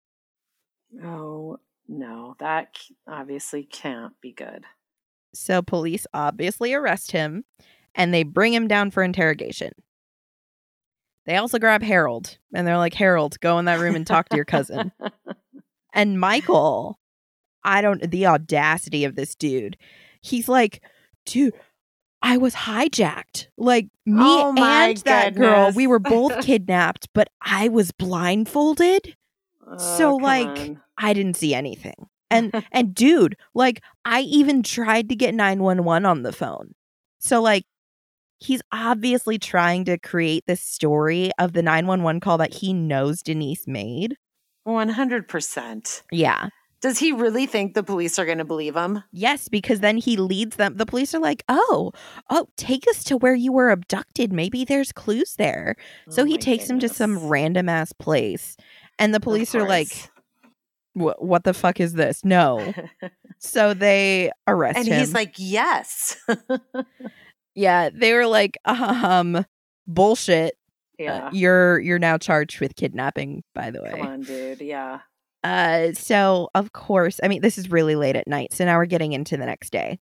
Oh 1.05 1.59
no, 1.87 2.35
that 2.41 2.77
obviously 3.07 3.63
can't 3.63 4.21
be 4.21 4.33
good. 4.33 4.65
So 5.33 5.63
police 5.63 6.09
obviously 6.13 6.75
arrest 6.75 7.13
him 7.13 7.45
and 7.95 8.13
they 8.13 8.25
bring 8.25 8.53
him 8.53 8.67
down 8.67 8.91
for 8.91 9.05
interrogation. 9.05 9.73
They 11.27 11.37
also 11.37 11.59
grab 11.59 11.83
Harold 11.83 12.37
and 12.53 12.67
they're 12.67 12.77
like, 12.77 12.95
Harold, 12.95 13.41
go 13.41 13.59
in 13.59 13.65
that 13.65 13.81
room 13.81 13.95
and 13.95 14.07
talk 14.07 14.29
to 14.29 14.37
your 14.37 14.45
cousin. 14.45 14.93
And 15.95 16.19
Michael, 16.19 16.99
I 17.63 17.81
don't, 17.81 18.11
the 18.11 18.27
audacity 18.27 19.05
of 19.05 19.15
this 19.15 19.35
dude. 19.37 19.77
He's 20.21 20.49
like, 20.49 20.83
dude, 21.25 21.55
I 22.21 22.37
was 22.37 22.55
hijacked. 22.55 23.47
Like, 23.57 23.87
me 24.05 24.17
Oh 24.19 24.55
and 24.57 24.97
that 24.99 25.37
girl, 25.37 25.71
we 25.71 25.87
were 25.87 26.01
both 26.01 26.41
kidnapped, 26.45 27.09
but 27.15 27.29
I 27.41 27.69
was 27.69 27.93
blindfolded. 27.93 29.17
Oh, 29.67 29.79
so, 29.79 30.15
Oh, 30.15 30.19
come 30.19 30.23
like, 30.25 30.49
on. 30.49 30.83
I 30.99 31.13
didn't 31.13 31.37
see 31.37 31.55
anything. 31.55 32.09
And, 32.29 32.53
and 32.73 32.93
dude, 32.93 33.37
like, 33.55 33.81
I 34.05 34.23
even 34.23 34.65
tried 34.65 35.09
to 35.11 35.17
get 35.17 35.35
911 35.35 36.05
on 36.05 36.23
the 36.23 36.33
phone. 36.33 36.75
So, 37.21 37.41
like, 37.41 37.65
he's 38.45 38.63
obviously 38.73 39.39
trying 39.39 39.85
to 39.87 39.99
create 39.99 40.45
this 40.47 40.61
story 40.61 41.31
of 41.39 41.53
the 41.53 41.63
911 41.63 42.21
call 42.21 42.39
that 42.39 42.55
he 42.55 42.73
knows 42.73 43.23
Denise 43.23 43.67
made. 43.67 44.17
100%. 44.67 46.03
Yeah. 46.11 46.49
Does 46.81 46.99
he 46.99 47.13
really 47.13 47.47
think 47.47 47.73
the 47.73 47.83
police 47.83 48.19
are 48.19 48.27
going 48.27 48.39
to 48.39 48.45
believe 48.45 48.77
him? 48.77 49.03
Yes, 49.11 49.49
because 49.49 49.81
then 49.81 49.97
he 49.97 50.17
leads 50.19 50.57
them. 50.57 50.77
The 50.77 50.85
police 50.85 51.15
are 51.15 51.19
like, 51.19 51.43
"Oh, 51.49 51.93
oh, 52.29 52.47
take 52.59 52.87
us 52.89 53.03
to 53.05 53.17
where 53.17 53.35
you 53.35 53.53
were 53.53 53.71
abducted. 53.71 54.35
Maybe 54.35 54.67
there's 54.67 54.93
clues 54.93 55.37
there." 55.37 55.77
So 56.11 56.23
Oh 56.23 56.25
he 56.27 56.33
my 56.33 56.39
takes 56.41 56.69
them 56.69 56.79
to 56.81 56.91
some 56.91 57.27
random 57.27 57.71
ass 57.71 57.95
place, 57.95 58.59
and 58.99 59.15
the 59.15 59.21
police 59.21 59.55
are 59.55 59.67
like. 59.67 60.11
"What 60.93 61.43
the 61.43 61.55
fuck 61.55 61.81
is 61.81 61.95
this?" 61.95 62.23
No. 62.23 62.73
So 63.45 63.75
they 63.75 64.31
arrest 64.47 64.79
and 64.79 64.87
him. 64.87 64.93
And 64.95 65.01
he's 65.01 65.13
like, 65.13 65.35
yes. 65.37 66.17
"Yeah." 67.55 67.91
They 67.93 68.13
were 68.15 68.27
like, 68.27 68.59
"Um, 68.65 69.45
bullshit. 69.87 70.55
Uh, 71.07 71.31
you're 71.33 71.81
you're 71.81 71.99
now 71.99 72.19
charged 72.19 72.61
with 72.61 72.77
kidnapping." 72.77 73.43
By 73.55 73.71
the 73.71 73.83
way. 73.83 73.91
Come 73.91 74.07
on, 74.07 74.21
dude. 74.23 74.61
Yeah. 74.61 75.01
Uh, 75.43 75.93
so 75.93 76.49
of 76.55 76.73
course, 76.73 77.21
I 77.23 77.29
mean, 77.29 77.43
this 77.43 77.59
is 77.59 77.71
really 77.71 77.97
late 77.97 78.17
at 78.17 78.27
night, 78.27 78.53
so 78.53 78.65
now 78.65 78.79
we're 78.79 78.87
getting 78.87 79.13
into 79.13 79.37
the 79.37 79.47
next 79.47 79.71
day. 79.71 79.99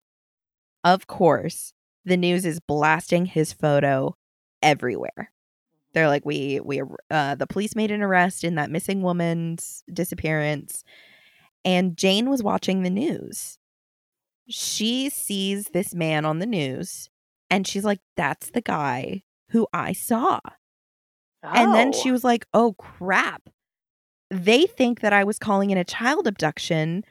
Of 0.84 1.08
course, 1.08 1.74
the 2.06 2.18
news 2.18 2.45
is 2.45 2.60
blasting 2.60 3.26
his 3.26 3.52
photo 3.54 4.16
everywhere. 4.62 5.32
They're 5.93 6.08
like, 6.08 6.26
we 6.26 6.60
we 6.64 6.82
uh, 7.10 7.36
the 7.36 7.47
police 7.47 7.76
made 7.76 7.91
an 7.91 8.02
arrest 8.02 8.43
in 8.43 8.56
that 8.56 8.72
missing 8.72 9.02
woman's 9.02 9.84
disappearance, 9.91 10.84
and 11.66 11.97
Jane 11.97 12.30
was 12.30 12.43
watching 12.43 12.84
the 12.84 12.89
news. 12.89 13.58
She 14.47 15.10
sees 15.10 15.66
this 15.74 15.93
man 15.93 16.26
on 16.26 16.39
the 16.39 16.45
news, 16.45 17.10
and 17.52 17.68
she's 17.68 17.84
like, 17.86 17.99
"That's 18.18 18.49
the 18.49 18.62
guy 18.62 19.22
who 19.49 19.68
I 19.72 19.93
saw." 19.93 20.39
And 21.43 21.74
then 21.74 21.91
she 21.91 22.10
Oh. 22.10 22.14
was 22.14 22.24
like, 22.24 22.45
oh 22.54 22.74
crap. 22.74 23.49
They 24.30 24.66
think 24.68 25.02
that 25.02 25.12
I 25.12 25.24
was 25.24 25.38
calling 25.39 25.72
in 25.72 25.78
a 25.78 25.84
child 25.84 26.28
abduction. 26.28 27.04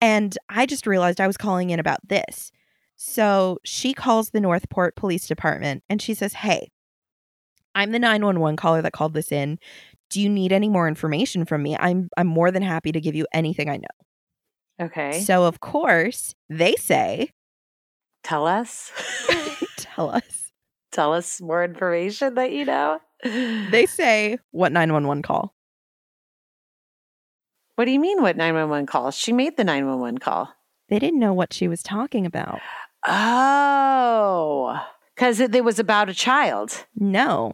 And 0.00 0.36
I 0.48 0.64
just 0.64 0.86
realized 0.86 1.20
I 1.20 1.26
was 1.26 1.36
calling 1.36 1.68
in 1.70 1.78
about 1.78 2.00
this. 2.08 2.50
So 2.96 3.58
she 3.64 3.92
calls 3.92 4.30
the 4.30 4.40
Northport 4.40 4.96
Police 4.96 5.26
Department 5.26 5.84
and 5.88 6.00
she 6.00 6.14
says, 6.14 6.32
hey, 6.32 6.70
I'm 7.74 7.92
the 7.92 7.98
911 7.98 8.56
caller 8.56 8.80
that 8.82 8.92
called 8.92 9.12
this 9.14 9.30
in. 9.30 9.58
Do 10.10 10.20
you 10.20 10.30
need 10.30 10.50
any 10.52 10.70
more 10.70 10.88
information 10.88 11.44
from 11.44 11.62
me? 11.62 11.76
I'm 11.78 12.08
I'm 12.16 12.26
more 12.26 12.50
than 12.50 12.62
happy 12.62 12.90
to 12.92 13.00
give 13.02 13.14
you 13.14 13.26
anything 13.34 13.68
I 13.68 13.76
know. 13.76 14.86
Okay. 14.86 15.20
So 15.20 15.44
of 15.44 15.60
course, 15.60 16.34
they 16.48 16.74
say, 16.76 17.30
Tell 18.24 18.46
us. 18.46 18.90
tell 19.98 20.10
us. 20.10 20.52
Tell 20.92 21.12
us 21.12 21.40
more 21.40 21.64
information 21.64 22.34
that 22.34 22.52
you 22.52 22.64
know. 22.64 23.00
They 23.22 23.86
say, 23.86 24.38
what 24.52 24.72
911 24.72 25.22
call? 25.22 25.54
What 27.74 27.84
do 27.84 27.90
you 27.90 28.00
mean 28.00 28.22
what 28.22 28.36
911 28.36 28.86
call? 28.86 29.10
She 29.10 29.32
made 29.32 29.56
the 29.56 29.64
911 29.64 30.18
call. 30.18 30.52
They 30.88 30.98
didn't 30.98 31.20
know 31.20 31.32
what 31.32 31.52
she 31.52 31.68
was 31.68 31.82
talking 31.82 32.26
about. 32.26 32.60
Oh. 33.06 34.80
Cuz 35.16 35.40
it, 35.40 35.54
it 35.54 35.64
was 35.64 35.78
about 35.78 36.08
a 36.08 36.14
child. 36.14 36.86
No. 36.96 37.52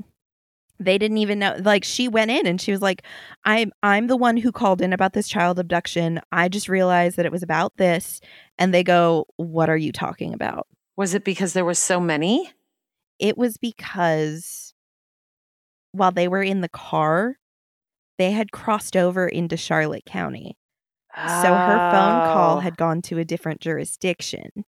They 0.80 0.98
didn't 0.98 1.18
even 1.18 1.38
know 1.38 1.56
like 1.60 1.84
she 1.84 2.08
went 2.08 2.30
in 2.30 2.46
and 2.46 2.60
she 2.60 2.72
was 2.72 2.80
like 2.80 3.02
I'm 3.44 3.72
I'm 3.82 4.06
the 4.06 4.16
one 4.16 4.36
who 4.36 4.50
called 4.50 4.80
in 4.80 4.92
about 4.92 5.12
this 5.12 5.28
child 5.28 5.58
abduction. 5.58 6.20
I 6.32 6.48
just 6.48 6.68
realized 6.68 7.16
that 7.16 7.26
it 7.26 7.32
was 7.32 7.42
about 7.42 7.76
this 7.76 8.20
and 8.58 8.72
they 8.72 8.82
go 8.82 9.26
what 9.36 9.68
are 9.68 9.76
you 9.76 9.92
talking 9.92 10.32
about? 10.32 10.66
Was 10.96 11.14
it 11.14 11.24
because 11.24 11.52
there 11.52 11.64
were 11.64 11.74
so 11.74 11.98
many? 12.00 12.50
It 13.18 13.36
was 13.38 13.56
because 13.56 14.74
while 15.92 16.12
they 16.12 16.28
were 16.28 16.42
in 16.42 16.60
the 16.60 16.68
car 16.68 17.36
they 18.18 18.30
had 18.30 18.52
crossed 18.52 18.96
over 18.96 19.26
into 19.26 19.56
Charlotte 19.56 20.04
County. 20.06 20.56
So 21.16 21.22
her 21.54 21.90
phone 21.92 22.32
call 22.32 22.56
Oh. 22.56 22.60
had 22.60 22.76
gone 22.76 23.02
to 23.02 23.18
a 23.18 23.24
different 23.24 23.60
jurisdiction. 23.60 24.64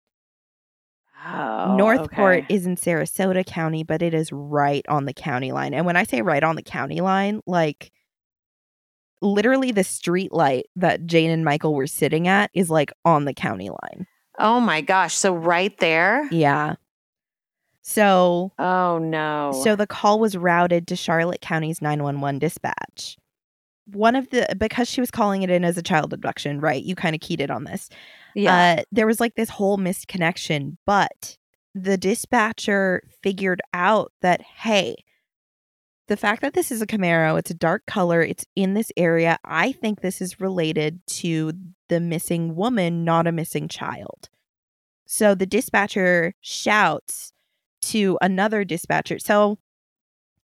Oh, 1.27 1.75
Northport 1.75 2.43
okay. 2.43 2.53
is 2.53 2.65
in 2.67 2.75
Sarasota 2.75 3.43
County, 3.45 3.83
but 3.83 4.01
it 4.03 4.13
is 4.13 4.31
right 4.31 4.85
on 4.87 5.05
the 5.05 5.13
county 5.13 5.51
line. 5.51 5.73
And 5.73 5.85
when 5.85 5.95
I 5.95 6.03
say 6.03 6.21
right 6.21 6.43
on 6.43 6.55
the 6.55 6.61
county 6.61 7.01
line, 7.01 7.41
like 7.47 7.91
literally 9.21 9.71
the 9.71 9.83
street 9.83 10.31
light 10.31 10.65
that 10.75 11.05
Jane 11.05 11.31
and 11.31 11.43
Michael 11.43 11.73
were 11.73 11.87
sitting 11.87 12.27
at 12.27 12.51
is 12.53 12.69
like 12.69 12.91
on 13.03 13.25
the 13.25 13.33
county 13.33 13.69
line. 13.69 14.05
Oh 14.39 14.59
my 14.59 14.81
gosh. 14.81 15.13
So 15.15 15.33
right 15.33 15.77
there? 15.79 16.27
Yeah. 16.31 16.75
So 17.81 18.51
Oh 18.57 18.97
no. 18.97 19.51
so 19.63 19.75
the 19.75 19.87
call 19.87 20.19
was 20.19 20.35
routed 20.35 20.87
to 20.87 20.95
Charlotte 20.95 21.41
County's 21.41 21.81
911 21.81 22.39
dispatch. 22.39 23.17
One 23.91 24.15
of 24.15 24.27
the 24.31 24.47
because 24.57 24.89
she 24.89 24.99
was 25.01 25.11
calling 25.11 25.43
it 25.43 25.51
in 25.51 25.63
as 25.63 25.77
a 25.77 25.83
child 25.83 26.11
abduction, 26.11 26.59
right? 26.59 26.83
You 26.83 26.95
kind 26.95 27.13
of 27.13 27.21
keyed 27.21 27.41
it 27.41 27.51
on 27.51 27.65
this. 27.65 27.89
yeah. 28.33 28.77
Uh, 28.79 28.83
there 28.91 29.05
was 29.05 29.19
like 29.19 29.35
this 29.35 29.49
whole 29.49 29.77
missed 29.77 30.07
connection, 30.07 30.77
but 30.87 31.37
the 31.75 31.95
dispatcher 31.97 33.03
figured 33.21 33.61
out 33.73 34.11
that, 34.21 34.41
hey, 34.41 34.95
the 36.07 36.17
fact 36.17 36.41
that 36.41 36.53
this 36.53 36.71
is 36.71 36.81
a 36.81 36.87
Camaro, 36.87 37.37
it's 37.37 37.49
a 37.49 37.55
dark 37.55 37.85
color, 37.85 38.21
it's 38.21 38.45
in 38.55 38.73
this 38.73 38.91
area, 38.95 39.37
I 39.43 39.71
think 39.71 40.01
this 40.01 40.21
is 40.21 40.39
related 40.39 41.05
to 41.07 41.53
the 41.89 41.99
missing 41.99 42.55
woman, 42.55 43.03
not 43.03 43.27
a 43.27 43.31
missing 43.31 43.67
child. 43.67 44.29
So 45.05 45.35
the 45.35 45.45
dispatcher 45.45 46.33
shouts 46.41 47.33
to 47.83 48.17
another 48.21 48.63
dispatcher. 48.63 49.19
So 49.19 49.59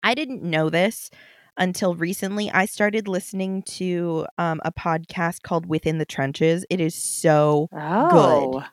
I 0.03 0.13
didn't 0.13 0.43
know 0.43 0.69
this 0.69 1.09
until 1.57 1.95
recently. 1.95 2.49
I 2.51 2.65
started 2.65 3.07
listening 3.07 3.63
to 3.63 4.25
um, 4.37 4.61
a 4.63 4.71
podcast 4.71 5.41
called 5.41 5.65
Within 5.65 5.97
the 5.97 6.05
Trenches. 6.05 6.65
It 6.69 6.79
is 6.79 6.95
so 6.95 7.67
oh. 7.73 8.63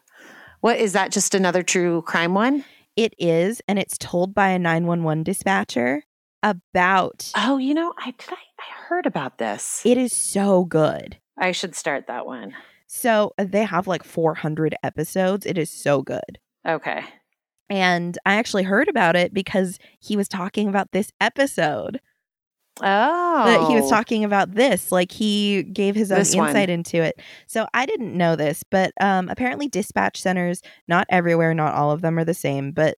What 0.61 0.79
is 0.79 0.93
that 0.95 1.13
just 1.13 1.35
another 1.35 1.63
true 1.63 2.03
crime 2.03 2.35
one? 2.35 2.65
It 2.97 3.15
is, 3.19 3.61
and 3.67 3.79
it's 3.79 3.99
told 3.99 4.35
by 4.35 4.51
a 4.51 4.59
911 4.59 5.25
dispatcher 5.25 6.05
about 6.45 7.33
Oh, 7.37 7.57
you 7.59 7.75
know, 7.75 7.93
I 7.99 8.13
did 8.13 8.29
I, 8.31 8.35
I 8.35 8.85
heard 8.89 9.07
about 9.07 9.39
this. 9.39 9.83
it 9.85 9.99
is 9.99 10.13
so 10.13 10.65
good. 10.65 11.17
I 11.37 11.51
should 11.51 11.75
start 11.75 12.07
that 12.07 12.27
one. 12.27 12.55
So 12.87 13.33
uh, 13.39 13.45
they 13.49 13.65
have 13.65 13.89
like 13.89 14.05
400 14.05 14.77
episodes. 14.85 15.47
It 15.47 15.59
is 15.59 15.71
so 15.71 16.03
good. 16.03 16.39
Okay. 16.69 17.03
And 17.71 18.17
I 18.27 18.35
actually 18.35 18.63
heard 18.65 18.89
about 18.89 19.17
it 19.17 19.33
because 19.35 19.79
he 19.99 20.17
was 20.17 20.29
talking 20.29 20.69
about 20.69 20.93
this 20.93 21.11
episode. 21.21 21.99
Oh. 22.81 23.45
That 23.47 23.69
he 23.69 23.81
was 23.81 23.89
talking 23.89 24.25
about 24.25 24.55
this. 24.55 24.93
Like 24.93 25.11
he 25.13 25.63
gave 25.63 25.95
his 25.95 26.13
own 26.13 26.19
This 26.19 26.37
one. 26.37 26.49
insight 26.49 26.71
into 26.71 27.03
it. 27.03 27.21
So 27.47 27.67
I 27.73 27.87
didn't 27.87 28.17
know 28.17 28.37
this, 28.37 28.63
but 28.71 28.93
um, 29.01 29.29
apparently 29.29 29.69
dispatch 29.69 30.21
centers, 30.21 30.61
not 30.87 31.07
everywhere, 31.09 31.55
not 31.55 31.75
all 31.75 31.91
of 31.91 32.01
them 32.03 32.19
are 32.19 32.25
the 32.25 32.35
same, 32.35 32.73
but 32.73 32.97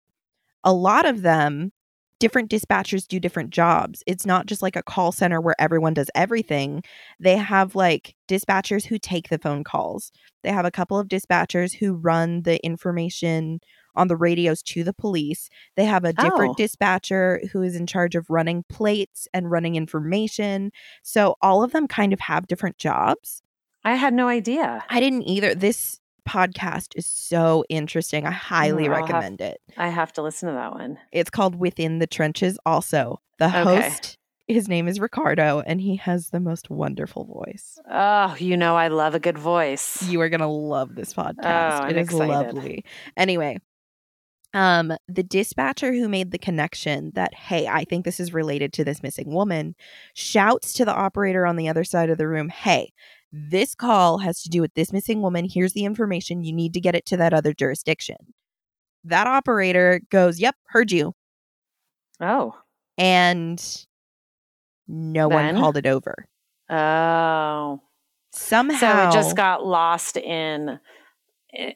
a 0.65 0.73
lot 0.73 1.07
of 1.07 1.23
them 1.23 1.73
different 2.19 2.51
dispatchers 2.51 3.07
do 3.07 3.21
different 3.21 3.51
jobs. 3.51 4.03
It's 4.07 4.25
not 4.25 4.47
just 4.47 4.63
like 4.63 4.77
a 4.77 4.83
call 4.83 5.13
center 5.13 5.41
where 5.41 5.55
everyone 5.59 5.95
does 5.95 6.11
everything. 6.15 6.83
They 7.21 7.37
have 7.37 7.75
like 7.75 8.15
dispatchers 8.29 8.87
who 8.87 8.99
take 8.99 9.29
the 9.29 9.39
phone 9.39 9.65
calls. 9.65 10.13
They 10.43 10.51
have 10.51 10.65
a 10.65 10.71
couple 10.71 10.99
of 10.99 11.09
dispatchers 11.09 11.75
who 11.75 11.95
run 11.95 12.43
the 12.43 12.65
information 12.65 13.61
on 13.95 14.09
the 14.09 14.17
radios 14.17 14.63
to 14.63 14.85
the 14.85 14.93
police. 14.93 15.49
They 15.77 15.85
have 15.85 16.05
a 16.05 16.13
different 16.13 16.53
Oh. 16.53 16.55
dispatcher 16.57 17.41
who 17.53 17.63
is 17.63 17.75
in 17.77 17.87
charge 17.87 18.15
of 18.15 18.29
running 18.31 18.65
plates 18.69 19.27
and 19.35 19.51
running 19.51 19.75
information. 19.75 20.71
So 21.03 21.37
all 21.43 21.63
of 21.63 21.73
them 21.73 21.87
kind 21.89 22.13
of 22.13 22.21
have 22.21 22.47
different 22.47 22.79
jobs. 22.79 23.43
I 23.85 23.95
had 23.95 24.13
no 24.15 24.29
idea. 24.29 24.85
I 24.91 25.01
didn't 25.01 25.23
either. 25.23 25.55
This 25.55 26.01
podcast 26.27 26.89
is 26.97 27.07
so 27.07 27.65
interesting. 27.69 28.27
I 28.27 28.31
highly 28.31 28.89
Oh, 28.89 28.93
I'll 28.93 28.97
have- 28.97 29.09
recommend 29.15 29.41
it. 29.41 29.61
I 29.77 29.89
have 29.89 30.13
to 30.15 30.23
listen 30.23 30.49
to 30.49 30.55
that 30.55 30.73
one. 30.73 30.99
It's 31.13 31.31
called 31.31 31.55
Within 31.55 31.99
the 32.01 32.07
Trenches 32.07 32.59
also. 32.67 33.21
The 33.39 33.47
Okay. 33.49 33.63
host 33.63 34.19
his 34.49 34.69
name 34.69 34.87
is 34.87 35.01
Ricardo 35.01 35.61
and 35.67 35.81
he 35.81 35.97
has 35.97 36.29
the 36.31 36.39
most 36.39 36.71
wonderful 36.71 37.25
voice. 37.25 37.79
Oh, 37.91 38.37
you 38.39 38.57
know 38.57 38.77
I 38.77 38.87
love 38.89 39.15
a 39.17 39.19
good 39.21 39.39
voice. 39.39 40.01
You 40.05 40.21
are 40.21 40.29
going 40.29 40.41
to 40.41 40.47
love 40.47 40.95
this 40.95 41.13
podcast. 41.15 41.81
Oh, 41.83 41.87
it 41.89 41.97
is 41.97 42.07
excited. 42.07 42.29
lovely. 42.29 42.85
Anyway, 43.17 43.59
um 44.55 44.93
the 45.09 45.25
dispatcher 45.25 45.93
who 45.93 46.09
made 46.09 46.31
the 46.31 46.39
connection 46.39 47.11
that 47.15 47.35
hey, 47.35 47.67
I 47.67 47.85
think 47.85 48.05
this 48.05 48.21
is 48.21 48.33
related 48.33 48.73
to 48.75 48.85
this 48.85 49.03
missing 49.03 49.35
woman 49.35 49.75
shouts 50.15 50.73
to 50.75 50.85
the 50.85 50.95
operator 50.95 51.45
on 51.45 51.57
the 51.57 51.69
other 51.69 51.83
side 51.85 52.09
of 52.11 52.17
the 52.19 52.29
room, 52.29 52.49
"Hey, 52.49 52.93
this 53.33 53.75
call 53.75 54.19
has 54.19 54.43
to 54.43 54.49
do 54.49 54.61
with 54.61 54.73
this 54.75 54.93
missing 54.93 55.23
woman. 55.23 55.47
Here's 55.51 55.73
the 55.73 55.85
information. 55.85 56.43
You 56.45 56.53
need 56.53 56.73
to 56.75 56.81
get 56.81 56.95
it 56.95 57.07
to 57.07 57.17
that 57.19 57.33
other 57.35 57.53
jurisdiction." 57.53 58.17
That 59.05 59.27
operator 59.27 60.01
goes, 60.11 60.41
"Yep, 60.41 60.57
heard 60.67 60.91
you." 60.93 61.15
Oh. 62.21 62.57
And 62.99 63.63
no 64.89 65.29
Then? 65.29 65.55
one 65.55 65.63
called 65.63 65.77
it 65.77 65.87
over. 65.87 66.27
Oh. 66.71 67.81
Somehow 68.33 68.79
So 68.79 69.09
it 69.09 69.13
just 69.13 69.37
got 69.37 69.65
lost 69.67 70.17
in 70.17 70.79
in, 71.53 71.73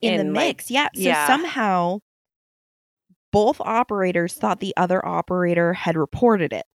in, 0.00 0.26
the 0.28 0.32
like- 0.32 0.46
mix. 0.56 0.70
yeah. 0.70 0.88
So 0.94 1.00
yeah. 1.00 1.26
somehow 1.26 1.98
both 3.32 3.60
operators 3.60 4.34
thought 4.34 4.60
the 4.60 4.74
other 4.76 5.04
operator 5.04 5.72
had 5.72 5.96
reported 5.96 6.52
it. 6.52 6.66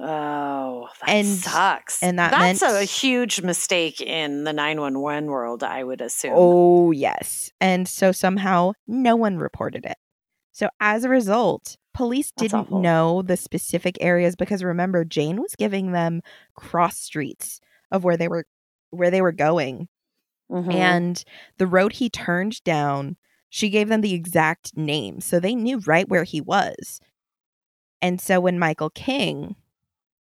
Oh, 0.00 0.88
that 1.00 1.08
And- 1.08 1.26
sucks. 1.26 2.02
and 2.02 2.18
that 2.18 2.30
that's 2.30 2.60
meant- 2.62 2.74
a 2.76 2.84
huge 2.84 3.40
mistake 3.42 4.00
in 4.00 4.44
the 4.44 4.52
911 4.52 5.26
world, 5.28 5.62
I 5.64 5.82
would 5.82 6.00
assume. 6.00 6.32
Oh, 6.34 6.90
yes. 6.92 7.50
And 7.60 7.88
so 7.88 8.12
somehow 8.12 8.72
no 8.86 9.16
one 9.16 9.38
reported 9.38 9.84
it. 9.84 9.96
So 10.52 10.68
as 10.80 11.04
a 11.04 11.08
result, 11.08 11.76
police 11.94 12.30
That's 12.36 12.52
didn't 12.52 12.66
awful. 12.66 12.80
know 12.80 13.22
the 13.22 13.36
specific 13.36 13.96
areas 14.00 14.36
because 14.36 14.62
remember 14.62 15.04
Jane 15.04 15.40
was 15.42 15.54
giving 15.56 15.92
them 15.92 16.20
cross 16.54 16.96
streets 16.98 17.60
of 17.90 18.04
where 18.04 18.16
they 18.16 18.28
were 18.28 18.46
where 18.90 19.10
they 19.10 19.20
were 19.20 19.32
going 19.32 19.88
Mhm. 20.50 20.72
and 20.74 21.24
the 21.58 21.66
road 21.66 21.94
he 21.94 22.08
turned 22.08 22.62
down 22.64 23.16
she 23.50 23.68
gave 23.68 23.88
them 23.88 24.00
the 24.00 24.14
exact 24.14 24.76
name 24.76 25.20
so 25.20 25.38
they 25.38 25.54
knew 25.54 25.78
right 25.80 26.08
where 26.08 26.24
he 26.24 26.40
was 26.40 27.00
and 28.00 28.18
so 28.20 28.40
when 28.40 28.58
michael 28.58 28.88
king 28.90 29.56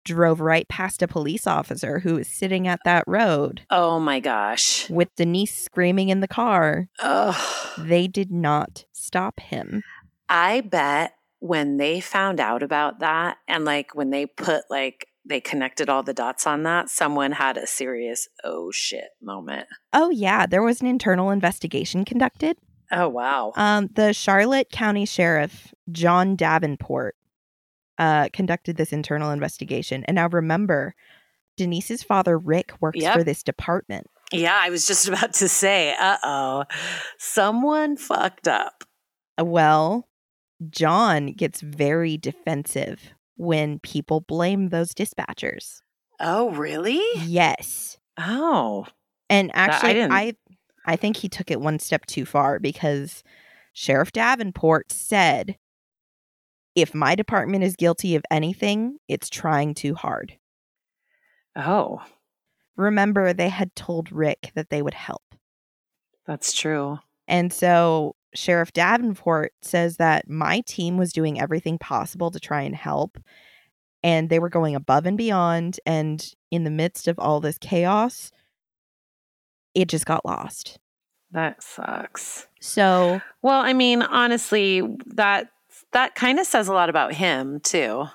drove 0.04 0.40
right 0.40 0.68
past 0.68 1.02
a 1.02 1.08
police 1.08 1.46
officer 1.46 2.00
who 2.00 2.14
was 2.14 2.28
sitting 2.28 2.66
at 2.66 2.80
that 2.84 3.04
road 3.06 3.62
oh 3.70 3.98
my 4.00 4.20
gosh. 4.20 4.88
with 4.90 5.08
denise 5.16 5.56
screaming 5.56 6.08
in 6.08 6.20
the 6.20 6.28
car 6.28 6.88
Ugh. 7.00 7.78
they 7.78 8.06
did 8.06 8.30
not 8.30 8.84
stop 8.92 9.40
him 9.40 9.82
I 10.28 10.60
bet 10.60 11.14
when 11.40 11.76
they 11.78 12.00
found 12.00 12.38
out 12.38 12.62
about 12.62 13.00
that 13.00 13.38
and 13.48 13.64
like 13.64 13.94
when 13.94 14.10
they 14.10 14.26
put 14.26 14.62
like 14.70 15.06
they 15.28 15.40
connected 15.40 15.88
all 15.90 16.02
the 16.02 16.14
dots 16.14 16.46
on 16.46 16.62
that, 16.62 16.88
someone 16.88 17.32
had 17.32 17.56
a 17.58 17.66
serious 17.66 18.26
oh 18.42 18.70
shit 18.70 19.08
moment. 19.20 19.66
oh 19.92 20.10
yeah 20.10 20.46
there 20.46 20.62
was 20.62 20.80
an 20.80 20.86
internal 20.86 21.30
investigation 21.30 22.04
conducted 22.04 22.56
Oh 22.92 23.08
wow. 23.08 23.52
Um, 23.56 23.88
the 23.94 24.12
Charlotte 24.12 24.70
County 24.70 25.06
Sheriff, 25.06 25.72
John 25.92 26.34
Davenport, 26.34 27.14
uh, 28.00 28.28
conducted 28.32 28.76
this 28.76 28.92
internal 28.92 29.30
investigation. 29.30 30.02
And 30.04 30.16
now 30.16 30.26
remember, 30.28 30.94
Denise's 31.56 32.02
father, 32.02 32.36
Rick, 32.38 32.72
works 32.80 32.98
Yep. 33.00 33.14
for 33.14 33.22
this 33.22 33.42
department. 33.44 34.06
yeah, 34.32 34.58
I 34.60 34.70
was 34.70 34.86
just 34.86 35.06
about 35.08 35.34
to 35.34 35.48
say, 35.48 35.94
uh 36.00 36.16
oh, 36.24 36.64
someone 37.18 37.96
fucked 37.96 38.48
up. 38.48 38.84
Well, 39.38 40.08
John 40.70 41.28
gets 41.32 41.60
very 41.60 42.16
defensive 42.16 43.12
when 43.36 43.78
people 43.80 44.20
blame 44.20 44.68
those 44.68 44.92
dispatchers. 44.94 45.80
Oh 46.20 46.50
really? 46.50 47.00
Yes. 47.24 47.98
Oh. 48.18 48.86
And 49.28 49.50
actually, 49.54 49.94
didn't- 49.94 50.12
I, 50.12 50.34
I 50.86 50.96
think 50.96 51.16
he 51.18 51.28
took 51.28 51.50
it 51.50 51.60
one 51.60 51.78
step 51.78 52.04
too 52.06 52.24
far 52.26 52.58
because 52.58 53.22
Sheriff 53.72 54.12
Davenport 54.12 54.90
said, 54.92 55.56
if 56.80 56.94
my 56.94 57.14
department 57.14 57.64
is 57.64 57.76
guilty 57.76 58.14
of 58.14 58.24
anything, 58.30 58.96
it's 59.08 59.28
trying 59.28 59.74
too 59.74 59.94
hard. 59.94 60.36
Oh, 61.56 62.00
remember 62.76 63.32
they 63.32 63.48
had 63.48 63.74
told 63.74 64.12
Rick 64.12 64.52
that 64.54 64.70
they 64.70 64.82
would 64.82 64.94
help. 64.94 65.22
that's 66.26 66.52
true. 66.52 66.98
And 67.26 67.52
so 67.52 68.14
Sheriff 68.34 68.72
Davenport 68.72 69.52
says 69.62 69.96
that 69.98 70.28
my 70.28 70.60
team 70.66 70.96
was 70.96 71.12
doing 71.12 71.40
everything 71.40 71.78
possible 71.78 72.30
to 72.30 72.40
try 72.40 72.62
and 72.62 72.74
help. 72.74 73.18
And 74.02 74.28
they 74.30 74.38
were 74.38 74.48
going 74.48 74.74
above 74.74 75.06
and 75.06 75.16
beyond. 75.18 75.78
And 75.84 76.24
in 76.50 76.64
the 76.64 76.70
midst 76.70 77.06
of 77.08 77.18
all 77.18 77.40
this 77.40 77.58
chaos, 77.58 78.32
it 79.74 79.88
just 79.88 80.06
got 80.06 80.24
lost. 80.24 80.78
That 81.32 81.62
sucks. 81.62 82.46
So, 82.60 83.20
Well, 83.42 83.60
I 83.60 83.72
mean, 83.72 84.02
honestly, 84.02 84.82
that 85.06 85.50
that 85.92 86.14
kind 86.14 86.38
of 86.38 86.46
says 86.46 86.68
a 86.68 86.72
lot 86.72 86.88
about 86.90 87.14
him 87.14 87.60
too. 87.60 88.06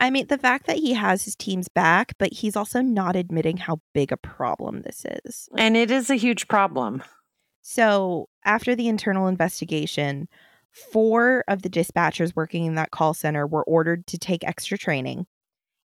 I 0.00 0.10
mean, 0.10 0.26
the 0.26 0.38
fact 0.38 0.66
that 0.66 0.78
he 0.78 0.94
has 0.94 1.24
his 1.24 1.36
team's 1.36 1.68
back, 1.68 2.14
but 2.18 2.32
he's 2.32 2.56
also 2.56 2.80
not 2.82 3.14
admitting 3.16 3.56
how 3.56 3.80
big 3.94 4.10
a 4.12 4.16
problem 4.16 4.82
this 4.82 5.04
is. 5.24 5.48
And 5.56 5.76
it 5.76 5.90
is 5.90 6.10
a 6.10 6.16
huge 6.16 6.48
problem. 6.48 7.02
So, 7.62 8.28
after 8.44 8.74
the 8.74 8.88
internal 8.88 9.28
investigation, 9.28 10.26
four 10.72 11.44
of 11.46 11.62
the 11.62 11.70
dispatchers 11.70 12.34
working 12.34 12.64
in 12.64 12.74
that 12.74 12.90
call 12.90 13.14
center 13.14 13.46
were 13.46 13.62
ordered 13.64 14.06
to 14.08 14.18
take 14.18 14.42
extra 14.42 14.76
training. 14.76 15.26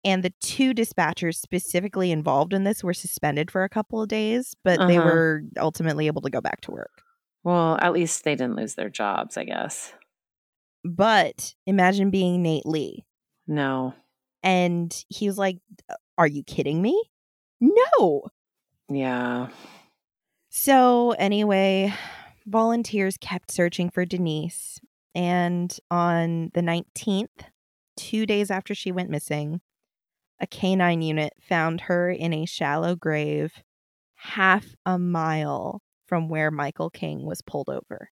And 0.05 0.23
the 0.23 0.33
two 0.41 0.73
dispatchers 0.73 1.35
specifically 1.37 2.11
involved 2.13 2.55
in 2.55 2.65
this 2.65 2.83
were 2.83 2.95
suspended 2.95 3.51
for 3.51 3.65
a 3.65 3.69
couple 3.69 4.01
of 4.01 4.09
days, 4.09 4.55
but 4.65 4.79
they 4.87 4.97
Uh-huh. 4.97 5.05
were 5.07 5.43
ultimately 5.59 6.07
able 6.07 6.23
to 6.23 6.31
go 6.31 6.41
back 6.41 6.63
to 6.63 6.71
work. 6.71 7.03
Well, 7.45 7.77
at 7.83 7.93
least 7.93 8.25
they 8.25 8.35
didn't 8.35 8.57
lose 8.57 8.75
their 8.75 8.89
jobs, 8.89 9.37
I 9.37 9.45
guess. 9.45 9.93
But 10.85 11.55
imagine 11.67 12.11
being 12.11 12.43
Nate 12.43 12.67
Lee. 12.67 13.05
No. 13.47 13.95
And 14.43 14.95
he 15.09 15.27
was 15.27 15.39
like, 15.39 15.59
Are 16.17 16.27
you 16.27 16.43
kidding 16.43 16.81
me? 16.81 17.01
No. 17.61 18.29
Yeah. 18.89 19.49
So, 20.51 21.13
anyway, 21.13 21.93
volunteers 22.47 23.17
kept 23.19 23.51
searching 23.51 23.91
for 23.91 24.05
Denise. 24.05 24.81
And 25.15 25.77
on 25.91 26.51
the 26.55 26.61
19th, 26.61 27.29
two 27.97 28.27
days 28.27 28.51
after 28.51 28.75
she 28.75 28.93
went 28.93 29.11
missing, 29.11 29.61
a 30.41 30.47
canine 30.47 31.03
unit 31.03 31.33
found 31.41 31.83
her 31.83 32.11
in 32.11 32.33
a 32.33 32.47
shallow 32.47 32.95
grave 32.95 33.53
half 34.15 34.75
a 34.87 34.99
mile 34.99 35.83
from 36.07 36.29
where 36.29 36.51
Michael 36.51 36.91
King 36.91 37.25
was 37.25 37.43
pulled 37.43 37.69
over. 37.69 38.11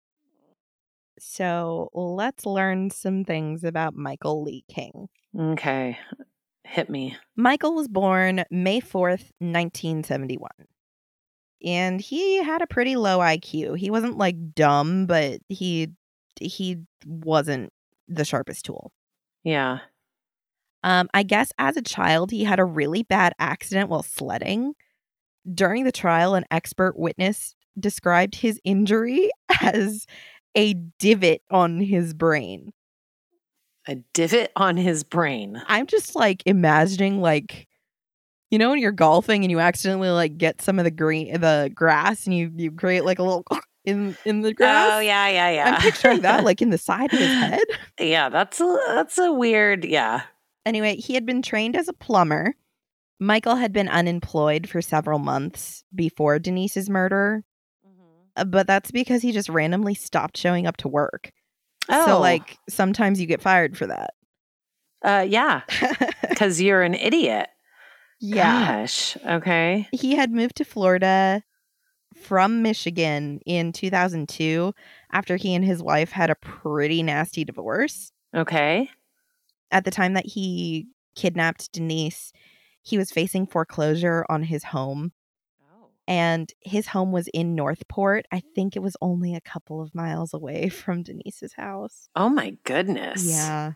So, 1.24 1.88
let's 1.94 2.44
learn 2.44 2.90
some 2.90 3.24
things 3.24 3.62
about 3.62 3.94
Michael 3.94 4.42
Lee 4.42 4.64
King. 4.68 5.08
Okay. 5.38 5.96
Hit 6.64 6.90
me. 6.90 7.16
Michael 7.36 7.74
was 7.74 7.86
born 7.86 8.44
May 8.50 8.80
4th, 8.80 9.30
1971. 9.38 10.50
And 11.64 12.00
he 12.00 12.42
had 12.42 12.60
a 12.60 12.66
pretty 12.66 12.96
low 12.96 13.20
IQ. 13.20 13.78
He 13.78 13.88
wasn't 13.88 14.18
like 14.18 14.54
dumb, 14.54 15.06
but 15.06 15.40
he 15.48 15.90
he 16.40 16.78
wasn't 17.06 17.72
the 18.08 18.24
sharpest 18.24 18.64
tool. 18.64 18.90
Yeah. 19.44 19.78
Um 20.82 21.08
I 21.14 21.22
guess 21.22 21.52
as 21.56 21.76
a 21.76 21.82
child 21.82 22.32
he 22.32 22.42
had 22.42 22.58
a 22.58 22.64
really 22.64 23.04
bad 23.04 23.32
accident 23.38 23.88
while 23.88 24.02
sledding. 24.02 24.74
During 25.54 25.84
the 25.84 25.92
trial 25.92 26.34
an 26.34 26.46
expert 26.50 26.98
witness 26.98 27.54
described 27.78 28.34
his 28.34 28.60
injury 28.64 29.30
as 29.62 30.06
a 30.56 30.74
divot 30.98 31.42
on 31.50 31.80
his 31.80 32.14
brain. 32.14 32.72
A 33.88 33.96
divot 34.14 34.52
on 34.56 34.76
his 34.76 35.02
brain. 35.04 35.60
I'm 35.66 35.86
just 35.86 36.14
like 36.14 36.42
imagining 36.46 37.20
like 37.20 37.66
you 38.50 38.58
know 38.58 38.70
when 38.70 38.78
you're 38.78 38.92
golfing 38.92 39.42
and 39.42 39.50
you 39.50 39.58
accidentally 39.58 40.10
like 40.10 40.36
get 40.36 40.60
some 40.62 40.78
of 40.78 40.84
the 40.84 40.90
green 40.90 41.40
the 41.40 41.70
grass 41.74 42.26
and 42.26 42.36
you 42.36 42.52
you 42.54 42.70
create 42.70 43.04
like 43.04 43.18
a 43.18 43.22
little 43.22 43.44
in 43.84 44.16
in 44.24 44.42
the 44.42 44.50
oh, 44.50 44.54
grass. 44.54 44.90
Oh 44.92 45.00
yeah, 45.00 45.28
yeah, 45.28 45.50
yeah. 45.50 45.74
I'm 45.74 45.80
picturing 45.80 46.20
that 46.20 46.44
like 46.44 46.62
in 46.62 46.70
the 46.70 46.78
side 46.78 47.12
of 47.12 47.18
his 47.18 47.28
head. 47.28 47.64
yeah, 47.98 48.28
that's 48.28 48.60
a 48.60 48.78
that's 48.88 49.18
a 49.18 49.32
weird. 49.32 49.84
Yeah. 49.84 50.22
Anyway, 50.64 50.96
he 50.96 51.14
had 51.14 51.26
been 51.26 51.42
trained 51.42 51.74
as 51.74 51.88
a 51.88 51.92
plumber. 51.92 52.54
Michael 53.18 53.56
had 53.56 53.72
been 53.72 53.88
unemployed 53.88 54.68
for 54.68 54.82
several 54.82 55.18
months 55.18 55.84
before 55.94 56.38
Denise's 56.38 56.90
murder, 56.90 57.44
but 58.46 58.66
that's 58.66 58.90
because 58.90 59.22
he 59.22 59.32
just 59.32 59.48
randomly 59.48 59.94
stopped 59.94 60.36
showing 60.36 60.66
up 60.66 60.76
to 60.78 60.88
work. 60.88 61.32
Oh, 61.88 62.06
So, 62.06 62.20
like, 62.20 62.58
sometimes 62.68 63.20
you 63.20 63.26
get 63.26 63.42
fired 63.42 63.76
for 63.76 63.86
that. 63.86 64.14
uh, 65.04 65.26
yeah, 65.28 65.62
because 66.28 66.60
you're 66.60 66.82
an 66.82 66.94
idiot. 66.94 67.48
yeah. 68.20 68.82
Gosh. 68.82 69.16
Okay. 69.26 69.88
He 69.92 70.14
had 70.14 70.30
moved 70.30 70.56
to 70.56 70.64
Florida 70.64 71.42
from 72.14 72.62
Michigan 72.62 73.40
in 73.46 73.72
2002 73.72 74.72
after 75.12 75.36
he 75.36 75.54
and 75.54 75.64
his 75.64 75.82
wife 75.82 76.12
had 76.12 76.30
a 76.30 76.34
pretty 76.36 77.02
nasty 77.02 77.44
divorce. 77.44 78.12
Okay. 78.34 78.88
At 79.72 79.84
the 79.84 79.90
time 79.90 80.12
that 80.14 80.26
he 80.26 80.86
kidnapped 81.16 81.72
Denise, 81.72 82.32
he 82.82 82.96
was 82.96 83.10
facing 83.10 83.46
foreclosure 83.46 84.24
on 84.28 84.44
his 84.44 84.64
home. 84.64 85.12
And 86.12 86.52
his 86.60 86.88
home 86.88 87.10
was 87.10 87.26
in 87.28 87.54
Northport. 87.54 88.26
I 88.30 88.42
think 88.54 88.76
it 88.76 88.82
was 88.82 88.98
only 89.00 89.34
a 89.34 89.40
couple 89.40 89.80
of 89.80 89.94
miles 89.94 90.34
away 90.34 90.68
from 90.82 91.02
Denise's 91.02 91.54
house. 91.54 92.10
Oh 92.14 92.28
my 92.28 92.58
goodness. 92.64 93.24
Yeah. 93.24 93.72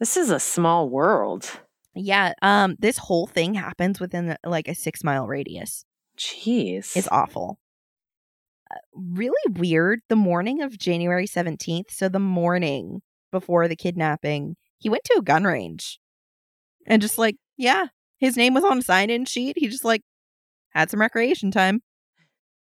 This 0.00 0.16
is 0.16 0.30
a 0.30 0.40
small 0.40 0.90
world. 0.90 1.48
Yeah, 1.94 2.32
um 2.42 2.74
this 2.80 2.98
whole 2.98 3.28
thing 3.28 3.54
happens 3.54 4.00
within 4.00 4.36
like 4.44 4.66
a 4.66 4.72
6-mile 4.72 5.28
radius. 5.28 5.84
Jeez. 6.18 6.96
It's 6.96 7.08
awful. 7.12 7.60
Uh, 8.68 8.78
really 8.92 9.52
weird. 9.52 10.00
The 10.08 10.16
morning 10.16 10.62
of 10.62 10.76
January 10.76 11.28
17th, 11.28 11.90
so 11.90 12.08
the 12.08 12.18
morning 12.18 13.00
before 13.30 13.68
the 13.68 13.76
kidnapping, 13.76 14.56
he 14.78 14.88
went 14.88 15.04
to 15.04 15.18
a 15.18 15.22
gun 15.22 15.44
range. 15.44 16.00
And 16.84 17.00
just 17.00 17.16
like, 17.16 17.36
yeah, 17.56 17.86
his 18.18 18.36
name 18.36 18.54
was 18.54 18.64
on 18.64 18.78
a 18.78 18.82
sign-in 18.82 19.24
sheet. 19.26 19.56
He 19.56 19.68
just 19.68 19.84
like 19.84 20.02
had 20.76 20.90
some 20.90 21.00
recreation 21.00 21.50
time. 21.50 21.82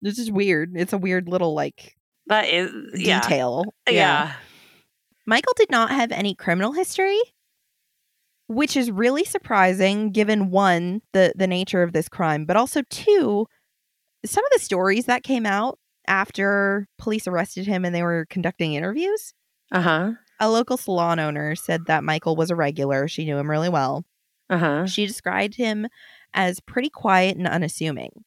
This 0.00 0.18
is 0.18 0.30
weird. 0.30 0.72
It's 0.74 0.92
a 0.92 0.98
weird 0.98 1.28
little 1.28 1.54
like 1.54 1.96
that 2.28 2.48
is 2.48 2.70
yeah. 2.94 3.20
detail. 3.20 3.64
Yeah. 3.88 4.32
Michael 5.26 5.54
did 5.56 5.70
not 5.70 5.90
have 5.90 6.12
any 6.12 6.34
criminal 6.34 6.72
history, 6.72 7.18
which 8.46 8.76
is 8.76 8.90
really 8.90 9.24
surprising 9.24 10.12
given 10.12 10.50
one, 10.50 11.02
the 11.12 11.32
the 11.36 11.46
nature 11.46 11.82
of 11.82 11.92
this 11.92 12.08
crime, 12.08 12.44
but 12.44 12.56
also 12.56 12.82
two, 12.90 13.46
some 14.24 14.44
of 14.44 14.50
the 14.52 14.60
stories 14.60 15.06
that 15.06 15.22
came 15.22 15.44
out 15.44 15.78
after 16.06 16.86
police 16.98 17.26
arrested 17.26 17.66
him 17.66 17.84
and 17.84 17.94
they 17.94 18.02
were 18.02 18.26
conducting 18.30 18.74
interviews. 18.74 19.34
Uh-huh. 19.72 20.12
A 20.40 20.50
local 20.50 20.76
salon 20.76 21.18
owner 21.18 21.54
said 21.56 21.86
that 21.86 22.04
Michael 22.04 22.36
was 22.36 22.50
a 22.50 22.56
regular. 22.56 23.08
She 23.08 23.24
knew 23.24 23.36
him 23.36 23.50
really 23.50 23.68
well. 23.68 24.04
Uh-huh. 24.48 24.86
She 24.86 25.06
described 25.06 25.56
him 25.56 25.88
as 26.34 26.60
pretty 26.60 26.90
quiet 26.90 27.36
and 27.36 27.46
unassuming. 27.46 28.24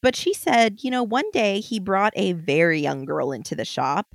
But 0.00 0.14
she 0.16 0.32
said, 0.32 0.78
you 0.82 0.90
know, 0.90 1.02
one 1.02 1.28
day 1.32 1.60
he 1.60 1.80
brought 1.80 2.12
a 2.16 2.32
very 2.32 2.80
young 2.80 3.04
girl 3.04 3.32
into 3.32 3.54
the 3.54 3.64
shop 3.64 4.14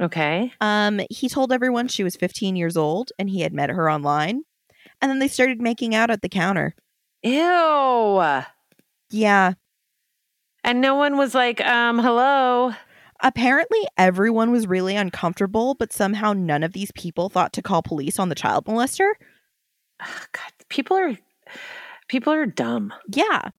Okay. 0.00 0.52
um, 0.60 1.00
he 1.08 1.28
told 1.28 1.52
everyone 1.52 1.86
she 1.86 2.02
was 2.02 2.16
15 2.16 2.56
years 2.56 2.76
old 2.76 3.12
and 3.18 3.30
he 3.30 3.42
had 3.42 3.52
met 3.52 3.70
her 3.70 3.88
online. 3.90 4.42
And 5.00 5.10
then 5.10 5.18
they 5.20 5.28
started 5.28 5.60
making 5.60 5.94
out 5.94 6.10
at 6.10 6.20
the 6.22 6.28
counter. 6.28 6.74
Ew. 7.22 8.22
Yeah. 9.10 9.52
And 10.62 10.80
no 10.80 10.94
one 10.94 11.16
was 11.16 11.34
like, 11.34 11.60
um, 11.60 11.98
hello. 11.98 12.72
Apparently, 13.22 13.80
everyone 13.96 14.50
was 14.50 14.66
really 14.66 14.96
uncomfortable, 14.96 15.74
but 15.74 15.92
somehow 15.92 16.32
none 16.32 16.62
of 16.62 16.72
these 16.72 16.90
people 16.92 17.28
thought 17.28 17.52
to 17.54 17.62
call 17.62 17.82
police 17.82 18.18
on 18.18 18.28
the 18.28 18.34
child 18.34 18.66
molester. 18.66 19.12
Ugh, 20.00 20.28
God, 20.32 20.52
people 20.68 20.96
are 20.96 21.16
people 22.08 22.32
are 22.32 22.46
dumb. 22.46 22.92
Yeah. 23.08 23.50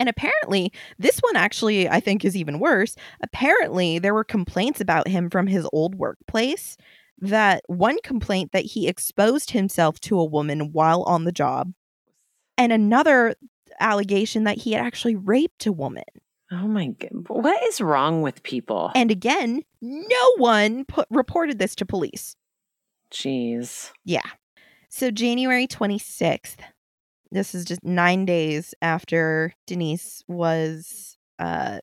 And 0.00 0.08
apparently, 0.08 0.72
this 0.98 1.18
one 1.18 1.36
actually, 1.36 1.88
I 1.88 2.00
think, 2.00 2.24
is 2.24 2.36
even 2.36 2.60
worse. 2.60 2.94
Apparently, 3.20 3.98
there 3.98 4.14
were 4.14 4.24
complaints 4.24 4.80
about 4.80 5.08
him 5.08 5.28
from 5.28 5.48
his 5.48 5.66
old 5.72 5.96
workplace. 5.96 6.76
That 7.20 7.62
one 7.66 7.98
complaint 8.04 8.52
that 8.52 8.64
he 8.64 8.86
exposed 8.86 9.50
himself 9.50 9.98
to 10.02 10.20
a 10.20 10.24
woman 10.24 10.72
while 10.72 11.02
on 11.02 11.24
the 11.24 11.32
job, 11.32 11.72
and 12.56 12.72
another 12.72 13.34
allegation 13.80 14.44
that 14.44 14.58
he 14.58 14.72
had 14.72 14.84
actually 14.84 15.16
raped 15.16 15.66
a 15.66 15.72
woman. 15.72 16.04
Oh 16.50 16.68
my 16.68 16.86
god. 16.86 17.28
What 17.28 17.62
is 17.64 17.80
wrong 17.80 18.22
with 18.22 18.42
people? 18.42 18.92
And 18.94 19.10
again, 19.10 19.62
no 19.82 20.34
one 20.36 20.84
put, 20.84 21.06
reported 21.10 21.58
this 21.58 21.74
to 21.76 21.86
police. 21.86 22.36
Jeez. 23.12 23.90
Yeah. 24.04 24.22
So 24.88 25.10
January 25.10 25.66
26th, 25.66 26.56
this 27.30 27.54
is 27.54 27.64
just 27.64 27.84
9 27.84 28.24
days 28.24 28.74
after 28.82 29.52
Denise 29.66 30.22
was 30.28 31.16
uh 31.38 31.78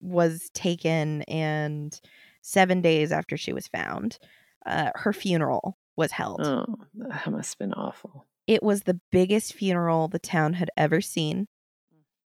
was 0.00 0.50
taken 0.54 1.22
and 1.22 2.00
7 2.42 2.80
days 2.82 3.12
after 3.12 3.36
she 3.36 3.52
was 3.52 3.68
found. 3.68 4.18
Uh 4.66 4.90
her 4.94 5.12
funeral 5.12 5.76
was 5.96 6.12
held. 6.12 6.40
Oh, 6.42 6.64
that 6.94 7.30
must 7.30 7.54
have 7.54 7.58
been 7.58 7.74
awful. 7.74 8.26
It 8.46 8.62
was 8.62 8.82
the 8.82 9.00
biggest 9.10 9.54
funeral 9.54 10.08
the 10.08 10.18
town 10.18 10.54
had 10.54 10.70
ever 10.76 11.00
seen. 11.00 11.46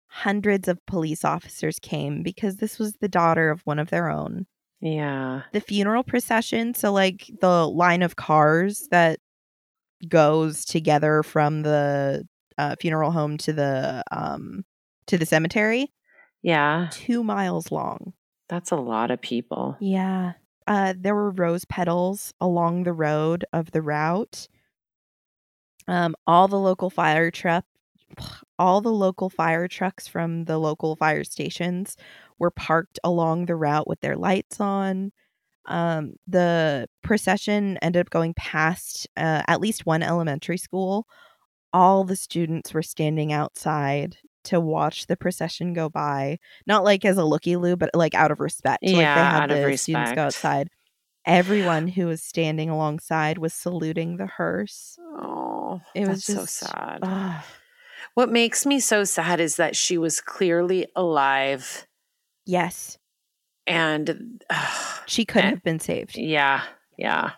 Hundreds 0.08 0.68
of 0.68 0.86
police 0.88 1.24
officers 1.24 1.80
came 1.80 2.22
because 2.22 2.58
this 2.58 2.78
was 2.78 2.96
the 3.00 3.08
daughter 3.08 3.50
of 3.50 3.62
one 3.62 3.80
of 3.80 3.90
their 3.90 4.10
own. 4.10 4.46
Yeah. 4.84 5.44
the 5.52 5.62
funeral 5.62 6.02
procession 6.04 6.74
so 6.74 6.92
like 6.92 7.30
the 7.40 7.68
line 7.70 8.02
of 8.02 8.16
cars 8.16 8.88
that 8.90 9.20
goes 10.10 10.66
together 10.66 11.22
from 11.22 11.62
the 11.62 12.28
uh, 12.62 12.76
funeral 12.80 13.12
home 13.12 13.38
to 13.38 13.52
the 13.54 14.04
um 14.12 14.64
to 15.08 15.18
the 15.18 15.26
cemetery. 15.26 15.92
Yeah. 16.44 16.90
two 16.92 17.24
miles 17.24 17.72
long. 17.72 18.14
That's 18.50 18.72
a 18.72 18.76
lot 18.76 19.12
of 19.12 19.22
people. 19.22 19.78
yeah. 19.80 20.34
Uh 20.68 20.94
there 20.98 21.16
were 21.16 21.32
rose 21.32 21.66
petals 21.66 22.34
along 22.40 22.84
the 22.84 22.94
road 22.94 23.46
of 23.52 23.72
the 23.72 23.82
route. 23.82 24.48
Um 25.88 26.16
all 26.28 26.48
the 26.48 26.60
local 26.60 26.90
fire 26.90 27.32
truck 27.32 27.66
all 28.60 28.82
the 28.82 28.92
local 28.92 29.30
fire 29.30 29.68
trucks 29.68 30.08
from 30.08 30.46
the 30.46 30.58
local 30.60 30.96
fire 30.96 31.24
stations 31.24 31.98
were 32.40 32.52
parked 32.52 33.00
along 33.04 33.46
the 33.46 33.56
route 33.56 33.88
with 33.88 34.00
their 34.02 34.18
lights 34.18 34.60
on. 34.60 35.12
Um 35.66 36.14
the 36.28 36.88
procession 37.02 37.78
ended 37.82 38.02
up 38.02 38.10
going 38.10 38.34
past 38.36 39.08
uh, 39.18 39.42
at 39.48 39.62
least 39.62 39.86
one 39.86 40.04
elementary 40.04 40.58
school 40.58 41.08
all 41.74 42.04
the 42.04 42.16
students 42.16 42.74
were 42.74 42.82
standing 42.84 43.32
outside 43.34 44.18
to 44.44 44.60
watch 44.60 45.06
the 45.08 45.16
procession 45.18 45.74
go 45.74 45.88
by 45.90 46.40
not 46.66 46.84
like 46.84 47.06
as 47.06 47.18
a 47.18 47.24
looky 47.24 47.56
loo 47.56 47.76
but 47.76 47.90
like 47.94 48.14
out 48.16 48.32
of 48.32 48.40
respect 48.40 48.84
like 48.84 48.92
Yeah, 48.94 49.16
they 49.16 49.22
had 49.22 49.44
out 49.44 49.52
of 49.52 49.70
the 49.72 49.78
students 49.78 50.12
go 50.14 50.24
outside 50.24 50.70
everyone 51.26 51.88
who 51.88 52.08
was 52.08 52.24
standing 52.24 52.70
alongside 52.70 53.38
was 53.38 53.54
saluting 53.54 54.18
the 54.18 54.26
hearse 54.26 54.98
Oh, 55.18 55.80
It 55.94 56.08
was 56.08 56.26
just- 56.26 56.58
so 56.58 56.66
sad. 56.66 57.00
Ugh. 57.04 57.44
What 58.16 58.30
makes 58.32 58.66
me 58.66 58.80
so 58.80 59.04
sad 59.04 59.40
is 59.40 59.56
that 59.58 59.76
she 59.76 59.98
was 59.98 60.20
clearly 60.22 60.88
alive 60.96 61.86
yes 62.46 62.98
and 63.68 64.42
ugh, 64.50 65.00
she 65.06 65.24
couldn't 65.24 65.46
Eh. 65.48 65.50
have 65.52 65.64
been 65.64 65.80
saved 65.80 66.18
yeah, 66.18 66.64
yeah. 66.98 67.34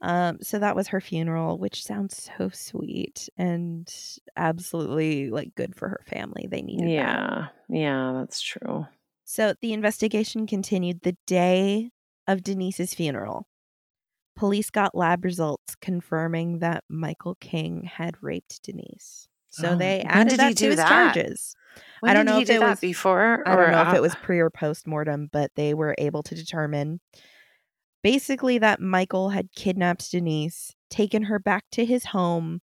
Um, 0.00 0.38
so 0.40 0.58
that 0.60 0.76
was 0.76 0.88
her 0.88 1.00
funeral, 1.00 1.58
which 1.58 1.84
sounds 1.84 2.30
so 2.38 2.50
sweet 2.50 3.28
and 3.36 3.92
absolutely 4.36 5.30
like 5.30 5.54
good 5.56 5.74
for 5.74 5.88
her 5.88 6.00
family. 6.06 6.46
They 6.50 6.62
needed 6.62 6.86
that. 6.86 6.92
Yeah. 6.92 7.46
Yeah, 7.68 8.12
that's 8.18 8.40
true. 8.40 8.86
So 9.24 9.54
the 9.60 9.72
investigation 9.72 10.46
continued 10.46 11.00
the 11.02 11.16
day 11.26 11.90
of 12.26 12.42
Denise's 12.42 12.94
funeral. 12.94 13.48
Police 14.36 14.70
got 14.70 14.94
lab 14.94 15.24
results 15.24 15.74
confirming 15.80 16.60
that 16.60 16.84
Michael 16.88 17.34
King 17.40 17.82
had 17.92 18.14
raped 18.22 18.62
Denise. 18.62 19.28
So 19.50 19.70
Oh, 19.70 19.76
they 19.76 20.02
added 20.02 20.30
did 20.30 20.38
that 20.40 20.48
he 20.50 20.54
to 20.54 20.62
do 20.64 20.68
his 20.70 20.76
that? 20.76 20.88
charges. 20.88 21.56
When 22.00 22.10
I 22.10 22.14
don't 22.14 22.26
know 22.26 22.36
he 22.36 22.42
if 22.42 22.50
it 22.50 22.60
that 22.60 22.70
was- 22.70 22.80
before. 22.80 23.42
I 23.46 23.56
don't 23.56 23.72
know 23.72 23.82
if 23.82 23.88
uh, 23.88 23.96
it 23.96 24.02
was 24.02 24.14
pre 24.14 24.38
or 24.38 24.50
post 24.50 24.86
mortem, 24.86 25.28
but 25.32 25.50
they 25.56 25.74
were 25.74 25.94
able 25.98 26.22
to 26.22 26.34
determine 26.36 27.00
basically 28.02 28.58
that 28.58 28.80
Michael 28.80 29.30
had 29.30 29.52
kidnapped 29.54 30.10
Denise, 30.10 30.74
taken 30.90 31.24
her 31.24 31.38
back 31.38 31.64
to 31.72 31.84
his 31.84 32.06
home, 32.06 32.60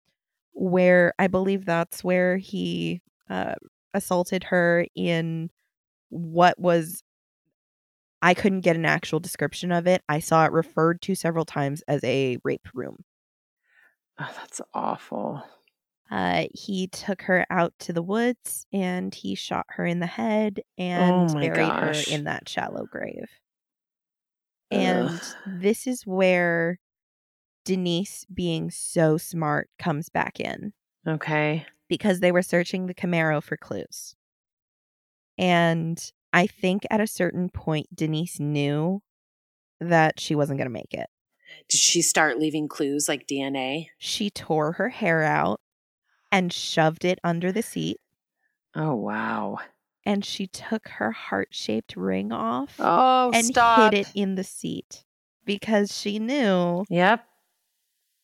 where 0.52 1.14
I 1.18 1.26
believe 1.28 1.64
that's 1.64 2.02
where 2.02 2.36
he 2.38 3.02
uh, 3.30 3.54
assaulted 3.94 4.44
her 4.44 4.86
in 4.94 5.50
what 6.08 6.58
was. 6.58 7.02
I 8.20 8.34
couldn't 8.34 8.62
get 8.62 8.74
an 8.74 8.84
actual 8.84 9.20
description 9.20 9.70
of 9.70 9.86
it. 9.86 10.02
I 10.08 10.18
saw 10.18 10.44
it 10.44 10.50
referred 10.50 11.00
to 11.02 11.14
several 11.14 11.44
times 11.44 11.82
as 11.86 12.02
a 12.02 12.38
rape 12.42 12.66
room. 12.74 13.04
Oh, 14.18 14.28
that's 14.36 14.60
awful. 14.74 15.44
Uh, 16.10 16.46
he 16.52 16.88
took 16.88 17.22
her 17.22 17.46
out 17.50 17.74
to 17.78 17.92
the 17.92 18.02
woods 18.02 18.66
and 18.72 19.14
he 19.14 19.34
shot 19.36 19.66
her 19.68 19.84
in 19.84 20.00
the 20.00 20.06
head 20.06 20.62
and 20.76 21.30
Oh 21.30 21.34
buried 21.34 21.56
gosh. 21.58 22.08
her 22.08 22.14
in 22.14 22.24
that 22.24 22.48
shallow 22.48 22.86
grave. 22.86 23.28
And 24.70 25.08
Ugh. 25.08 25.22
this 25.46 25.86
is 25.86 26.06
where 26.06 26.78
Denise, 27.64 28.26
being 28.32 28.70
so 28.70 29.16
smart, 29.16 29.70
comes 29.78 30.08
back 30.08 30.40
in 30.40 30.72
Okay. 31.06 31.66
because 31.88 32.20
they 32.20 32.32
were 32.32 32.42
searching 32.42 32.86
the 32.86 32.94
Camaro 32.94 33.42
for 33.42 33.56
clues. 33.56 34.14
And 35.36 36.12
I 36.32 36.46
think 36.46 36.82
at 36.90 37.00
a 37.00 37.06
certain 37.06 37.48
point, 37.48 37.94
Denise 37.94 38.40
knew 38.40 39.02
that 39.80 40.18
she 40.20 40.34
wasn't 40.34 40.58
going 40.58 40.66
to 40.66 40.72
make 40.72 40.92
it. 40.92 41.08
Did 41.68 41.78
she 41.78 42.02
start 42.02 42.38
leaving 42.38 42.68
clues 42.68 43.08
like 43.08 43.26
DNA? 43.26 43.88
She 43.98 44.30
tore 44.30 44.72
her 44.72 44.90
hair 44.90 45.22
out 45.22 45.60
and 46.30 46.52
shoved 46.52 47.04
it 47.04 47.18
under 47.24 47.52
the 47.52 47.62
seat. 47.62 47.98
Oh 48.74 48.94
wow. 48.94 49.58
And 50.08 50.24
she 50.24 50.46
took 50.46 50.88
her 50.88 51.12
heart 51.12 51.48
shaped 51.50 51.94
ring 51.94 52.32
off 52.32 52.76
Oh, 52.78 53.30
and 53.34 53.44
stop. 53.44 53.92
hid 53.92 54.00
it 54.06 54.10
in 54.14 54.36
the 54.36 54.42
seat 54.44 55.04
because 55.44 55.94
she 55.94 56.18
knew. 56.18 56.86
Yep. 56.88 57.24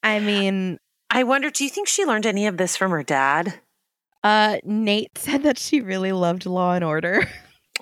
I 0.03 0.19
mean, 0.21 0.79
I 1.11 1.25
wonder, 1.25 1.51
do 1.51 1.63
you 1.63 1.69
think 1.69 1.87
she 1.89 2.07
learned 2.07 2.25
any 2.25 2.47
of 2.47 2.57
this 2.57 2.75
from 2.77 2.91
her 2.91 3.03
dad? 3.03 3.61
uh, 4.23 4.57
Nate 4.65 5.19
said 5.19 5.43
that 5.43 5.59
she 5.59 5.83
really 5.83 6.13
loved 6.13 6.47
Law 6.47 6.73
and 6.73 6.83
Order. 6.85 7.29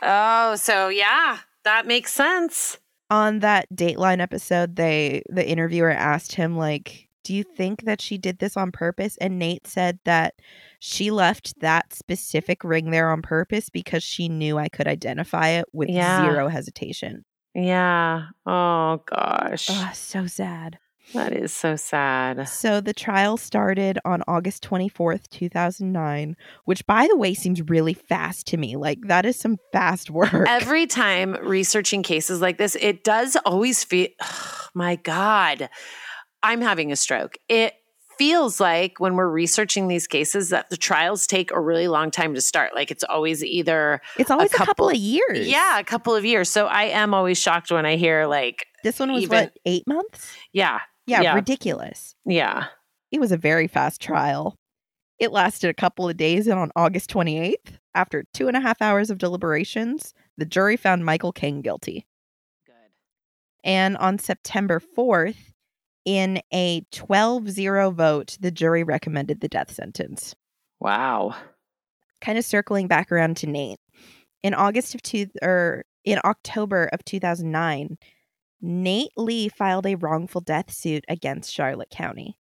Oh, 0.02 0.56
so 0.56 0.88
yeah, 0.88 1.38
that 1.62 1.86
makes 1.86 2.12
sense. 2.12 2.78
on 3.08 3.38
that 3.38 3.68
Dateline 3.72 4.20
episode, 4.20 4.74
they 4.74 5.22
the 5.28 5.48
interviewer 5.48 5.90
asked 5.90 6.34
him 6.34 6.56
like, 6.56 7.08
"Do 7.24 7.34
you 7.34 7.42
think 7.44 7.84
that 7.84 8.00
she 8.00 8.18
did 8.18 8.38
this 8.38 8.56
on 8.56 8.72
purpose?" 8.72 9.16
And 9.20 9.38
Nate 9.38 9.66
said 9.66 9.98
that 10.04 10.34
she 10.78 11.10
left 11.10 11.60
that 11.60 11.92
specific 11.92 12.64
ring 12.64 12.90
there 12.90 13.10
on 13.10 13.22
purpose 13.22 13.70
because 13.70 14.02
she 14.02 14.28
knew 14.28 14.58
I 14.58 14.68
could 14.68 14.86
identify 14.88 15.48
it 15.50 15.66
with 15.72 15.88
Yeah. 15.88 16.22
zero 16.22 16.48
hesitation. 16.48 17.24
Yeah. 17.54 18.26
Oh 18.46 19.02
gosh. 19.06 19.68
Oh, 19.70 19.90
so 19.94 20.26
sad. 20.26 20.78
that 21.14 21.32
is 21.34 21.52
so 21.52 21.76
sad. 21.76 22.48
So 22.48 22.80
the 22.80 22.94
trial 22.94 23.36
started 23.36 23.98
on 24.04 24.22
August 24.26 24.62
24th, 24.62 25.28
2009, 25.28 26.36
which 26.64 26.86
by 26.86 27.06
the 27.08 27.16
way 27.16 27.34
seems 27.34 27.60
really 27.62 27.92
fast 27.92 28.46
to 28.46 28.56
me. 28.56 28.76
Like 28.76 28.98
that 29.08 29.26
is 29.26 29.38
some 29.38 29.58
fast 29.72 30.10
work. 30.10 30.32
Every 30.48 30.86
time 30.86 31.34
researching 31.42 32.02
cases 32.02 32.40
like 32.40 32.56
this, 32.56 32.76
it 32.76 33.04
does 33.04 33.36
always 33.44 33.84
feel, 33.84 34.08
my 34.74 34.96
God, 34.96 35.68
I'm 36.42 36.60
having 36.60 36.92
a 36.92 36.96
stroke. 36.96 37.36
It 37.48 37.74
feels 38.18 38.60
like 38.60 39.00
when 39.00 39.14
we're 39.16 39.28
researching 39.28 39.88
these 39.88 40.06
cases 40.06 40.50
that 40.50 40.68
the 40.70 40.76
trials 40.76 41.26
take 41.26 41.50
a 41.50 41.60
really 41.60 41.88
long 41.88 42.10
time 42.10 42.34
to 42.34 42.40
start. 42.40 42.74
Like 42.74 42.90
it's 42.90 43.04
always 43.04 43.42
either, 43.42 44.00
it's 44.18 44.30
always 44.30 44.52
a 44.52 44.56
couple, 44.56 44.66
couple- 44.74 44.88
of 44.90 44.96
years. 44.96 45.48
yeah, 45.48 45.78
a 45.78 45.84
couple 45.84 46.14
of 46.14 46.24
years. 46.24 46.48
So 46.48 46.66
I 46.66 46.84
am 46.84 47.14
always 47.14 47.38
shocked 47.40 47.70
when 47.70 47.86
I 47.86 47.96
hear 47.96 48.26
like, 48.26 48.66
This 48.84 48.98
one 49.00 49.12
was 49.12 49.22
Even- 49.24 49.38
what, 49.44 49.52
eight 49.64 49.84
months? 49.86 50.34
yeah, 50.52 50.80
Yeah, 51.06 51.22
Yeah. 51.22 51.34
ridiculous. 51.34 52.14
yeah. 52.26 52.66
It 53.10 53.20
was 53.20 53.32
a 53.32 53.36
very 53.36 53.66
fast 53.66 54.00
trial. 54.00 54.56
It 55.18 55.32
lasted 55.32 55.68
a 55.70 55.74
couple 55.74 56.08
of 56.08 56.16
days, 56.16 56.46
and 56.48 56.58
on 56.58 56.70
August 56.74 57.10
28th, 57.10 57.78
after 57.94 58.24
two 58.34 58.48
and 58.48 58.56
a 58.56 58.60
half 58.60 58.80
hours 58.82 59.10
of 59.10 59.18
deliberations, 59.18 60.14
the 60.36 60.44
jury 60.46 60.76
found 60.76 61.04
Michael 61.04 61.32
King 61.32 61.60
guilty. 61.60 62.06
Good. 62.66 62.74
And 63.62 63.96
on 63.98 64.18
September 64.18 64.80
4th, 64.80 65.51
in 66.04 66.40
a 66.52 66.82
12 66.92 67.50
0 67.50 67.90
vote, 67.90 68.36
the 68.40 68.50
jury 68.50 68.82
recommended 68.82 69.40
the 69.40 69.48
death 69.48 69.72
sentence. 69.72 70.34
Wow. 70.80 71.34
Kind 72.20 72.38
of 72.38 72.44
circling 72.44 72.88
back 72.88 73.12
around 73.12 73.36
to 73.38 73.46
Nate. 73.46 73.80
In 74.42 74.54
August 74.54 74.94
of 74.94 75.02
two 75.02 75.26
or 75.40 75.84
in 76.04 76.18
October 76.24 76.88
of 76.92 77.04
2009, 77.04 77.96
Nate 78.60 79.12
Lee 79.16 79.48
filed 79.48 79.86
a 79.86 79.96
wrongful 79.96 80.40
death 80.40 80.72
suit 80.72 81.04
against 81.08 81.52
Charlotte 81.52 81.90
County. 81.90 82.36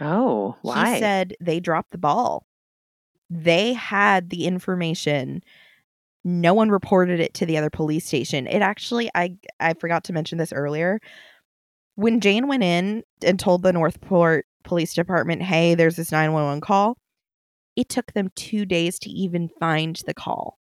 Oh, 0.00 0.56
why? 0.62 0.94
He 0.94 1.00
said 1.00 1.34
they 1.40 1.60
dropped 1.60 1.90
the 1.90 1.98
ball. 1.98 2.46
They 3.30 3.72
had 3.72 4.30
the 4.30 4.46
information. 4.46 5.42
No 6.24 6.54
one 6.54 6.70
reported 6.70 7.20
it 7.20 7.34
to 7.34 7.46
the 7.46 7.56
other 7.56 7.70
police 7.70 8.06
station. 8.06 8.46
It 8.46 8.62
actually 8.62 9.10
I 9.14 9.36
I 9.60 9.74
forgot 9.74 10.04
to 10.04 10.12
mention 10.12 10.38
this 10.38 10.52
earlier. 10.52 11.00
When 11.96 12.20
Jane 12.20 12.46
went 12.46 12.62
in 12.62 13.02
and 13.22 13.38
told 13.40 13.62
the 13.62 13.72
Northport 13.72 14.46
Police 14.64 14.94
Department, 14.94 15.42
"Hey, 15.42 15.74
there's 15.74 15.96
this 15.96 16.12
911 16.12 16.60
call." 16.60 16.96
It 17.74 17.88
took 17.88 18.12
them 18.12 18.30
2 18.36 18.64
days 18.64 18.98
to 19.00 19.10
even 19.10 19.50
find 19.60 20.00
the 20.06 20.14
call. 20.14 20.58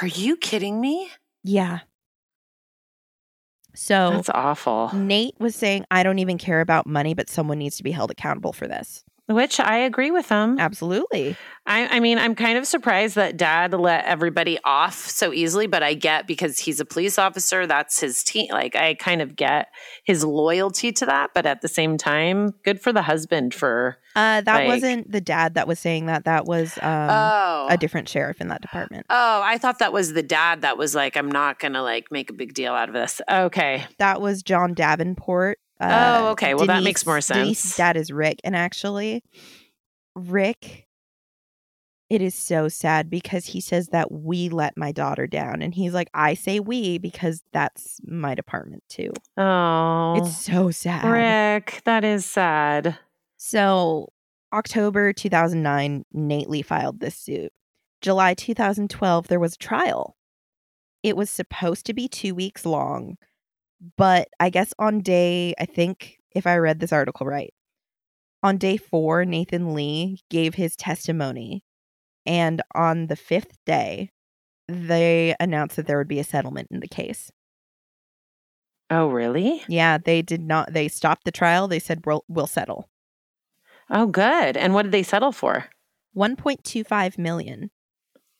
Are 0.00 0.06
you 0.06 0.36
kidding 0.36 0.80
me? 0.80 1.10
Yeah. 1.42 1.80
So 3.74 4.10
That's 4.10 4.30
awful. 4.30 4.90
Nate 4.94 5.34
was 5.38 5.54
saying, 5.54 5.84
I 5.90 6.02
don't 6.02 6.18
even 6.18 6.38
care 6.38 6.62
about 6.62 6.86
money, 6.86 7.12
but 7.12 7.28
someone 7.28 7.58
needs 7.58 7.76
to 7.76 7.82
be 7.82 7.90
held 7.90 8.10
accountable 8.10 8.54
for 8.54 8.66
this. 8.66 9.04
Which 9.28 9.58
I 9.58 9.78
agree 9.78 10.12
with 10.12 10.28
him. 10.28 10.58
Absolutely. 10.58 11.36
I, 11.66 11.96
I 11.96 12.00
mean, 12.00 12.16
I'm 12.16 12.36
kind 12.36 12.56
of 12.58 12.64
surprised 12.64 13.16
that 13.16 13.36
dad 13.36 13.74
let 13.74 14.04
everybody 14.04 14.56
off 14.62 14.94
so 14.94 15.32
easily, 15.32 15.66
but 15.66 15.82
I 15.82 15.94
get 15.94 16.28
because 16.28 16.60
he's 16.60 16.78
a 16.78 16.84
police 16.84 17.18
officer, 17.18 17.66
that's 17.66 17.98
his 17.98 18.22
team. 18.22 18.46
Like, 18.52 18.76
I 18.76 18.94
kind 18.94 19.20
of 19.20 19.34
get 19.34 19.68
his 20.04 20.24
loyalty 20.24 20.92
to 20.92 21.06
that, 21.06 21.30
but 21.34 21.44
at 21.44 21.60
the 21.60 21.66
same 21.66 21.98
time, 21.98 22.54
good 22.64 22.80
for 22.80 22.92
the 22.92 23.02
husband 23.02 23.52
for. 23.52 23.98
Uh, 24.14 24.42
that 24.42 24.54
Like- 24.54 24.68
wasn't 24.68 25.10
the 25.10 25.20
dad 25.20 25.54
that 25.54 25.66
was 25.66 25.80
saying 25.80 26.06
that. 26.06 26.24
That 26.24 26.44
was 26.44 26.78
um, 26.80 27.08
oh. 27.10 27.66
a 27.68 27.76
different 27.76 28.08
sheriff 28.08 28.40
in 28.40 28.46
that 28.48 28.62
department. 28.62 29.06
Oh, 29.10 29.40
I 29.42 29.58
thought 29.58 29.80
that 29.80 29.92
was 29.92 30.12
the 30.12 30.22
dad 30.22 30.62
that 30.62 30.78
was 30.78 30.94
like, 30.94 31.16
I'm 31.16 31.30
not 31.30 31.58
going 31.58 31.72
to 31.72 31.82
like 31.82 32.12
make 32.12 32.30
a 32.30 32.32
big 32.32 32.54
deal 32.54 32.74
out 32.74 32.88
of 32.88 32.94
this. 32.94 33.20
Okay. 33.28 33.84
That 33.98 34.20
was 34.20 34.44
John 34.44 34.72
Davenport. 34.72 35.58
Uh, 35.80 36.18
Oh, 36.20 36.28
okay. 36.30 36.54
Well, 36.54 36.66
that 36.66 36.82
makes 36.82 37.04
more 37.04 37.20
sense. 37.20 37.38
Denise's 37.38 37.76
dad 37.76 37.96
is 37.96 38.10
Rick. 38.10 38.40
And 38.44 38.56
actually, 38.56 39.22
Rick, 40.14 40.86
it 42.08 42.22
is 42.22 42.34
so 42.34 42.68
sad 42.68 43.10
because 43.10 43.46
he 43.46 43.60
says 43.60 43.88
that 43.88 44.10
we 44.12 44.48
let 44.48 44.76
my 44.76 44.92
daughter 44.92 45.26
down. 45.26 45.60
And 45.60 45.74
he's 45.74 45.92
like, 45.92 46.08
I 46.14 46.34
say 46.34 46.60
we 46.60 46.98
because 46.98 47.42
that's 47.52 48.00
my 48.06 48.34
department 48.34 48.84
too. 48.88 49.12
Oh, 49.36 50.14
It's 50.16 50.36
so 50.36 50.70
sad. 50.70 51.04
Rick. 51.04 51.82
That 51.84 52.04
is 52.04 52.24
sad. 52.24 52.96
So, 53.36 54.08
October 54.52 55.12
2009, 55.12 56.04
Nate 56.12 56.48
Lee 56.48 56.62
filed 56.62 57.00
this 57.00 57.16
suit. 57.16 57.52
July 58.00 58.34
2012, 58.34 59.28
there 59.28 59.40
was 59.40 59.54
a 59.54 59.58
trial. 59.58 60.16
It 61.02 61.16
was 61.16 61.28
supposed 61.28 61.84
to 61.86 61.94
be 61.94 62.08
two 62.08 62.34
weeks 62.34 62.64
long, 62.64 63.16
but 63.96 64.28
I 64.40 64.50
guess 64.50 64.72
on 64.78 65.00
day, 65.00 65.54
I 65.58 65.66
think 65.66 66.18
if 66.32 66.46
I 66.46 66.56
read 66.56 66.80
this 66.80 66.92
article 66.92 67.26
right, 67.26 67.52
on 68.42 68.58
day 68.58 68.76
four, 68.76 69.24
Nathan 69.24 69.74
Lee 69.74 70.20
gave 70.30 70.54
his 70.54 70.76
testimony. 70.76 71.64
And 72.24 72.62
on 72.74 73.06
the 73.06 73.16
fifth 73.16 73.56
day, 73.64 74.10
they 74.68 75.34
announced 75.38 75.76
that 75.76 75.86
there 75.86 75.98
would 75.98 76.08
be 76.08 76.18
a 76.18 76.24
settlement 76.24 76.68
in 76.70 76.80
the 76.80 76.88
case. 76.88 77.30
Oh, 78.90 79.08
really? 79.08 79.62
Yeah, 79.68 79.98
they 79.98 80.22
did 80.22 80.42
not, 80.42 80.72
they 80.72 80.88
stopped 80.88 81.24
the 81.24 81.32
trial. 81.32 81.66
They 81.66 81.78
said, 81.78 82.04
we'll, 82.04 82.24
we'll 82.28 82.46
settle. 82.46 82.88
Oh, 83.90 84.06
good. 84.06 84.56
And 84.56 84.74
what 84.74 84.82
did 84.82 84.92
they 84.92 85.02
settle 85.02 85.32
for? 85.32 85.66
1.25 86.16 87.18
million. 87.18 87.70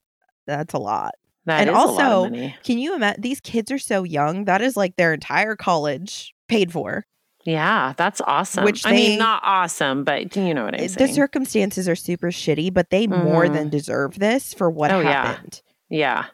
that's 0.46 0.74
a 0.74 0.78
lot. 0.78 1.14
That 1.46 1.60
And 1.62 1.70
is 1.70 1.76
a 1.76 1.78
lot 1.78 2.00
also. 2.02 2.30
Can 2.64 2.78
you 2.78 2.94
imagine 2.94 3.22
these 3.22 3.40
kids 3.40 3.70
are 3.72 3.78
so 3.78 4.02
young? 4.04 4.44
That 4.44 4.60
is 4.60 4.76
like 4.76 4.96
their 4.96 5.14
entire 5.14 5.56
college 5.56 6.34
paid 6.48 6.72
for. 6.72 7.06
Yeah, 7.44 7.94
that's 7.96 8.20
awesome. 8.20 8.64
Which 8.64 8.84
I 8.84 8.92
mean, 8.92 9.18
not 9.18 9.40
awesome, 9.44 10.04
but 10.04 10.28
do 10.28 10.42
you 10.42 10.52
know 10.52 10.64
what 10.64 10.74
I 10.74 10.78
mean. 10.78 10.90
the 10.92 11.08
circumstances 11.08 11.88
are 11.88 11.96
super 11.96 12.26
shitty, 12.28 12.74
but 12.74 12.90
they 12.90 13.06
more 13.06 13.46
Mhm. 13.46 13.52
than 13.54 13.68
deserve 13.70 14.18
this 14.18 14.52
for 14.52 14.68
what 14.70 14.90
Oh, 14.90 15.00
yeah. 15.00 15.26
happened. 15.26 15.62
yeah. 15.88 16.26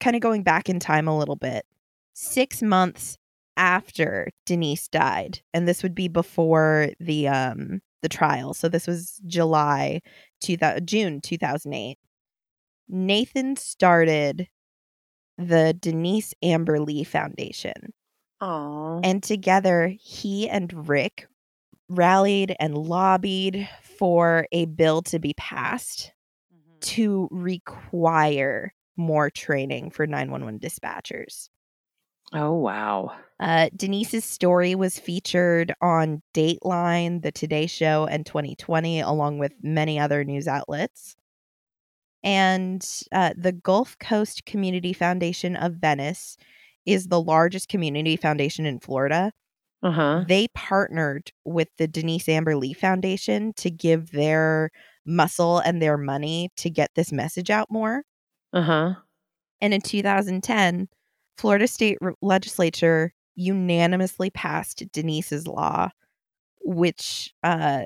kind 0.00 0.14
of 0.14 0.20
going 0.22 0.42
back 0.42 0.68
in 0.68 0.78
time 0.78 1.08
a 1.08 1.16
little 1.18 1.36
bit, 1.36 1.64
six 2.14 2.62
months 2.62 3.16
after 3.56 4.30
Denise 4.44 4.88
died, 4.88 5.40
and 5.54 5.66
this 5.66 5.82
would 5.82 5.94
be 5.94 6.08
before 6.08 6.90
the 7.00 7.28
um 7.28 7.80
the 8.06 8.16
trial. 8.16 8.54
So 8.54 8.68
this 8.68 8.86
was 8.86 9.20
July 9.26 10.00
two 10.40 10.56
June 10.84 11.20
two 11.20 11.36
thousand 11.36 11.72
eight. 11.74 11.98
Nathan 12.88 13.56
started 13.56 14.48
the 15.38 15.74
Denise 15.74 16.32
Amber 16.40 16.78
Lee 16.78 17.02
Foundation, 17.02 17.92
Oh. 18.40 19.00
and 19.02 19.22
together 19.22 19.92
he 20.00 20.48
and 20.48 20.88
Rick 20.88 21.26
rallied 21.88 22.54
and 22.60 22.78
lobbied 22.78 23.68
for 23.82 24.46
a 24.52 24.66
bill 24.66 25.02
to 25.02 25.18
be 25.18 25.34
passed 25.34 26.12
mm-hmm. 26.54 26.78
to 26.80 27.28
require 27.32 28.72
more 28.96 29.30
training 29.30 29.90
for 29.90 30.06
911 30.06 30.60
dispatchers. 30.60 31.48
Oh, 32.32 32.52
wow. 32.54 33.16
Uh, 33.38 33.68
Denise's 33.76 34.24
story 34.24 34.74
was 34.74 34.98
featured 34.98 35.74
on 35.80 36.22
Dateline, 36.34 37.22
The 37.22 37.32
Today 37.32 37.66
Show, 37.66 38.06
and 38.06 38.24
2020, 38.24 39.00
along 39.00 39.38
with 39.38 39.52
many 39.62 39.98
other 39.98 40.24
news 40.24 40.48
outlets. 40.48 41.16
And 42.22 42.84
uh, 43.12 43.34
the 43.36 43.52
Gulf 43.52 43.98
Coast 43.98 44.44
Community 44.46 44.92
Foundation 44.92 45.54
of 45.54 45.74
Venice 45.74 46.36
is 46.84 47.08
the 47.08 47.20
largest 47.20 47.68
community 47.68 48.16
foundation 48.16 48.66
in 48.66 48.80
Florida. 48.80 49.32
Uh 49.82 49.90
huh. 49.92 50.24
They 50.26 50.48
partnered 50.48 51.30
with 51.44 51.68
the 51.78 51.86
Denise 51.86 52.28
Amber 52.28 52.56
Lee 52.56 52.72
Foundation 52.72 53.52
to 53.54 53.70
give 53.70 54.10
their 54.10 54.70
muscle 55.04 55.58
and 55.58 55.80
their 55.80 55.96
money 55.96 56.50
to 56.56 56.70
get 56.70 56.90
this 56.94 57.12
message 57.12 57.50
out 57.50 57.70
more. 57.70 58.02
Uh 58.52 58.62
huh. 58.62 58.94
And 59.60 59.74
in 59.74 59.80
2010, 59.80 60.88
Florida 61.36 61.66
state 61.68 61.98
re- 62.00 62.14
legislature 62.22 63.12
unanimously 63.34 64.30
passed 64.30 64.82
Denise's 64.92 65.46
law, 65.46 65.90
which 66.62 67.32
uh, 67.42 67.84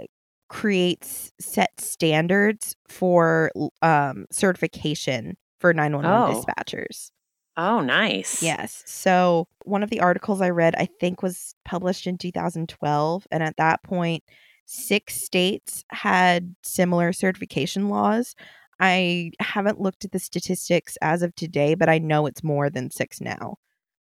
creates 0.48 1.32
set 1.40 1.70
standards 1.80 2.76
for 2.88 3.51
um, 3.82 4.26
certification 4.30 5.36
for 5.59 5.72
911 5.74 6.36
Oh. 6.36 6.40
dispatchers. 6.44 7.11
Oh, 7.57 7.80
nice. 7.80 8.42
Yes. 8.42 8.82
So 8.86 9.46
one 9.64 9.82
of 9.82 9.90
the 9.90 10.01
articles 10.01 10.40
I 10.40 10.51
read, 10.51 10.74
I 10.76 10.88
think, 11.01 11.22
was 11.22 11.55
published 11.64 12.07
in 12.07 12.16
2012. 12.16 13.26
And 13.30 13.42
at 13.42 13.57
that 13.59 13.82
point, 13.82 14.22
six 14.66 15.20
states 15.20 15.84
had 15.90 16.55
similar 16.62 17.12
certification 17.12 17.88
laws. 17.88 18.34
I 18.80 19.32
haven't 19.40 19.80
looked 19.80 20.04
at 20.04 20.12
the 20.12 20.18
statistics 20.18 20.96
as 21.02 21.22
of 21.22 21.34
today, 21.34 21.74
but 21.74 21.88
I 21.88 21.98
know 21.98 22.26
it's 22.26 22.42
more 22.42 22.70
than 22.70 22.90
six 22.90 23.20
now. 23.20 23.56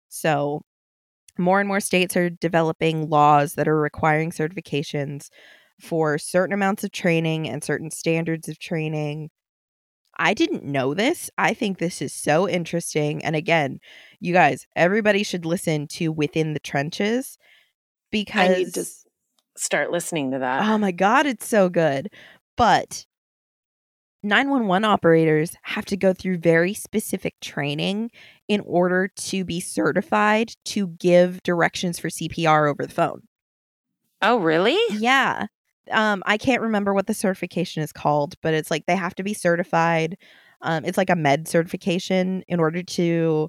So 0.08 0.62
more 1.38 1.60
and 1.60 1.68
more 1.68 1.80
states 1.80 2.16
are 2.16 2.30
developing 2.30 3.08
laws 3.08 3.54
that 3.54 3.68
are 3.68 3.76
requiring 3.76 4.30
certifications 4.32 5.28
for 5.80 6.18
certain 6.18 6.52
amounts 6.52 6.84
of 6.84 6.92
training 6.92 7.48
and 7.48 7.62
certain 7.62 7.90
standards 7.90 8.48
of 8.48 8.58
training. 8.58 9.30
I 10.16 10.34
didn't 10.34 10.64
know 10.64 10.94
this. 10.94 11.30
I 11.38 11.54
think 11.54 11.78
this 11.78 12.00
is 12.00 12.12
so 12.12 12.48
interesting. 12.48 13.24
And 13.24 13.34
again, 13.34 13.80
you 14.20 14.32
guys, 14.32 14.66
everybody 14.76 15.22
should 15.24 15.44
listen 15.44 15.88
to 15.88 16.12
Within 16.12 16.52
the 16.52 16.60
Trenches 16.60 17.36
because 18.12 18.50
I 18.50 18.54
need 18.54 18.74
to 18.74 18.84
start 19.56 19.90
listening 19.90 20.30
to 20.32 20.38
that. 20.38 20.64
Oh 20.64 20.78
my 20.78 20.92
god, 20.92 21.26
it's 21.26 21.46
so 21.46 21.68
good. 21.68 22.10
But 22.56 23.06
911 24.24 24.84
operators 24.84 25.56
have 25.62 25.84
to 25.86 25.96
go 25.96 26.12
through 26.12 26.38
very 26.38 26.74
specific 26.74 27.34
training 27.40 28.10
in 28.48 28.60
order 28.62 29.08
to 29.08 29.44
be 29.44 29.60
certified 29.60 30.52
to 30.66 30.88
give 30.88 31.42
directions 31.42 31.98
for 31.98 32.10
CPR 32.10 32.66
over 32.66 32.84
the 32.86 32.92
phone. 32.92 33.22
oh, 34.22 34.38
really? 34.38 34.78
Yeah. 34.88 35.46
Um 35.90 36.22
I 36.26 36.38
can't 36.38 36.62
remember 36.62 36.94
what 36.94 37.06
the 37.06 37.14
certification 37.14 37.82
is 37.82 37.92
called, 37.92 38.34
but 38.42 38.54
it's 38.54 38.70
like 38.70 38.86
they 38.86 38.96
have 38.96 39.14
to 39.16 39.22
be 39.22 39.34
certified. 39.34 40.16
Um 40.62 40.84
it's 40.84 40.98
like 40.98 41.10
a 41.10 41.16
med 41.16 41.48
certification 41.48 42.42
in 42.48 42.60
order 42.60 42.82
to 42.82 43.48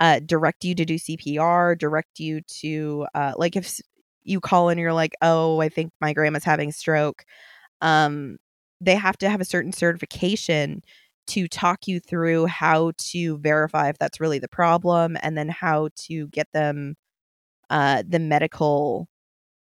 uh 0.00 0.20
direct 0.26 0.64
you 0.64 0.74
to 0.76 0.84
do 0.86 0.98
CPR, 0.98 1.76
direct 1.76 2.20
you 2.20 2.42
to 2.60 3.06
uh 3.14 3.34
like 3.36 3.56
if 3.56 3.80
you 4.24 4.40
call 4.40 4.68
and 4.70 4.80
you're 4.80 4.92
like, 4.94 5.14
"Oh, 5.22 5.60
I 5.60 5.68
think 5.70 5.92
my 6.00 6.12
grandma's 6.14 6.44
having 6.44 6.70
a 6.70 6.72
stroke." 6.72 7.24
Um 7.82 8.38
they 8.80 8.94
have 8.94 9.16
to 9.18 9.28
have 9.28 9.40
a 9.40 9.44
certain 9.44 9.72
certification 9.72 10.82
to 11.28 11.48
talk 11.48 11.88
you 11.88 11.98
through 11.98 12.46
how 12.46 12.92
to 12.98 13.38
verify 13.38 13.88
if 13.88 13.98
that's 13.98 14.20
really 14.20 14.38
the 14.38 14.48
problem 14.48 15.16
and 15.22 15.36
then 15.36 15.48
how 15.48 15.88
to 15.96 16.28
get 16.28 16.46
them 16.52 16.94
uh 17.68 18.02
the 18.06 18.20
medical 18.20 19.08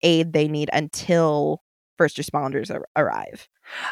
aid 0.02 0.32
they 0.32 0.46
need 0.46 0.70
until 0.72 1.62
first 1.96 2.16
responders 2.16 2.72
ar- 2.72 2.88
arrive. 2.96 3.48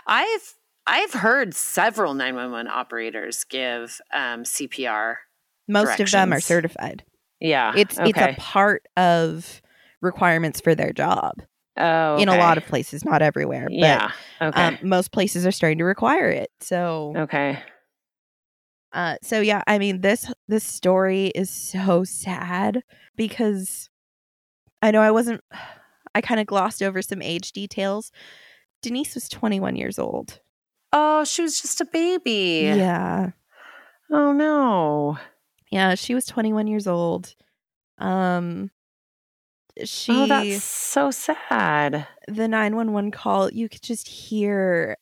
I've 0.07 0.55
I've 0.87 1.13
heard 1.13 1.55
several 1.55 2.15
911 2.15 2.69
operators 2.69 3.45
give 3.45 4.01
um, 4.13 4.45
CPR. 4.45 5.17
Most 5.69 6.01
of 6.01 6.11
them 6.11 6.33
are 6.33 6.41
certified. 6.41 7.05
Yeah. 7.41 7.73
It's 7.77 7.99
it's 7.99 8.19
a 8.19 8.35
part 8.39 8.87
of 8.97 9.63
requirements 10.01 10.61
for 10.61 10.75
their 10.75 10.93
job 10.93 11.43
oh, 11.77 12.17
in 12.19 12.29
a 12.29 12.37
lot 12.37 12.59
of 12.59 12.67
places, 12.67 13.05
not 13.05 13.23
everywhere. 13.23 13.65
But 13.65 13.73
Yeah. 13.75 14.11
Okay. 14.41 14.63
um, 14.63 14.79
most 14.83 15.13
places 15.13 15.47
are 15.47 15.53
starting 15.53 15.79
to 15.79 15.85
require 15.85 16.29
it. 16.31 16.51
So 16.61 17.13
okay. 17.17 17.63
uh 18.93 19.17
so 19.23 19.41
yeah, 19.41 19.63
I 19.67 19.79
mean 19.79 20.01
this 20.01 20.31
this 20.49 20.65
story 20.65 21.27
is 21.35 21.51
so 21.51 22.05
sad 22.05 22.83
because 23.17 23.89
I 24.83 24.91
know 24.91 25.01
I 25.01 25.11
wasn't 25.11 25.41
I 26.15 26.21
kind 26.21 26.41
of 26.41 26.47
glossed 26.47 26.83
over 26.83 27.01
some 27.03 27.23
age 27.23 27.53
details. 27.53 28.13
Denise 28.83 29.15
was 29.15 29.29
21 29.29 29.77
years 29.77 29.99
old. 29.99 30.41
Oh, 30.93 31.25
she 31.25 31.41
was 31.43 31.61
just 31.61 31.81
a 31.81 31.85
baby. 31.87 32.65
Yeah. 32.67 33.31
Oh 34.11 34.33
no. 34.33 35.19
Yeah, 35.71 35.95
she 35.95 36.15
was 36.15 36.27
21 36.27 36.67
years 36.67 36.87
old. 36.87 37.35
Um 37.99 38.71
she 39.85 40.13
Oh, 40.13 40.27
that's 40.27 40.63
so 40.65 41.11
sad. 41.11 42.07
the 42.29 42.49
911 42.49 43.11
call, 43.11 43.51
you 43.53 43.69
could 43.69 43.83
just 43.83 44.09
hear 44.09 44.97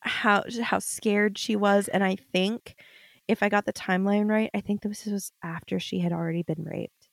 how 0.00 0.44
how 0.62 0.78
scared 0.78 1.38
she 1.38 1.56
was 1.56 1.88
and 1.88 2.04
I 2.04 2.16
think 2.16 2.74
if 3.26 3.42
I 3.42 3.48
got 3.48 3.64
the 3.64 3.72
timeline 3.72 4.28
right, 4.28 4.50
I 4.54 4.60
think 4.60 4.82
this 4.82 5.06
was 5.06 5.32
after 5.42 5.80
she 5.80 6.00
had 6.00 6.12
already 6.12 6.42
been 6.42 6.62
raped. 6.64 7.08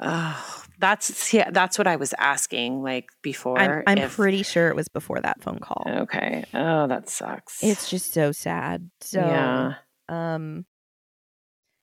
Oh, 0.00 0.64
that's 0.78 1.32
yeah. 1.32 1.50
That's 1.50 1.78
what 1.78 1.86
I 1.86 1.96
was 1.96 2.14
asking. 2.18 2.82
Like 2.82 3.10
before. 3.22 3.58
I'm 3.58 3.82
I'm 3.86 3.98
if- 3.98 4.16
pretty 4.16 4.42
sure 4.42 4.68
it 4.68 4.74
was 4.74 4.88
before 4.88 5.20
that 5.20 5.42
phone 5.42 5.58
call. 5.60 5.84
Okay. 5.86 6.44
Oh, 6.54 6.86
that 6.88 7.08
sucks. 7.08 7.62
It's 7.62 7.88
just 7.90 8.12
so 8.12 8.32
sad. 8.32 8.90
So 9.00 9.20
yeah. 9.20 9.74
um 10.08 10.64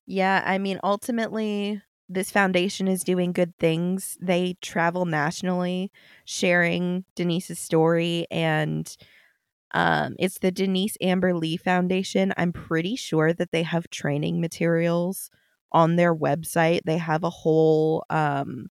yeah, 0.08 0.44
I 0.46 0.58
mean 0.58 0.80
ultimately 0.84 1.82
this 2.14 2.32
foundation 2.32 2.88
is 2.88 3.04
doing 3.04 3.32
good 3.34 3.58
things. 3.58 4.18
They 4.22 4.56
travel 4.62 5.06
nationally 5.06 5.92
sharing 6.26 7.06
Denise's 7.16 7.60
story 7.60 8.28
and 8.32 8.96
um 9.74 10.16
it's 10.20 10.40
the 10.40 10.52
Denise 10.52 10.98
Amber 11.02 11.34
Lee 11.36 11.58
Foundation. 11.58 12.34
I'm 12.38 12.54
pretty 12.54 12.96
sure 12.96 13.34
that 13.34 13.52
they 13.52 13.64
have 13.64 13.90
training 13.90 14.42
materials 14.42 15.30
on 15.72 15.96
their 15.96 16.16
website. 16.16 16.82
They 16.86 16.98
have 16.98 17.24
a 17.24 17.30
whole 17.30 18.06
um 18.10 18.68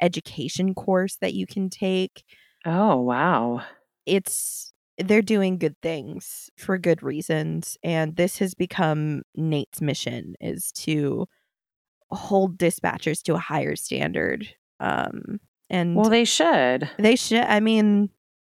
education 0.00 0.74
course 0.74 1.16
that 1.16 1.34
you 1.34 1.46
can 1.46 1.70
take. 1.70 2.24
Oh 2.66 3.00
wow. 3.00 3.62
It's 4.06 4.72
they're 4.98 5.22
doing 5.22 5.58
good 5.58 5.80
things 5.82 6.50
for 6.56 6.78
good 6.78 7.02
reasons 7.02 7.76
and 7.82 8.14
this 8.16 8.38
has 8.38 8.54
become 8.54 9.22
Nate's 9.34 9.80
mission 9.80 10.34
is 10.40 10.70
to 10.72 11.26
hold 12.14 12.58
dispatchers 12.58 13.22
to 13.22 13.34
a 13.34 13.38
higher 13.38 13.76
standard 13.76 14.48
um 14.80 15.38
and 15.70 15.96
Well, 15.96 16.10
they 16.10 16.24
should. 16.24 16.88
they 16.98 17.16
should 17.16 17.42
I 17.44 17.60
mean 17.60 18.10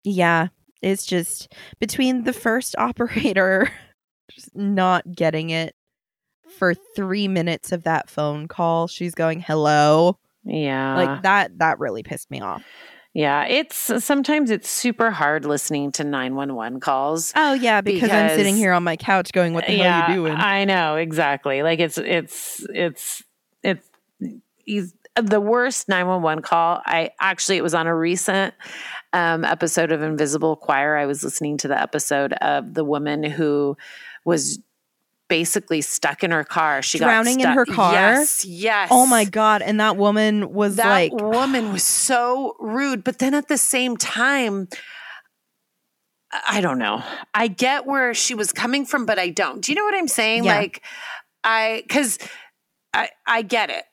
yeah 0.05 0.48
it's 0.82 1.07
just 1.07 1.52
between 1.80 2.24
the 2.24 2.32
first 2.32 2.74
operator 2.78 3.70
just 4.30 4.55
not 4.57 5.11
getting 5.12 5.50
it 5.50 5.74
for 6.59 6.74
3 6.96 7.28
minutes 7.28 7.72
of 7.72 7.82
that 7.84 8.09
phone 8.09 8.46
call 8.48 8.86
she's 8.86 9.14
going 9.14 9.40
hello 9.40 10.18
Yeah. 10.44 10.94
like 10.96 11.22
that 11.22 11.59
that 11.59 11.78
really 11.78 12.02
pissed 12.02 12.30
me 12.30 12.40
off 12.40 12.62
yeah. 13.16 13.44
It's 13.46 13.76
sometimes 14.05 14.50
it's 14.50 14.68
super 14.68 15.12
hard 15.12 15.44
listening 15.44 15.92
to 15.92 16.02
911 16.02 16.80
calls. 16.80 17.32
oh 17.36 17.52
yeah 17.52 17.80
because, 17.80 18.11
i'm 18.11 18.36
sitting 18.36 18.57
here 18.57 18.72
on 18.72 18.82
my 18.82 18.96
couch 18.96 19.30
going 19.32 19.55
what 19.55 19.64
the 19.68 19.76
hell 19.76 20.02
are 20.02 20.09
you 20.11 20.16
doing 20.16 20.34
I 20.34 20.64
know 20.64 20.96
exactly. 20.96 21.62
Like 21.62 21.78
it's 21.78 21.96
it's 21.96 22.66
it's 22.70 23.22
it's 23.64 23.88
he's 24.64 24.94
the 25.16 25.40
worst 25.40 25.88
911 25.88 26.42
call. 26.42 26.80
I 26.84 27.10
actually 27.20 27.56
it 27.56 27.62
was 27.62 27.74
on 27.74 27.86
a 27.86 27.94
recent 27.94 28.54
um, 29.12 29.44
episode 29.44 29.92
of 29.92 30.02
Invisible 30.02 30.56
Choir. 30.56 30.96
I 30.96 31.06
was 31.06 31.22
listening 31.22 31.56
to 31.58 31.68
the 31.68 31.80
episode 31.80 32.32
of 32.34 32.74
the 32.74 32.84
woman 32.84 33.22
who 33.22 33.76
was 34.24 34.58
basically 35.28 35.80
stuck 35.80 36.22
in 36.22 36.30
her 36.30 36.44
car. 36.44 36.82
She 36.82 36.98
got 36.98 37.06
Drowning 37.06 37.40
in 37.40 37.48
her 37.48 37.64
car? 37.64 37.92
Yes, 37.92 38.44
yes. 38.44 38.88
Oh 38.92 39.06
my 39.06 39.24
god! 39.24 39.62
And 39.62 39.80
that 39.80 39.96
woman 39.96 40.52
was 40.52 40.76
That 40.76 40.88
like, 40.88 41.12
woman 41.12 41.72
was 41.72 41.84
so 41.84 42.56
rude, 42.58 43.04
but 43.04 43.18
then 43.18 43.34
at 43.34 43.48
the 43.48 43.58
same 43.58 43.96
time, 43.96 44.68
I 46.48 46.60
don't 46.60 46.78
know. 46.78 47.02
I 47.32 47.48
get 47.48 47.86
where 47.86 48.14
she 48.14 48.34
was 48.34 48.52
coming 48.52 48.84
from, 48.84 49.06
but 49.06 49.18
I 49.18 49.30
don't. 49.30 49.60
Do 49.60 49.72
you 49.72 49.76
know 49.76 49.84
what 49.84 49.94
I'm 49.94 50.08
saying? 50.08 50.44
Yeah. 50.44 50.56
Like, 50.56 50.82
I 51.42 51.82
because 51.86 52.18
I 52.95 53.11
I 53.26 53.42
get 53.42 53.70
it. 53.70 53.84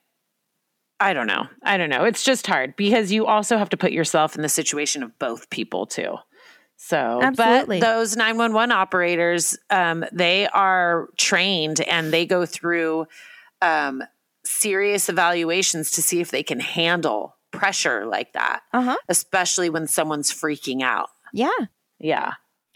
I 0.99 1.13
don't 1.13 1.27
know. 1.27 1.47
I 1.63 1.77
don't 1.77 1.89
know. 1.89 2.03
It's 2.05 2.23
just 2.23 2.45
hard 2.45 2.75
because 2.75 3.11
you 3.11 3.25
also 3.25 3.57
have 3.57 3.69
to 3.69 3.77
put 3.77 3.91
yourself 3.91 4.35
in 4.35 4.43
the 4.43 4.49
situation 4.49 5.01
of 5.01 5.17
both 5.17 5.49
people 5.49 5.87
too. 5.87 6.15
So, 6.77 7.19
Absolutely. 7.21 7.79
but 7.79 7.85
those 7.85 8.15
911 8.15 8.71
operators, 8.71 9.57
um, 9.69 10.03
they 10.11 10.47
are 10.47 11.09
trained 11.17 11.81
and 11.81 12.11
they 12.11 12.25
go 12.25 12.45
through 12.45 13.05
um, 13.61 14.03
serious 14.45 15.09
evaluations 15.09 15.91
to 15.91 16.01
see 16.01 16.21
if 16.21 16.31
they 16.31 16.43
can 16.43 16.59
handle 16.59 17.35
pressure 17.51 18.05
like 18.05 18.33
that, 18.33 18.61
uh 18.73 18.81
huh, 18.81 18.97
especially 19.09 19.69
when 19.69 19.87
someone's 19.87 20.31
freaking 20.31 20.81
out. 20.81 21.09
yeah. 21.33 21.49
Yeah. 21.99 22.33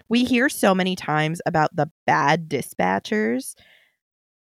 We 0.08 0.24
hear 0.24 0.50
so 0.50 0.76
many 0.76 0.96
times 0.96 1.42
about 1.48 1.76
the 1.76 1.90
bad 2.06 2.48
dispatchers 2.48 3.56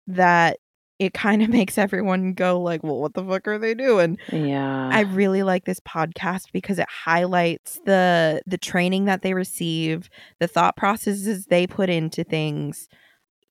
that 0.07 0.57
it 1.05 1.13
kind 1.13 1.41
of 1.41 1.49
makes 1.59 1.77
everyone 1.77 2.33
go 2.33 2.59
like, 2.61 2.83
"Well, 2.83 2.99
what 2.99 3.13
the 3.13 3.23
fuck 3.23 3.47
are 3.47 3.57
they 3.57 3.73
doing?" 3.73 4.17
Yeah. 4.31 4.89
I 4.91 5.01
really 5.01 5.43
like 5.43 5.65
this 5.65 5.79
podcast 5.79 6.51
because 6.51 6.79
it 6.79 6.87
highlights 6.89 7.79
the 7.85 8.41
the 8.45 8.57
training 8.57 9.05
that 9.05 9.21
they 9.21 9.33
receive, 9.33 10.09
the 10.39 10.47
thought 10.47 10.75
processes 10.75 11.45
they 11.45 11.67
put 11.67 11.89
into 11.89 12.23
things. 12.23 12.87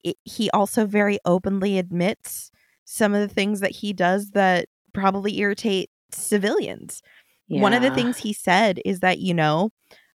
It, 0.03 0.17
he 0.23 0.49
also 0.51 0.85
very 0.85 1.19
openly 1.25 1.77
admits 1.77 2.51
some 2.85 3.13
of 3.13 3.27
the 3.27 3.33
things 3.33 3.61
that 3.61 3.71
he 3.71 3.93
does 3.93 4.31
that 4.31 4.67
probably 4.93 5.39
irritate 5.39 5.89
civilians. 6.11 7.01
One 7.61 7.73
of 7.73 7.81
the 7.81 7.91
things 7.91 8.17
he 8.17 8.33
said 8.33 8.79
is 8.83 9.01
that, 9.01 9.19
you 9.19 9.33
know, 9.33 9.71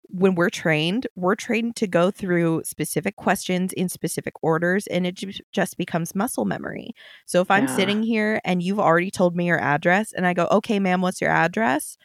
when 0.10 0.36
we're 0.36 0.50
trained, 0.50 1.08
we're 1.16 1.36
trained 1.36 1.76
to 1.78 1.88
go 1.88 2.12
through 2.12 2.62
specific 2.64 3.16
questions 3.16 3.74
in 3.74 3.90
specific 3.90 4.34
orders 4.42 4.88
and 4.88 5.06
it 5.08 5.20
just 5.52 5.78
becomes 5.78 6.16
muscle 6.16 6.46
memory. 6.46 6.94
So 7.26 7.42
if 7.42 7.50
I'm 7.52 7.68
Yeah. 7.68 7.76
sitting 7.76 8.04
here 8.04 8.40
and 8.46 8.62
you've 8.64 8.80
already 8.80 9.12
told 9.12 9.36
me 9.36 9.48
your 9.48 9.60
address 9.60 10.14
and 10.14 10.26
I 10.28 10.34
go, 10.34 10.48
"Okay, 10.52 10.80
ma'am, 10.80 11.02
what's 11.02 11.22
your 11.22 11.32
address?" 11.32 11.98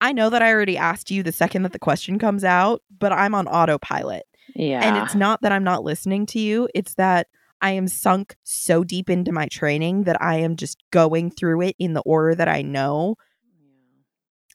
I 0.00 0.12
know 0.12 0.28
that 0.30 0.42
I 0.42 0.52
already 0.52 0.76
asked 0.76 1.10
you 1.10 1.22
the 1.22 1.32
second 1.32 1.62
that 1.62 1.72
the 1.72 1.78
question 1.78 2.18
comes 2.18 2.44
out, 2.44 2.82
but 2.98 3.12
I'm 3.12 3.34
on 3.34 3.46
autopilot. 3.48 4.24
yeah. 4.54 4.80
And 4.82 4.96
it's 4.96 5.14
not 5.14 5.40
that 5.42 5.52
I'm 5.52 5.64
not 5.64 5.84
listening 5.84 6.26
to 6.26 6.38
you, 6.38 6.68
it's 6.74 6.94
that 6.94 7.28
I 7.62 7.70
am 7.70 7.88
sunk 7.88 8.36
so 8.42 8.84
deep 8.84 9.08
into 9.08 9.32
my 9.32 9.46
training 9.46 10.04
that 10.04 10.20
I 10.20 10.36
am 10.36 10.56
just 10.56 10.82
going 10.90 11.30
through 11.30 11.62
it 11.62 11.76
in 11.78 11.94
the 11.94 12.02
order 12.02 12.34
that 12.34 12.48
I 12.48 12.60
know 12.62 13.16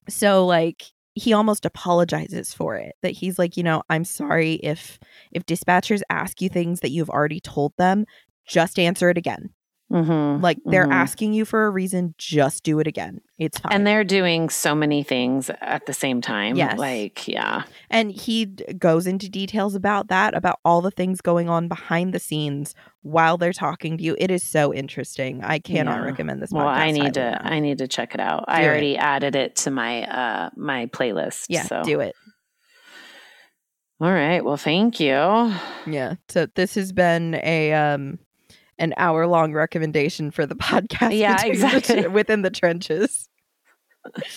so 0.07 0.45
like 0.45 0.85
he 1.15 1.33
almost 1.33 1.65
apologizes 1.65 2.53
for 2.53 2.75
it 2.75 2.95
that 3.01 3.11
he's 3.11 3.39
like 3.39 3.57
you 3.57 3.63
know 3.63 3.81
i'm 3.89 4.05
sorry 4.05 4.53
if 4.55 4.99
if 5.31 5.45
dispatchers 5.45 6.01
ask 6.09 6.41
you 6.41 6.49
things 6.49 6.79
that 6.81 6.91
you've 6.91 7.09
already 7.09 7.39
told 7.39 7.73
them 7.77 8.05
just 8.47 8.79
answer 8.79 9.09
it 9.09 9.17
again 9.17 9.49
Mhm. 9.91 10.41
like 10.43 10.59
they're 10.65 10.85
Mhm. 10.87 10.93
asking 10.93 11.33
you 11.33 11.45
for 11.45 11.65
a 11.65 11.69
reason 11.71 12.13
just 12.19 12.63
do 12.63 12.79
it 12.79 12.85
again 12.85 13.21
it's 13.39 13.57
fine 13.57 13.71
and 13.73 13.87
they're 13.87 14.03
doing 14.03 14.49
so 14.49 14.75
many 14.75 15.01
things 15.01 15.49
at 15.61 15.85
the 15.87 15.93
same 15.93 16.21
time. 16.21 16.55
Yes. 16.55 16.77
Like, 16.77 17.27
yeah. 17.27 17.63
and 17.89 18.11
he 18.11 18.45
d- 18.45 18.65
goes 18.77 19.07
into 19.07 19.29
details 19.29 19.73
about 19.73 20.07
that 20.09 20.35
about 20.35 20.59
all 20.63 20.81
the 20.81 20.91
things 20.91 21.21
going 21.21 21.49
on 21.49 21.67
behind 21.67 22.13
the 22.13 22.19
scenes 22.19 22.75
while 23.01 23.37
they're 23.37 23.53
talking 23.53 23.97
to 23.97 24.03
you 24.03 24.15
it 24.19 24.29
is 24.29 24.43
so 24.43 24.71
interesting 24.73 25.41
i 25.43 25.57
cannot 25.57 25.99
Yeah. 26.01 26.05
recommend 26.05 26.41
this 26.41 26.51
Well, 26.51 26.67
I 26.67 26.91
need 26.91 27.13
to 27.15 27.27
enough. 27.29 27.41
I 27.43 27.59
need 27.59 27.77
to 27.79 27.87
check 27.87 28.13
it 28.13 28.19
out. 28.19 28.45
I 28.47 28.59
Do 28.59 28.65
it. 28.65 28.69
already 28.69 28.97
added 28.97 29.35
it 29.35 29.55
to 29.63 29.71
my 29.71 30.03
uh 30.03 30.49
my 30.55 30.85
playlist. 30.87 31.45
yeah 31.49 31.63
So 31.63 31.81
do 31.83 31.99
it 32.01 32.15
all 34.01 34.11
right. 34.13 34.43
Well, 34.45 34.55
thank 34.57 34.99
you. 34.99 35.09
yeah 35.87 36.15
so 36.29 36.45
this 36.55 36.75
has 36.75 36.91
been 36.93 37.35
a 37.43 37.73
um 37.73 38.19
an 38.79 38.93
hour 38.97 39.27
long 39.27 39.53
recommendation 39.53 40.31
for 40.31 40.45
the 40.45 40.55
podcast 40.69 41.17
Yeah, 41.17 41.35
between 41.35 41.59
the 41.59 41.75
exactly. 41.75 42.07
within 42.07 42.41
the 42.41 42.49
trenches 42.49 43.27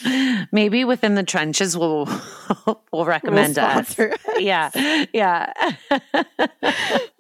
Maybe 0.53 0.85
within 0.85 1.15
the 1.15 1.23
trenches 1.23 1.77
we'll 1.79 2.07
we'll 2.93 3.05
recommend 3.07 3.57
We'll 3.57 3.65
us. 3.65 3.99
us. 3.99 4.17
Yeah. 4.39 4.71
Yeah. 5.13 5.53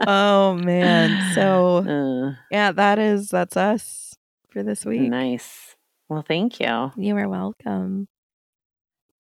oh 0.07 0.55
man 0.55 1.35
so 1.35 1.77
Uh, 1.79 2.35
yeah 2.51 2.73
that 2.73 2.99
is 2.99 3.29
that's 3.29 3.57
us 3.57 4.14
for 4.51 4.62
this 4.62 4.85
week 4.85 5.03
nice. 5.09 5.77
Well, 6.09 6.25
thank 6.27 6.61
you. 6.61 6.91
you 6.97 7.16
are 7.16 7.29
welcome 7.29 8.09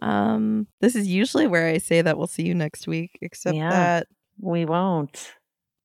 um 0.00 0.66
this 0.80 0.96
is 0.96 1.06
usually 1.06 1.46
where 1.46 1.68
i 1.68 1.78
say 1.78 2.02
that 2.02 2.18
we'll 2.18 2.26
see 2.26 2.42
you 2.42 2.54
next 2.54 2.86
week 2.88 3.18
except 3.22 3.56
Yeah. 3.56 3.70
that 3.70 4.06
We 4.40 4.64
won't. 4.64 5.32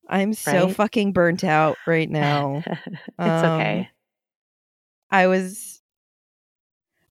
I'm 0.09 0.33
so 0.33 0.67
Right? 0.67 0.75
fucking 0.75 1.13
burnt 1.13 1.43
out 1.43 1.77
right 1.85 2.09
now 2.09 2.63
it's 3.19 3.19
Um, 3.19 3.53
okay. 3.53 3.89
i 5.11 5.27
was 5.27 5.81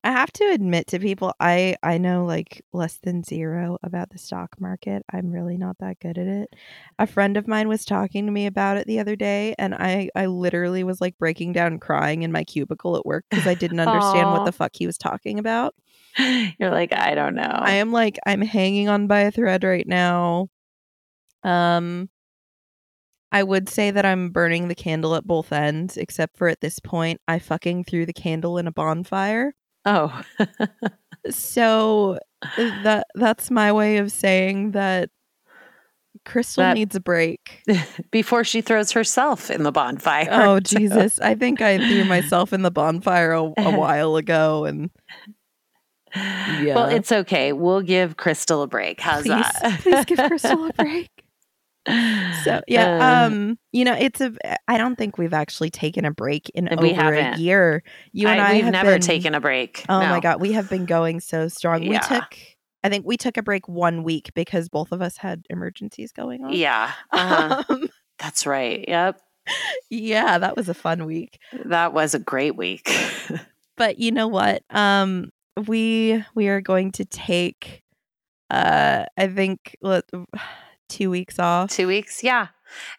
i 0.03 0.11
have 0.11 0.31
to 0.31 0.43
admit 0.51 0.87
to 0.87 0.99
people 0.99 1.33
i 1.39 1.75
i 1.83 1.97
know 1.97 2.25
like 2.25 2.63
less 2.73 2.97
than 3.03 3.23
zero 3.23 3.77
about 3.83 4.09
the 4.11 4.17
stock 4.17 4.55
market 4.59 5.03
i'm 5.11 5.31
really 5.31 5.57
not 5.57 5.75
that 5.79 5.99
good 5.99 6.17
at 6.17 6.27
it 6.27 6.49
a 6.99 7.07
friend 7.07 7.35
of 7.37 7.47
mine 7.47 7.67
was 7.67 7.83
talking 7.85 8.25
to 8.25 8.31
me 8.31 8.45
about 8.45 8.77
it 8.77 8.87
the 8.87 8.99
other 8.99 9.15
day 9.15 9.53
and 9.57 9.73
i 9.75 10.09
i 10.15 10.25
literally 10.27 10.83
was 10.83 11.01
like 11.01 11.17
breaking 11.17 11.51
down 11.51 11.79
crying 11.79 12.21
in 12.23 12.31
my 12.31 12.43
cubicle 12.43 12.95
at 12.95 13.05
work 13.05 13.25
because 13.29 13.47
i 13.47 13.53
didn't 13.59 13.79
understand 13.79 14.31
what 14.31 14.43
the 14.43 14.51
fuck 14.51 14.71
he 14.75 14.85
was 14.85 14.97
talking 14.97 15.39
about 15.39 15.73
You're 16.59 16.71
like, 16.71 16.93
I 16.93 17.13
don't 17.13 17.35
know. 17.35 17.59
i 17.61 17.73
am 17.73 17.91
like 17.91 18.17
i'm 18.25 18.41
hanging 18.41 18.87
on 18.89 19.07
by 19.07 19.19
a 19.21 19.31
thread 19.31 19.63
right 19.63 19.87
now 19.87 20.47
um 21.43 22.09
I 23.31 23.43
would 23.43 23.67
say 23.69 23.91
that 23.91 24.05
I'm 24.05 24.29
burning 24.29 24.67
the 24.67 24.75
candle 24.75 25.15
at 25.15 25.25
both 25.27 25.51
ends, 25.51 25.97
except 25.97 26.37
for 26.37 26.47
at 26.47 26.61
this 26.61 26.79
point, 26.79 27.19
I 27.27 27.39
fucking 27.39 27.83
threw 27.83 28.05
the 28.05 28.13
candle 28.13 28.57
in 28.57 28.67
a 28.67 28.71
bonfire. 28.71 29.53
oh. 29.85 30.21
So 31.29 32.19
uh, 32.41 32.47
that 32.83 33.07
that's 33.15 33.51
my 33.51 33.71
way 33.71 33.97
of 33.97 34.11
saying 34.11 34.71
that 34.71 35.09
Crystal 36.25 36.63
That- 36.63 36.75
needs 36.75 36.95
a 36.95 36.99
break. 36.99 37.63
Before 38.11 38.43
she 38.43 38.61
throws 38.61 38.91
herself 38.91 39.49
in 39.51 39.63
the 39.63 39.71
bonfire. 39.71 40.29
Oh 40.31 40.59
Jesus! 40.61 41.19
I 41.19 41.35
think 41.35 41.61
I 41.61 41.77
threw 41.77 42.05
myself 42.05 42.53
in 42.53 42.61
the 42.61 42.71
bonfire 42.71 43.31
a, 43.33 43.43
a 43.57 43.71
while 43.77 44.15
ago, 44.15 44.65
and 44.65 44.89
yeah. 46.15 46.75
Well, 46.75 46.89
it's 46.89 47.11
okay. 47.11 47.51
We'll 47.53 47.81
give 47.81 48.15
Crystal 48.17 48.61
a 48.61 48.67
break. 48.67 48.99
How's 49.01 49.23
please, 49.23 49.45
that? 49.61 49.79
please 49.81 50.05
give 50.05 50.17
Crystal 50.17 50.65
a 50.65 50.73
break. 50.73 51.09
So 52.43 52.61
yeah, 52.67 53.21
Uh, 53.23 53.27
um, 53.27 53.57
you 53.71 53.85
know, 53.85 53.93
it's 53.97 54.19
a. 54.21 54.33
I 54.67 54.77
don't 54.77 54.95
think 54.97 55.17
we've 55.17 55.33
actually 55.33 55.69
taken 55.69 56.05
a 56.05 56.11
break 56.11 56.49
in 56.49 56.67
over 56.71 56.85
a 56.85 56.93
haven't. 56.93 57.39
year. 57.39 57.83
You 58.11 58.27
and 58.27 58.41
I, 58.41 58.53
we've 58.53 58.65
never 58.65 58.93
been- 58.93 59.01
taken 59.01 59.33
a 59.35 59.39
break. 59.39 59.85
Oh 59.89 59.99
my 59.99 60.19
god, 60.19 60.41
we 60.41 60.51
have 60.53 60.69
been 60.69 60.85
going 60.85 61.19
so 61.19 61.47
strong. 61.47 61.87
We 61.87 61.97
took. 61.99 62.37
I 62.83 62.89
think 62.89 63.05
we 63.05 63.17
took 63.17 63.37
a 63.37 63.41
break 63.43 63.67
one 63.67 64.03
week 64.03 64.31
because 64.35 64.69
both 64.69 64.91
of 64.91 65.01
us 65.01 65.17
had 65.17 65.45
emergencies 65.49 66.11
going 66.11 66.43
on. 66.45 66.53
Yeah. 66.53 66.91
Uh-huh. 67.11 67.63
Um, 67.69 67.89
That's 68.19 68.45
right. 68.45 68.85
Yep. 68.87 69.19
yeah, 69.89 70.37
that 70.37 70.55
was 70.55 70.69
a 70.69 70.73
fun 70.73 71.05
week. 71.05 71.39
That 71.65 71.93
was 71.93 72.13
a 72.13 72.19
great 72.19 72.55
week. 72.55 72.89
But 73.77 73.99
you 73.99 74.11
know 74.11 74.27
what? 74.27 74.63
Um, 74.71 75.29
we 75.67 76.23
we 76.33 76.47
are 76.47 76.61
going 76.61 76.91
to 76.93 77.05
take 77.05 77.83
uh 78.49 79.05
I 79.17 79.27
think 79.27 79.75
what, 79.81 80.05
two 80.87 81.09
weeks 81.09 81.39
off. 81.39 81.69
Two 81.71 81.87
weeks, 81.87 82.23
yeah. 82.23 82.47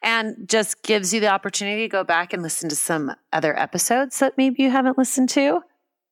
And 0.03 0.49
just 0.49 0.83
gives 0.83 1.13
you 1.13 1.21
the 1.21 1.29
opportunity 1.29 1.83
to 1.83 1.89
go 1.89 2.03
back 2.05 2.33
and 2.33 2.43
listen 2.43 2.69
to 2.71 2.77
some 2.77 3.13
other 3.33 3.59
episodes 3.59 4.19
that 4.21 4.37
maybe 4.39 4.63
you 4.63 4.71
haven't 4.71 4.97
listened 4.99 5.29
to. 5.31 5.61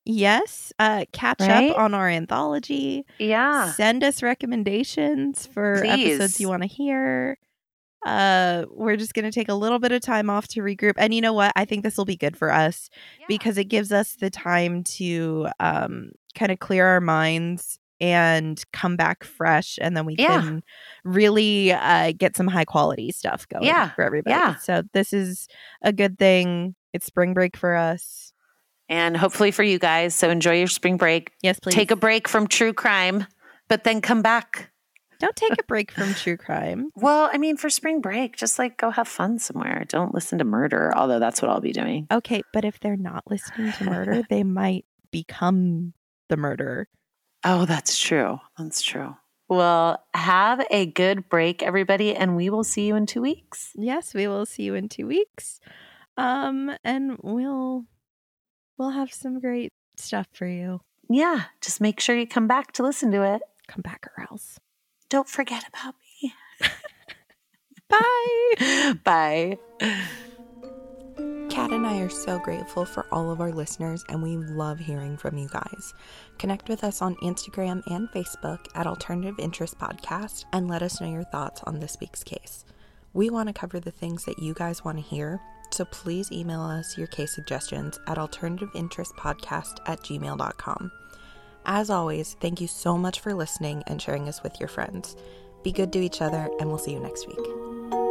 Yes. 0.04 0.72
Uh 0.78 1.04
catch 1.12 1.40
Right? 1.40 1.70
up 1.72 1.78
on 1.78 1.94
our 1.94 2.08
anthology. 2.08 3.04
Yeah. 3.18 3.72
Send 3.72 4.04
us 4.04 4.22
recommendations 4.22 5.46
for 5.46 5.82
episodes 5.84 6.38
you 6.40 6.48
want 6.48 6.62
to 6.62 6.68
hear. 6.68 7.38
Uh 8.04 8.66
we're 8.70 8.96
just 8.96 9.14
gonna 9.14 9.32
take 9.32 9.48
a 9.48 9.54
little 9.54 9.78
bit 9.80 9.90
of 9.90 10.00
time 10.02 10.30
off 10.30 10.46
to 10.48 10.60
regroup. 10.60 10.94
And 10.96 11.12
you 11.14 11.20
know 11.20 11.32
what? 11.32 11.52
I 11.56 11.64
think 11.64 11.82
this 11.82 11.96
will 11.96 12.04
be 12.04 12.16
good 12.16 12.36
for 12.36 12.52
us 12.52 12.88
because 13.26 13.58
it 13.58 13.64
gives 13.64 13.90
us 13.90 14.12
the 14.14 14.30
time 14.30 14.84
to 14.84 15.48
um 15.58 16.12
kind 16.36 16.52
of 16.52 16.58
clear 16.60 16.86
our 16.86 17.00
minds 17.00 17.78
and 18.01 18.62
come 18.72 18.97
back 18.97 19.24
fresh 19.24 19.78
and 19.80 19.97
then 19.97 20.05
we 20.05 20.16
Yeah. 20.18 20.40
can 20.42 20.62
really 21.05 21.72
uh 21.72 22.12
get 22.16 22.36
some 22.36 22.47
high 22.47 22.64
quality 22.64 23.11
stuff 23.12 23.49
going 23.49 23.64
Yeah. 23.64 23.90
for 23.90 24.03
everybody. 24.03 24.34
Yeah. 24.34 24.57
So 24.57 24.82
this 24.92 25.12
is 25.12 25.49
a 25.82 25.92
good 25.92 26.18
thing. 26.18 26.74
It's 26.92 27.07
spring 27.07 27.34
break 27.34 27.57
for 27.57 27.74
us. 27.76 28.32
and 28.88 29.16
hopefully 29.16 29.51
for 29.51 29.64
you 29.64 29.80
guys. 29.80 30.14
So 30.14 30.30
enjoy 30.30 30.59
your 30.59 30.68
spring 30.68 30.97
break. 30.97 31.32
Yes, 31.42 31.59
please. 31.59 31.74
Take 31.74 31.90
a 31.90 31.97
break 31.97 32.28
from 32.28 32.47
true 32.47 32.72
crime, 32.72 33.26
but 33.68 33.82
then 33.82 34.01
come 34.01 34.22
back. 34.22 34.70
Don't 35.18 35.34
take 35.34 35.53
a 35.59 35.64
break 35.64 35.90
from 35.90 36.14
true 36.14 36.36
crime. 36.36 36.90
Well, 36.94 37.28
I 37.32 37.38
mean, 37.38 37.57
for 37.57 37.68
spring 37.68 38.01
break, 38.01 38.36
just 38.36 38.61
like 38.61 38.76
go 38.78 38.90
have 38.90 39.09
fun 39.09 39.40
somewhere. 39.40 39.84
Don't 39.88 40.14
listen 40.14 40.38
to 40.38 40.44
murder, 40.44 40.92
although 40.94 41.18
that's 41.18 41.42
what 41.42 41.51
I'll 41.51 41.61
be 41.61 41.72
doing. 41.72 42.07
Okay, 42.12 42.42
but 42.53 42.64
if 42.64 42.78
they're 42.78 42.97
not 42.97 43.24
listening 43.28 43.72
to 43.72 43.84
murder, 43.86 44.22
they 44.30 44.44
might 44.44 44.84
become 45.11 45.92
the 46.28 46.36
murderer. 46.36 46.86
Oh, 47.49 47.64
that's 47.64 47.97
true. 47.97 48.40
That's 48.59 48.82
true. 48.82 49.16
Well, 49.49 50.05
have 50.12 50.66
a 50.68 50.86
good 50.86 51.28
break, 51.28 51.62
everybody, 51.62 52.12
and 52.12 52.34
we 52.34 52.51
will 52.51 52.64
see 52.64 52.88
you 52.88 52.97
in 52.97 53.07
two 53.07 53.22
weeks. 53.22 53.70
Yes, 53.76 54.14
we 54.14 54.26
will 54.26 54.44
see 54.44 54.64
you 54.64 54.74
in 54.74 54.88
two 54.88 55.07
weeks. 55.07 55.61
Um, 56.16 56.72
and 56.82 57.18
we'll 57.22 57.84
we'll 58.76 58.90
have 58.90 59.12
some 59.12 59.38
great 59.38 59.72
stuff 59.97 60.26
for 60.32 60.49
you. 60.49 60.80
Yeah, 61.09 61.44
just 61.61 61.80
make 61.80 62.01
sure 62.01 62.16
you 62.18 62.26
come 62.26 62.49
back 62.49 62.72
to 62.72 62.82
listen 62.82 63.12
to 63.12 63.22
it. 63.22 63.42
Come 63.68 63.82
back 63.82 64.09
or 64.16 64.26
else. 64.28 64.59
Don't 65.09 65.28
forget 65.28 65.64
about 65.68 65.94
me. 66.22 66.34
Bye. 67.88 68.94
Bye. 69.05 70.16
Kat 71.57 71.72
and 71.72 71.86
I 71.86 72.00
are 72.00 72.11
so 72.11 72.38
grateful 72.38 72.84
for 72.84 73.07
all 73.11 73.30
of 73.30 73.40
our 73.40 73.50
listeners, 73.50 74.04
and 74.11 74.22
we 74.22 74.36
love 74.36 74.78
hearing 74.78 75.16
from 75.16 75.38
you 75.38 75.48
guys. 75.48 75.94
Connect 76.36 76.68
with 76.68 76.84
us 76.84 77.00
on 77.00 77.16
Instagram 77.22 77.82
and 77.90 78.11
Facebook 78.11 78.66
at 78.74 78.86
Alternative 78.86 79.34
Interest 79.38 79.74
Podcast 79.78 80.44
and 80.52 80.68
let 80.68 80.82
us 80.82 81.00
know 81.00 81.11
your 81.11 81.24
thoughts 81.24 81.62
on 81.62 81.80
this 81.80 81.96
week's 81.98 82.22
case. 82.22 82.66
We 83.14 83.30
want 83.30 83.48
to 83.48 83.54
cover 83.54 83.80
the 83.80 83.90
things 83.90 84.26
that 84.26 84.38
you 84.38 84.52
guys 84.52 84.84
want 84.84 84.98
to 84.98 85.02
hear, 85.02 85.40
so 85.70 85.86
please 85.86 86.30
email 86.30 86.61
us 86.61 86.98
your 86.98 87.07
case 87.07 87.34
suggestions 87.34 87.98
at 88.07 88.18
alternativeinterestpodcast 88.18 89.78
at 89.86 90.00
gmail.com. 90.00 90.92
As 91.64 91.88
always, 91.88 92.36
thank 92.38 92.61
you 92.61 92.66
so 92.68 92.98
much 92.98 93.20
for 93.20 93.32
listening 93.32 93.82
and 93.86 94.02
sharing 94.02 94.28
us 94.28 94.42
with 94.42 94.61
your 94.61 94.68
friends. 94.68 95.16
Be 95.64 95.72
good 95.72 95.90
to 95.94 96.00
each 96.00 96.20
other, 96.20 96.50
and 96.61 96.68
we'll 96.68 96.76
see 96.76 96.92
you 96.92 97.00
next 97.00 97.26
week. 97.26 98.05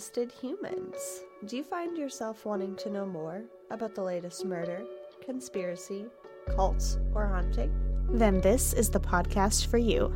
Hello, 0.00 0.08
Twisted 0.08 0.32
Humans. 0.40 1.24
Do 1.44 1.58
you 1.58 1.62
find 1.62 1.98
yourself 1.98 2.46
wanting 2.46 2.74
to 2.76 2.88
know 2.88 3.04
more 3.04 3.42
about 3.70 3.94
the 3.94 4.02
latest 4.02 4.46
murder, 4.46 4.82
conspiracy, 5.22 6.06
cults, 6.56 6.96
or 7.14 7.26
haunting? 7.26 7.70
Then 8.08 8.40
this 8.40 8.72
is 8.72 8.88
the 8.88 8.98
podcast 8.98 9.66
for 9.66 9.76
you. 9.76 10.10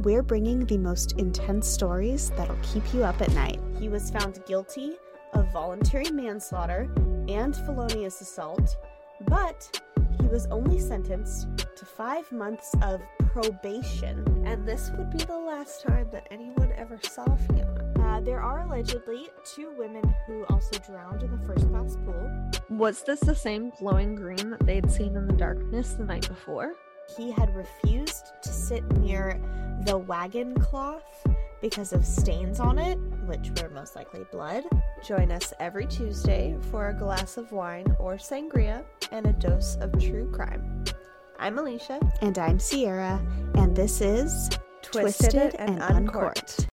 We're 0.00 0.24
bringing 0.24 0.66
the 0.66 0.78
most 0.78 1.12
intense 1.18 1.68
stories 1.68 2.30
that'll 2.30 2.58
keep 2.64 2.82
you 2.92 3.04
up 3.04 3.20
at 3.22 3.30
night. 3.30 3.60
He 3.78 3.88
was 3.88 4.10
found 4.10 4.44
guilty 4.44 4.94
of 5.34 5.52
voluntary 5.52 6.10
manslaughter 6.10 6.90
and 7.28 7.54
felonious 7.54 8.20
assault, 8.20 8.76
but 9.28 9.80
he 10.20 10.26
was 10.26 10.46
only 10.46 10.80
sentenced 10.80 11.46
to 11.76 11.84
five 11.84 12.30
months 12.32 12.74
of 12.82 13.00
probation. 13.32 14.42
And 14.44 14.66
this 14.66 14.90
would 14.98 15.10
be 15.10 15.18
the 15.18 15.38
last 15.38 15.82
time 15.82 16.08
that 16.10 16.26
anyone 16.32 16.72
ever 16.76 16.98
saw 17.04 17.36
Fiona. 17.36 17.87
Uh, 18.08 18.20
there 18.20 18.40
are 18.40 18.60
allegedly 18.60 19.28
two 19.44 19.70
women 19.76 20.02
who 20.26 20.44
also 20.46 20.78
drowned 20.78 21.22
in 21.22 21.30
the 21.30 21.46
first 21.46 21.68
class 21.68 21.94
pool. 22.06 22.50
Was 22.70 23.02
this 23.02 23.20
the 23.20 23.34
same 23.34 23.70
glowing 23.78 24.14
green 24.14 24.48
that 24.48 24.64
they'd 24.64 24.90
seen 24.90 25.14
in 25.14 25.26
the 25.26 25.34
darkness 25.34 25.92
the 25.92 26.04
night 26.04 26.26
before? 26.26 26.72
He 27.18 27.30
had 27.30 27.54
refused 27.54 28.32
to 28.42 28.48
sit 28.48 28.82
near 28.96 29.38
the 29.84 29.98
wagon 29.98 30.58
cloth 30.58 31.26
because 31.60 31.92
of 31.92 32.04
stains 32.06 32.60
on 32.60 32.78
it, 32.78 32.96
which 33.26 33.50
were 33.60 33.68
most 33.68 33.94
likely 33.94 34.24
blood. 34.32 34.64
Join 35.04 35.30
us 35.30 35.52
every 35.60 35.86
Tuesday 35.86 36.56
for 36.70 36.88
a 36.88 36.94
glass 36.94 37.36
of 37.36 37.52
wine 37.52 37.94
or 38.00 38.14
sangria 38.14 38.84
and 39.12 39.26
a 39.26 39.32
dose 39.34 39.76
of 39.82 39.92
true 40.00 40.30
crime. 40.32 40.82
I'm 41.38 41.58
Alicia. 41.58 42.00
And 42.22 42.38
I'm 42.38 42.58
Sierra, 42.58 43.20
and 43.54 43.76
this 43.76 44.00
is 44.00 44.48
Twisted 44.82 45.54
and 45.56 45.82
Uncorked. 45.82 46.68